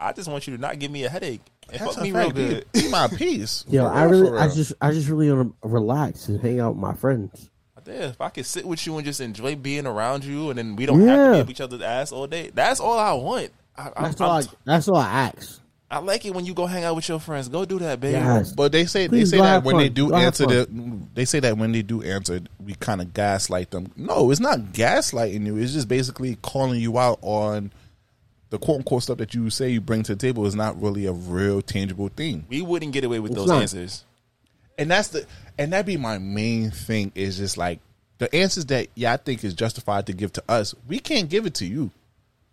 [0.00, 2.24] I just want you to not give me a headache and That's fuck me real
[2.24, 2.36] fact.
[2.36, 2.72] Be- good.
[2.72, 3.64] Be my peace.
[3.68, 6.70] Yo, I really, for I just, I just really want to relax and hang out
[6.74, 7.50] with my friends.
[7.86, 10.76] Yeah, if I could sit with you and just enjoy being around you, and then
[10.76, 11.32] we don't have to Yeah.
[11.32, 12.50] be up each other's ass all day.
[12.52, 13.50] That's all I want.
[13.78, 14.30] I, I'm- That's all.
[14.30, 15.60] I, I'm- that's all I ask.
[15.90, 17.48] I like it when you go hang out with your friends.
[17.48, 18.12] Go do that, baby.
[18.12, 18.52] Yes.
[18.52, 19.82] But they say Please they say that when fun.
[19.84, 20.68] they do Go answer the
[21.14, 23.90] they say that when they do answer we kind of gaslight them.
[23.96, 25.56] No, it's not gaslighting you.
[25.56, 27.72] It's just basically calling you out on
[28.50, 31.06] the quote unquote stuff that you say you bring to the table is not really
[31.06, 32.46] a real tangible thing.
[32.48, 33.62] We wouldn't get away with It's those not.
[33.62, 34.04] answers.
[34.78, 35.26] And that's the
[35.58, 37.80] and that be my main thing is just like
[38.18, 41.54] the answers that y'all think is justified to give to us, we can't give it
[41.54, 41.90] to you.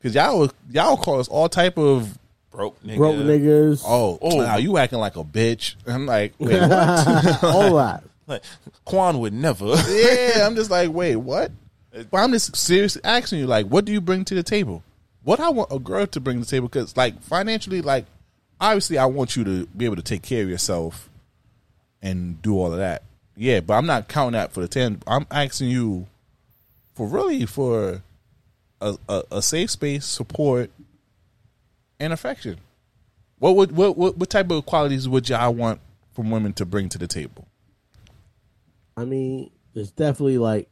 [0.03, 2.17] Cause y'all y'all call us all type of
[2.51, 2.97] broke nigga.
[2.97, 3.83] Broke niggas.
[3.85, 4.39] Oh, Oh.
[4.41, 5.75] now you acting like a bitch.
[5.87, 7.43] I'm like, wait, what?
[7.43, 8.03] all that.
[8.27, 8.43] Like
[8.85, 9.65] Quan would never.
[9.89, 11.51] yeah, I'm just like, wait, what?
[12.11, 14.83] But I'm just seriously asking you, like, what do you bring to the table?
[15.25, 18.05] What I want a girl to bring to the table, because like financially, like
[18.61, 21.09] obviously, I want you to be able to take care of yourself
[21.99, 23.01] and do all of that.
[23.35, 25.01] Yeah, but I'm not counting that for the ten.
[25.07, 26.05] I'm asking you
[26.93, 28.03] for really for
[28.79, 30.69] a, a, a safe space, support,
[31.99, 32.57] and affection.
[33.39, 35.81] What would what, what what type of qualities would y'all want
[36.13, 37.47] from women to bring to the table?
[38.95, 40.69] I mean, it's definitely like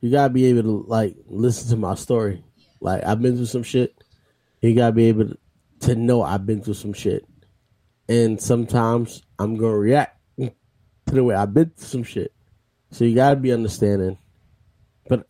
[0.00, 2.42] you gotta be able to like listen to my story.
[2.80, 4.02] Like I've been through some shit.
[4.60, 5.32] You gotta be able
[5.80, 7.26] to, know I've been through some shit,
[8.08, 10.52] and sometimes I'm gonna react to
[11.06, 12.32] the way I've been through some shit.
[12.90, 14.18] So you gotta be understanding,
[15.08, 15.26] but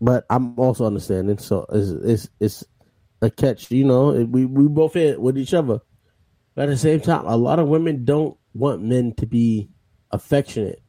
[0.00, 1.38] but I'm also understanding.
[1.38, 2.64] So it's it's it's
[3.20, 3.70] a catch.
[3.70, 5.80] You know, we we both hit with each other.
[6.54, 9.70] But at the same time, a lot of women don't want men to be
[10.10, 10.82] affectionate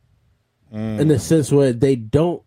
[0.73, 0.99] mm.
[0.99, 2.43] in the sense where they don't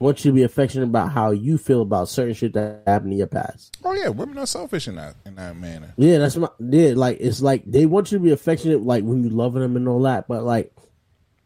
[0.00, 3.18] want you to be affectionate about how you feel about certain shit that happened in
[3.18, 3.76] your past.
[3.84, 5.92] Oh yeah, women are selfish in that in that manner.
[5.96, 6.94] Yeah, that's my yeah.
[6.96, 9.86] Like it's like they want you to be affectionate, like when you loving them and
[9.86, 10.26] all that.
[10.26, 10.72] But like,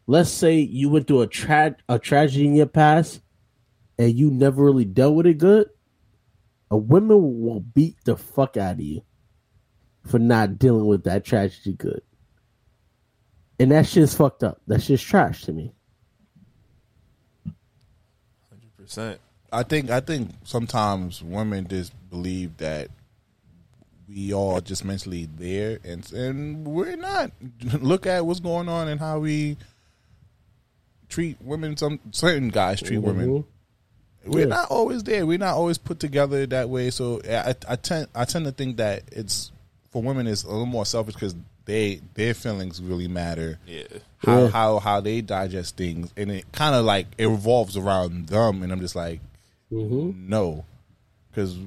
[0.07, 3.21] let's say you went through a tra- a tragedy in your past,
[3.99, 5.69] and you never really dealt with it good.
[6.71, 9.03] A woman will beat the fuck out of you
[10.07, 12.01] for not dealing with that tragedy good,
[13.59, 14.61] and that shit's fucked up.
[14.67, 15.73] That shit's trash to me.
[18.85, 19.19] Percent.
[19.51, 22.89] I think I think sometimes women just believe that
[24.07, 27.31] we all just mentally there, and and we're not.
[27.81, 29.57] Look at what's going on and how we
[31.09, 31.77] treat women.
[31.77, 33.07] Some certain guys treat mm-hmm.
[33.07, 33.45] women.
[34.25, 34.45] We're Yeah.
[34.45, 35.25] not always there.
[35.25, 36.89] We're not always put together that way.
[36.89, 39.51] So I, I tend I tend to think that it's
[39.91, 41.35] for women is a little more selfish because
[41.65, 43.59] they their feelings really matter.
[43.67, 43.83] Yeah.
[44.19, 44.47] How Yeah.
[44.49, 48.63] how how they digest things, and it kind of like it revolves around them.
[48.63, 49.19] And I'm just like,
[49.71, 50.29] Mm-hmm.
[50.29, 50.63] no,
[51.31, 51.57] because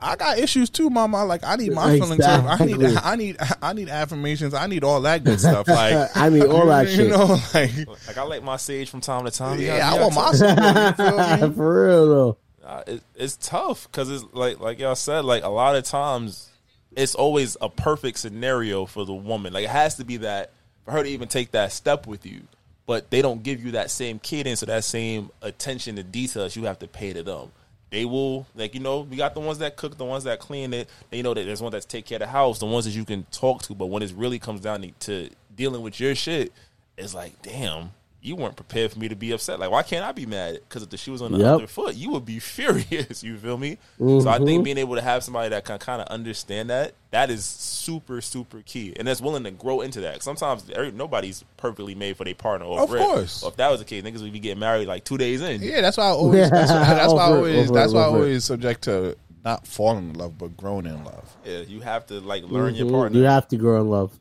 [0.00, 1.24] I got issues too, mama.
[1.24, 2.24] Like I need my feelings.
[2.24, 4.52] I need I need I need affirmations.
[4.52, 5.66] I need all that good stuff.
[5.68, 7.10] Like I need all that you shit.
[7.10, 7.72] know, like
[8.06, 9.58] Like I like my sage from time to time.
[9.60, 10.98] You yeah, gotta- I want my gotta- support.
[10.98, 11.54] You feel me?
[11.56, 12.36] For real though.
[12.64, 16.48] Uh, it, it's tough because it's like like y'all said like a lot of times
[16.96, 19.52] it's always a perfect scenario for the woman.
[19.52, 20.52] Like it has to be that
[20.84, 22.42] for her to even take that step with you
[22.86, 26.64] but they don't give you that same cadence or that same attention to details you
[26.64, 27.50] have to pay to them.
[27.90, 30.72] They will like you know we got the ones that cook the ones that clean
[30.72, 30.88] it.
[31.10, 33.04] They know that there's one that's take care of the house the ones that you
[33.04, 33.74] can talk to.
[33.74, 36.52] But when it really comes down to, to dealing with your shit
[36.98, 37.92] it's like damn
[38.24, 39.58] you weren't prepared for me to be upset.
[39.58, 40.60] Like, why can't I be mad?
[40.68, 41.46] Because if the shoe was on the Yep.
[41.54, 43.22] other foot, you would be furious.
[43.24, 43.78] You feel me?
[43.98, 47.30] So I think being able to have somebody that can kind of understand that that
[47.30, 50.22] is super super key, and that's willing to grow into that.
[50.22, 52.66] Sometimes every, nobody's perfectly made for their partner.
[52.66, 53.04] Or Of friend.
[53.06, 53.42] course.
[53.42, 55.60] Or if that was the case, niggas would be getting married like two days in.
[55.60, 56.48] Yeah, that's why I always.
[56.50, 57.70] That's why, that's why I always.
[57.70, 61.36] it, That's why I always subject to not falling in love, but growing in love.
[61.44, 62.92] Yeah, you have to like learn your Mhm.
[62.92, 63.18] partner.
[63.18, 64.12] You have to grow in love.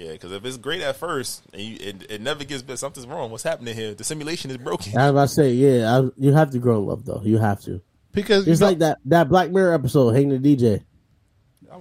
[0.00, 3.06] Yeah, because if it's great at first and you, it, it never gets better, something's
[3.06, 3.30] wrong.
[3.30, 3.92] What's happening here?
[3.92, 4.96] The simulation is broken.
[4.96, 7.20] I was about to say, yeah, I, you have to grow in love though.
[7.22, 7.82] You have to.
[8.12, 10.82] Because It's like that that Black Mirror episode, Hang the DJ.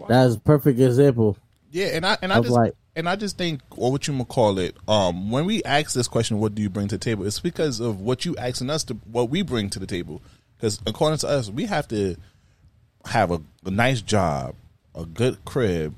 [0.10, 1.38] That's a perfect example.
[1.72, 4.26] Yeah, and I and I just like- and I just think, or what you gonna
[4.26, 7.26] call it, um, when we ask this question, what do you bring to the table?
[7.26, 10.22] It's because of what you asking us to, what we bring to the table.
[10.58, 12.18] Because according to us, we have to
[13.06, 14.56] have a, a nice job,
[14.94, 15.96] a good crib,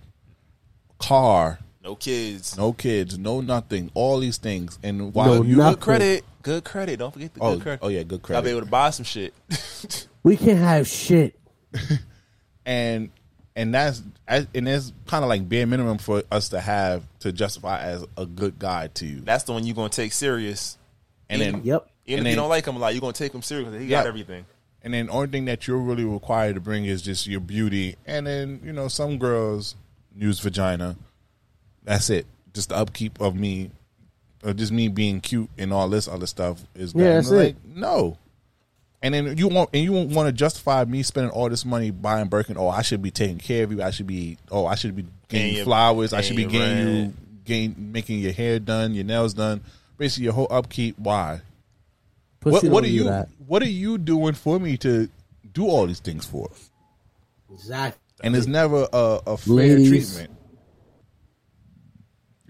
[1.00, 2.56] car, No kids.
[2.58, 5.74] no kids, no nothing, all these things, and while No you nothing.
[5.76, 6.26] Good credit.
[6.44, 6.98] Good credit.
[7.00, 7.80] Don't forget the Oh, good credit.
[7.84, 8.38] oh yeah, good credit.
[8.38, 9.34] I'll be able to buy some shit.
[10.24, 11.34] We can't have shit.
[12.66, 13.10] and
[13.56, 17.82] and that's and it's kind of like bare minimum for us to have to justify
[17.82, 19.22] as a good guy to you.
[19.22, 20.78] That's the one you're gonna take serious.
[21.30, 21.88] And then Yep.
[22.06, 23.86] even and if you don't like him a lot, you're gonna take him serious he
[23.88, 24.02] Yeah.
[24.02, 24.46] got everything.
[24.84, 28.28] and then only thing that you're really required to bring is just your beauty, and
[28.28, 29.76] then you know some girls
[30.16, 30.96] use vagina.
[31.84, 32.26] That's it.
[32.54, 33.72] Just the upkeep of me,
[34.44, 37.14] or just me being cute and all this other stuff is Yeah, that.
[37.16, 37.56] that's like, it.
[37.76, 38.18] No.
[39.04, 42.28] And then you want and you want to justify me spending all this money buying
[42.28, 42.56] Birkin.
[42.58, 43.82] Oh, I should be taking care of you.
[43.82, 44.38] I should be.
[44.52, 46.14] Oh, I should be getting Paying you your- flowers.
[46.14, 47.46] I should be paying your getting you, rent.
[47.46, 49.62] getting making your hair done, your nails done.
[49.98, 51.00] Basically, your whole upkeep.
[51.00, 51.42] Why?
[52.42, 53.30] Pussy what what are you that.
[53.48, 55.10] What are you doing for me to
[55.52, 56.50] do all these things for?
[57.52, 58.00] Exactly.
[58.24, 60.16] And it's never a, a fair Ladies.
[60.16, 60.38] treatment.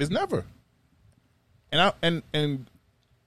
[0.02, 0.46] It's never.
[1.72, 2.66] And I and and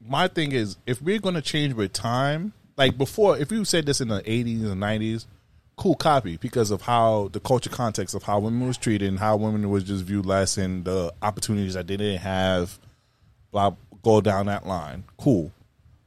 [0.05, 4.01] my thing is, if we're gonna change with time, like before, if you said this
[4.01, 5.27] in the eighties and nineties,
[5.77, 9.37] cool copy because of how the culture context of how women was treated and how
[9.37, 12.77] women was just viewed less and the opportunities that they didn't have.
[13.53, 15.05] Blah, go down that line.
[15.17, 15.53] Cool.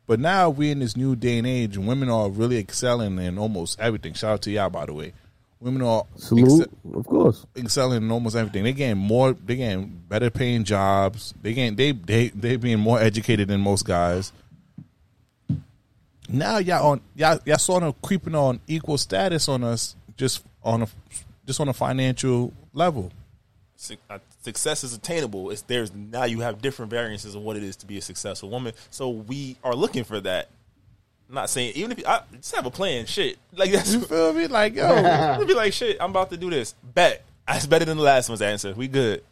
[0.06, 3.38] But now we're in this new day and age, and women are really excelling in
[3.38, 4.14] almost everything.
[4.16, 5.14] Shout out to y'all, by the way.
[5.60, 7.46] Women are Salute, of course.
[7.56, 8.64] excelling in almost everything.
[8.64, 9.34] They getting more.
[9.34, 11.34] They getting better paying jobs.
[11.42, 14.32] They getting they they they being more educated than most guys.
[16.30, 20.84] Now y'all on y'all y'all sort of creeping on equal status on us just on
[20.84, 20.88] a
[21.48, 23.12] just on a financial level.
[24.10, 25.50] Uh, Success is attainable.
[25.50, 28.50] It's there's now you have different variances of what it is to be a successful
[28.50, 28.74] woman.
[28.92, 30.50] So we are looking for that.
[31.30, 33.38] I'm not saying even if you, I just have a plan, shit.
[33.54, 34.48] Like that's You feel me?
[34.48, 34.88] Like yo,
[35.36, 35.98] It'd be like shit.
[36.00, 36.74] I'm about to do this.
[36.84, 38.74] Bet that's better than the last one's answer.
[38.74, 39.24] We good.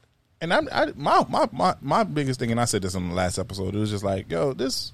[0.42, 3.16] and I'm I, my, my my my biggest thing, and I said this on the
[3.16, 3.76] last episode.
[3.76, 4.94] It was just like, yo, this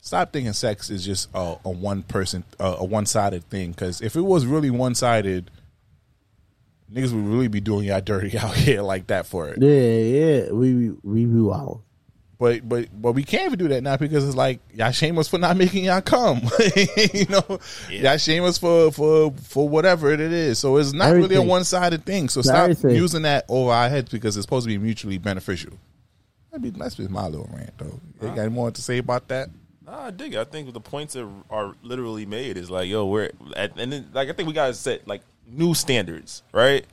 [0.00, 3.70] stop thinking sex is just a, a one person, a, a one sided thing.
[3.70, 5.50] Because if it was really one sided,
[6.92, 9.60] niggas would really be doing y'all dirty out here like that for it.
[9.60, 10.52] Yeah, yeah.
[10.52, 11.80] We we we wow.
[12.38, 15.26] But but but we can't even do that now because it's like y'all shame us
[15.26, 16.42] for not making y'all come.
[17.14, 17.58] you know,
[17.88, 20.58] y'all shame us for for for whatever it is.
[20.58, 22.28] So it's not really a one sided thing.
[22.28, 22.94] So stop everything.
[22.94, 25.72] using that over our heads because it's supposed to be mutually beneficial.
[26.50, 28.00] That'd be that's just my little rant though.
[28.20, 29.48] You got any more to say about that?
[29.86, 30.34] Nah, I dig.
[30.34, 30.38] it.
[30.38, 34.10] I think the points that are literally made is like, yo, we're at, and then
[34.12, 36.84] like I think we gotta set like new standards, right?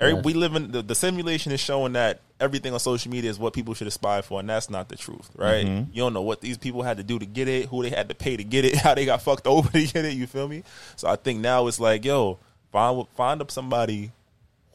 [0.00, 0.20] Every, Yeah.
[0.20, 3.52] We live in the, the simulation is showing that everything on social media is what
[3.54, 5.66] people should aspire for, and that's not the truth, right?
[5.66, 5.86] Mhm.
[5.92, 8.08] You don't know what these people had to do to get it, who they had
[8.08, 10.14] to pay to get it, how they got fucked over to get it.
[10.14, 10.62] You feel me?
[10.96, 12.38] So I think now it's like, yo,
[12.72, 14.12] find find up somebody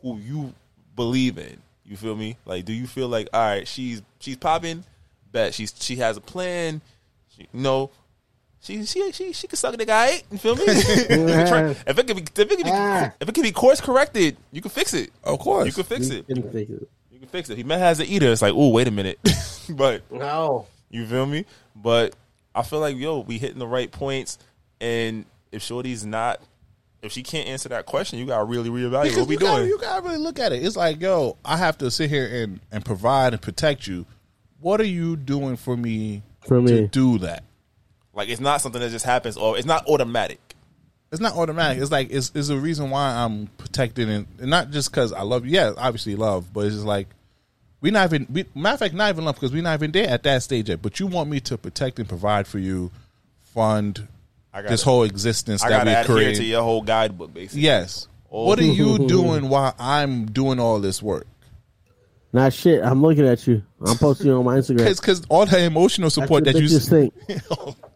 [0.02, 0.54] who you
[0.96, 1.62] believe in.
[1.86, 2.38] You feel me?
[2.46, 4.84] Like, do you feel like, all right, she's she's popping,
[5.32, 6.82] bet she's she has a plan.
[7.36, 7.92] She, you know,
[8.62, 9.90] she she she she can suck a nigga.
[9.90, 10.24] Right?
[10.32, 10.64] You feel me?
[10.68, 14.62] if it can be if it can be if it can be course corrected, you
[14.62, 15.12] can fix it.
[15.24, 16.26] Of course, you can fix it.
[16.28, 16.90] You can fix it.
[17.22, 17.54] You can fix it.
[17.54, 19.20] If he met has an eater, it's like, oh, wait a minute,
[19.70, 20.66] but No.
[20.90, 21.46] you feel me?
[21.76, 22.16] But
[22.56, 24.40] I feel like yo, we hitting the right points,
[24.80, 26.42] and if Shorty's not,
[27.04, 29.58] if she can't answer that question, you gotta really reevaluate Because what we you gotta,
[29.60, 29.70] doing.
[29.70, 30.66] you gotta really look at it.
[30.66, 34.08] It's like, yo, I have to sit here and, and provide and protect you.
[34.60, 36.88] What are you doing for me For to me.
[36.88, 37.44] do that?
[38.16, 40.51] Like it's not something that just happens, or it's not automatic.
[41.12, 41.82] It's not automatic.
[41.82, 45.24] It's like it's, it's a reason why I'm protected and, and not just because I
[45.24, 45.52] love you.
[45.52, 47.08] Yeah, obviously love, but it's just like
[47.82, 48.28] we not even.
[48.32, 50.70] We, matter of fact, not even love because we're not even there at that stage
[50.70, 50.82] yet.
[50.82, 52.92] But you want me to protect and provide for you,
[53.54, 54.08] fund
[54.54, 56.38] I this whole existence I that we're creating.
[56.38, 57.62] to your whole guidebook, basically.
[57.62, 58.08] Yes.
[58.32, 58.46] Oh.
[58.46, 61.28] What are you doing while I'm doing all this work?
[62.34, 62.82] Not shit.
[62.82, 63.62] I'm looking at you.
[63.86, 64.86] I'm posting you on my Instagram.
[64.88, 67.14] It's Because all the emotional support that you bitches think.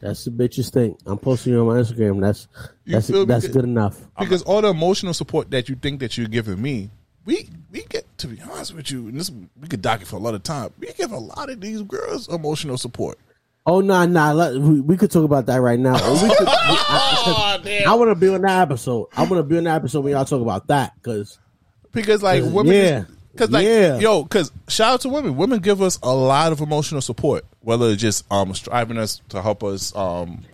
[0.00, 0.98] That's the bitches think.
[1.06, 2.20] I'm posting you on my Instagram.
[2.20, 2.48] That's
[2.84, 3.98] You that's that's good enough.
[4.18, 6.90] because all the emotional support that you think that you're giving me,
[7.24, 9.30] we we get to be honest with you, and this
[9.60, 10.70] we could dock it for a lot of time.
[10.78, 13.18] We give a lot of these girls emotional support.
[13.66, 14.32] Oh nah nah.
[14.32, 15.94] Let, we, we could talk about that right now.
[15.94, 19.08] Or we could, I, I, oh, want to be on that episode.
[19.14, 21.38] I want to be on that episode when y'all talk about that because
[21.92, 23.04] because like Cause, women, yeah.
[23.32, 23.98] Because like Yeah.
[23.98, 25.36] yo, because shout out to women.
[25.36, 29.42] Women give us a lot of emotional support, whether it's just um striving us to
[29.42, 30.44] help us um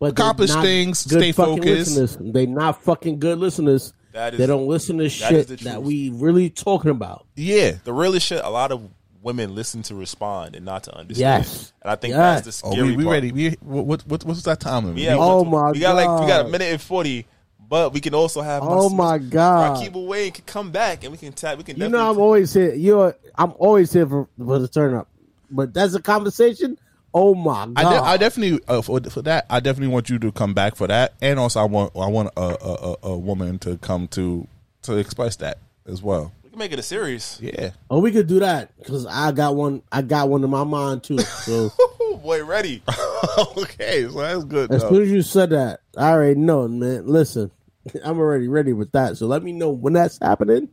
[0.00, 1.96] but they're accomplish not things, good stay focused.
[1.96, 2.32] Listeners.
[2.32, 3.92] They not fucking good listeners.
[4.12, 7.26] That is- they don't listen to that shit is that we really talking about.
[7.36, 8.40] Yeah, the realest shit.
[8.44, 8.82] A lot of
[9.22, 11.44] women listen to respond and not to understand.
[11.44, 11.72] Yes.
[11.82, 12.44] and I think Yes.
[12.44, 13.14] that's the Oh, scary we, we part.
[13.14, 13.32] ready?
[13.32, 15.00] We what, what what's that time limit?
[15.02, 17.26] Yeah, Oh we- my we got like we got a minute and forty,
[17.74, 18.62] but we can also have.
[18.64, 19.78] Oh my God.
[19.82, 21.58] Rakiba Wayne can come back and we can tap.
[21.58, 21.76] We can.
[21.76, 22.72] You know, I'm definitely- always here.
[22.72, 25.08] You're, I'm always here for, for the turn up.
[25.50, 26.78] But that's a conversation.
[27.12, 27.76] Oh my god!
[27.76, 29.46] I, de- I definitely uh, for, for that.
[29.50, 32.30] I definitely want you to come back for that, and also I want I want
[32.36, 34.46] a a, a, a woman to come to
[34.82, 36.30] to express that as well.
[36.44, 37.40] we can make it a series.
[37.42, 39.82] Yeah, oh, we could do that because I got one.
[39.90, 41.18] I got one in my mind too.
[41.18, 41.72] So
[42.14, 42.80] Oh boy, ready.
[43.56, 44.70] okay, so that's good.
[44.70, 44.90] As though.
[44.90, 47.08] soon as you said that, I already know, man.
[47.08, 47.50] Listen,
[48.04, 49.16] I'm already ready with that.
[49.16, 50.68] So let me know when that's happening.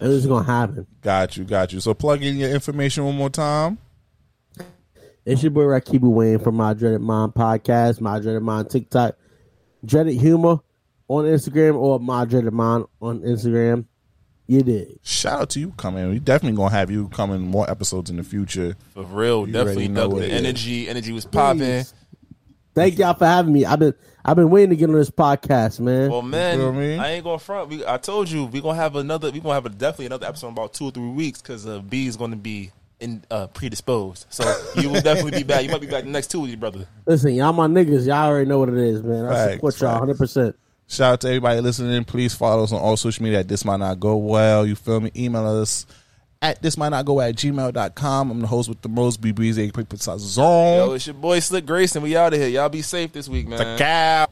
[0.00, 0.86] And it's gonna happen.
[1.02, 1.80] Got you, got you.
[1.80, 3.78] So plug in your information one more time.
[5.24, 9.16] It's your boy Rakibu Wayne from My Dreaded Mind podcast, My Dreaded Mind TikTok,
[9.84, 10.60] Dreaded Humor
[11.08, 13.84] on Instagram, or My Dreaded Mind on Instagram.
[14.46, 14.98] You did.
[15.02, 16.08] Shout out to you coming.
[16.08, 18.76] We definitely gonna have you coming more episodes in the future.
[18.94, 19.72] For real, You definitely.
[19.84, 20.38] already know Know the it is.
[20.38, 21.84] energy, energy was popping.
[22.74, 23.66] Thank y'all for having me.
[23.66, 23.94] I've been
[24.28, 26.10] I've been waiting to get on this podcast, man.
[26.10, 26.98] Well, man, feel me?
[26.98, 27.70] I ain't going to front.
[27.70, 29.30] We, I told you we gonna have another.
[29.30, 31.78] We gonna have a, definitely another episode in about two or three weeks because uh,
[31.78, 34.26] B is gonna be in uh, predisposed.
[34.28, 34.44] So
[34.76, 35.64] you will definitely be back.
[35.64, 36.86] You might be back the next two weeks, brother.
[37.06, 38.06] Listen, y'all my niggas.
[38.06, 39.24] Y'all already know what it is, man.
[39.24, 40.54] I Facts, support y'all 100%.
[40.88, 42.04] Shout out to everybody listening.
[42.04, 44.66] Please follow us on all social media at This Might Not Go Well.
[44.66, 45.10] You feel me?
[45.16, 45.86] Email us
[46.40, 48.30] at This Might Not Go at gmail.com.
[48.30, 50.76] I'm the host with the most, B Breezy, quick Yo, zone.
[50.76, 52.02] Yo, it's your boy Slick Grayson.
[52.02, 52.48] We out of here.
[52.48, 53.58] Y'all be safe this week, man.
[53.58, 54.28] The cow.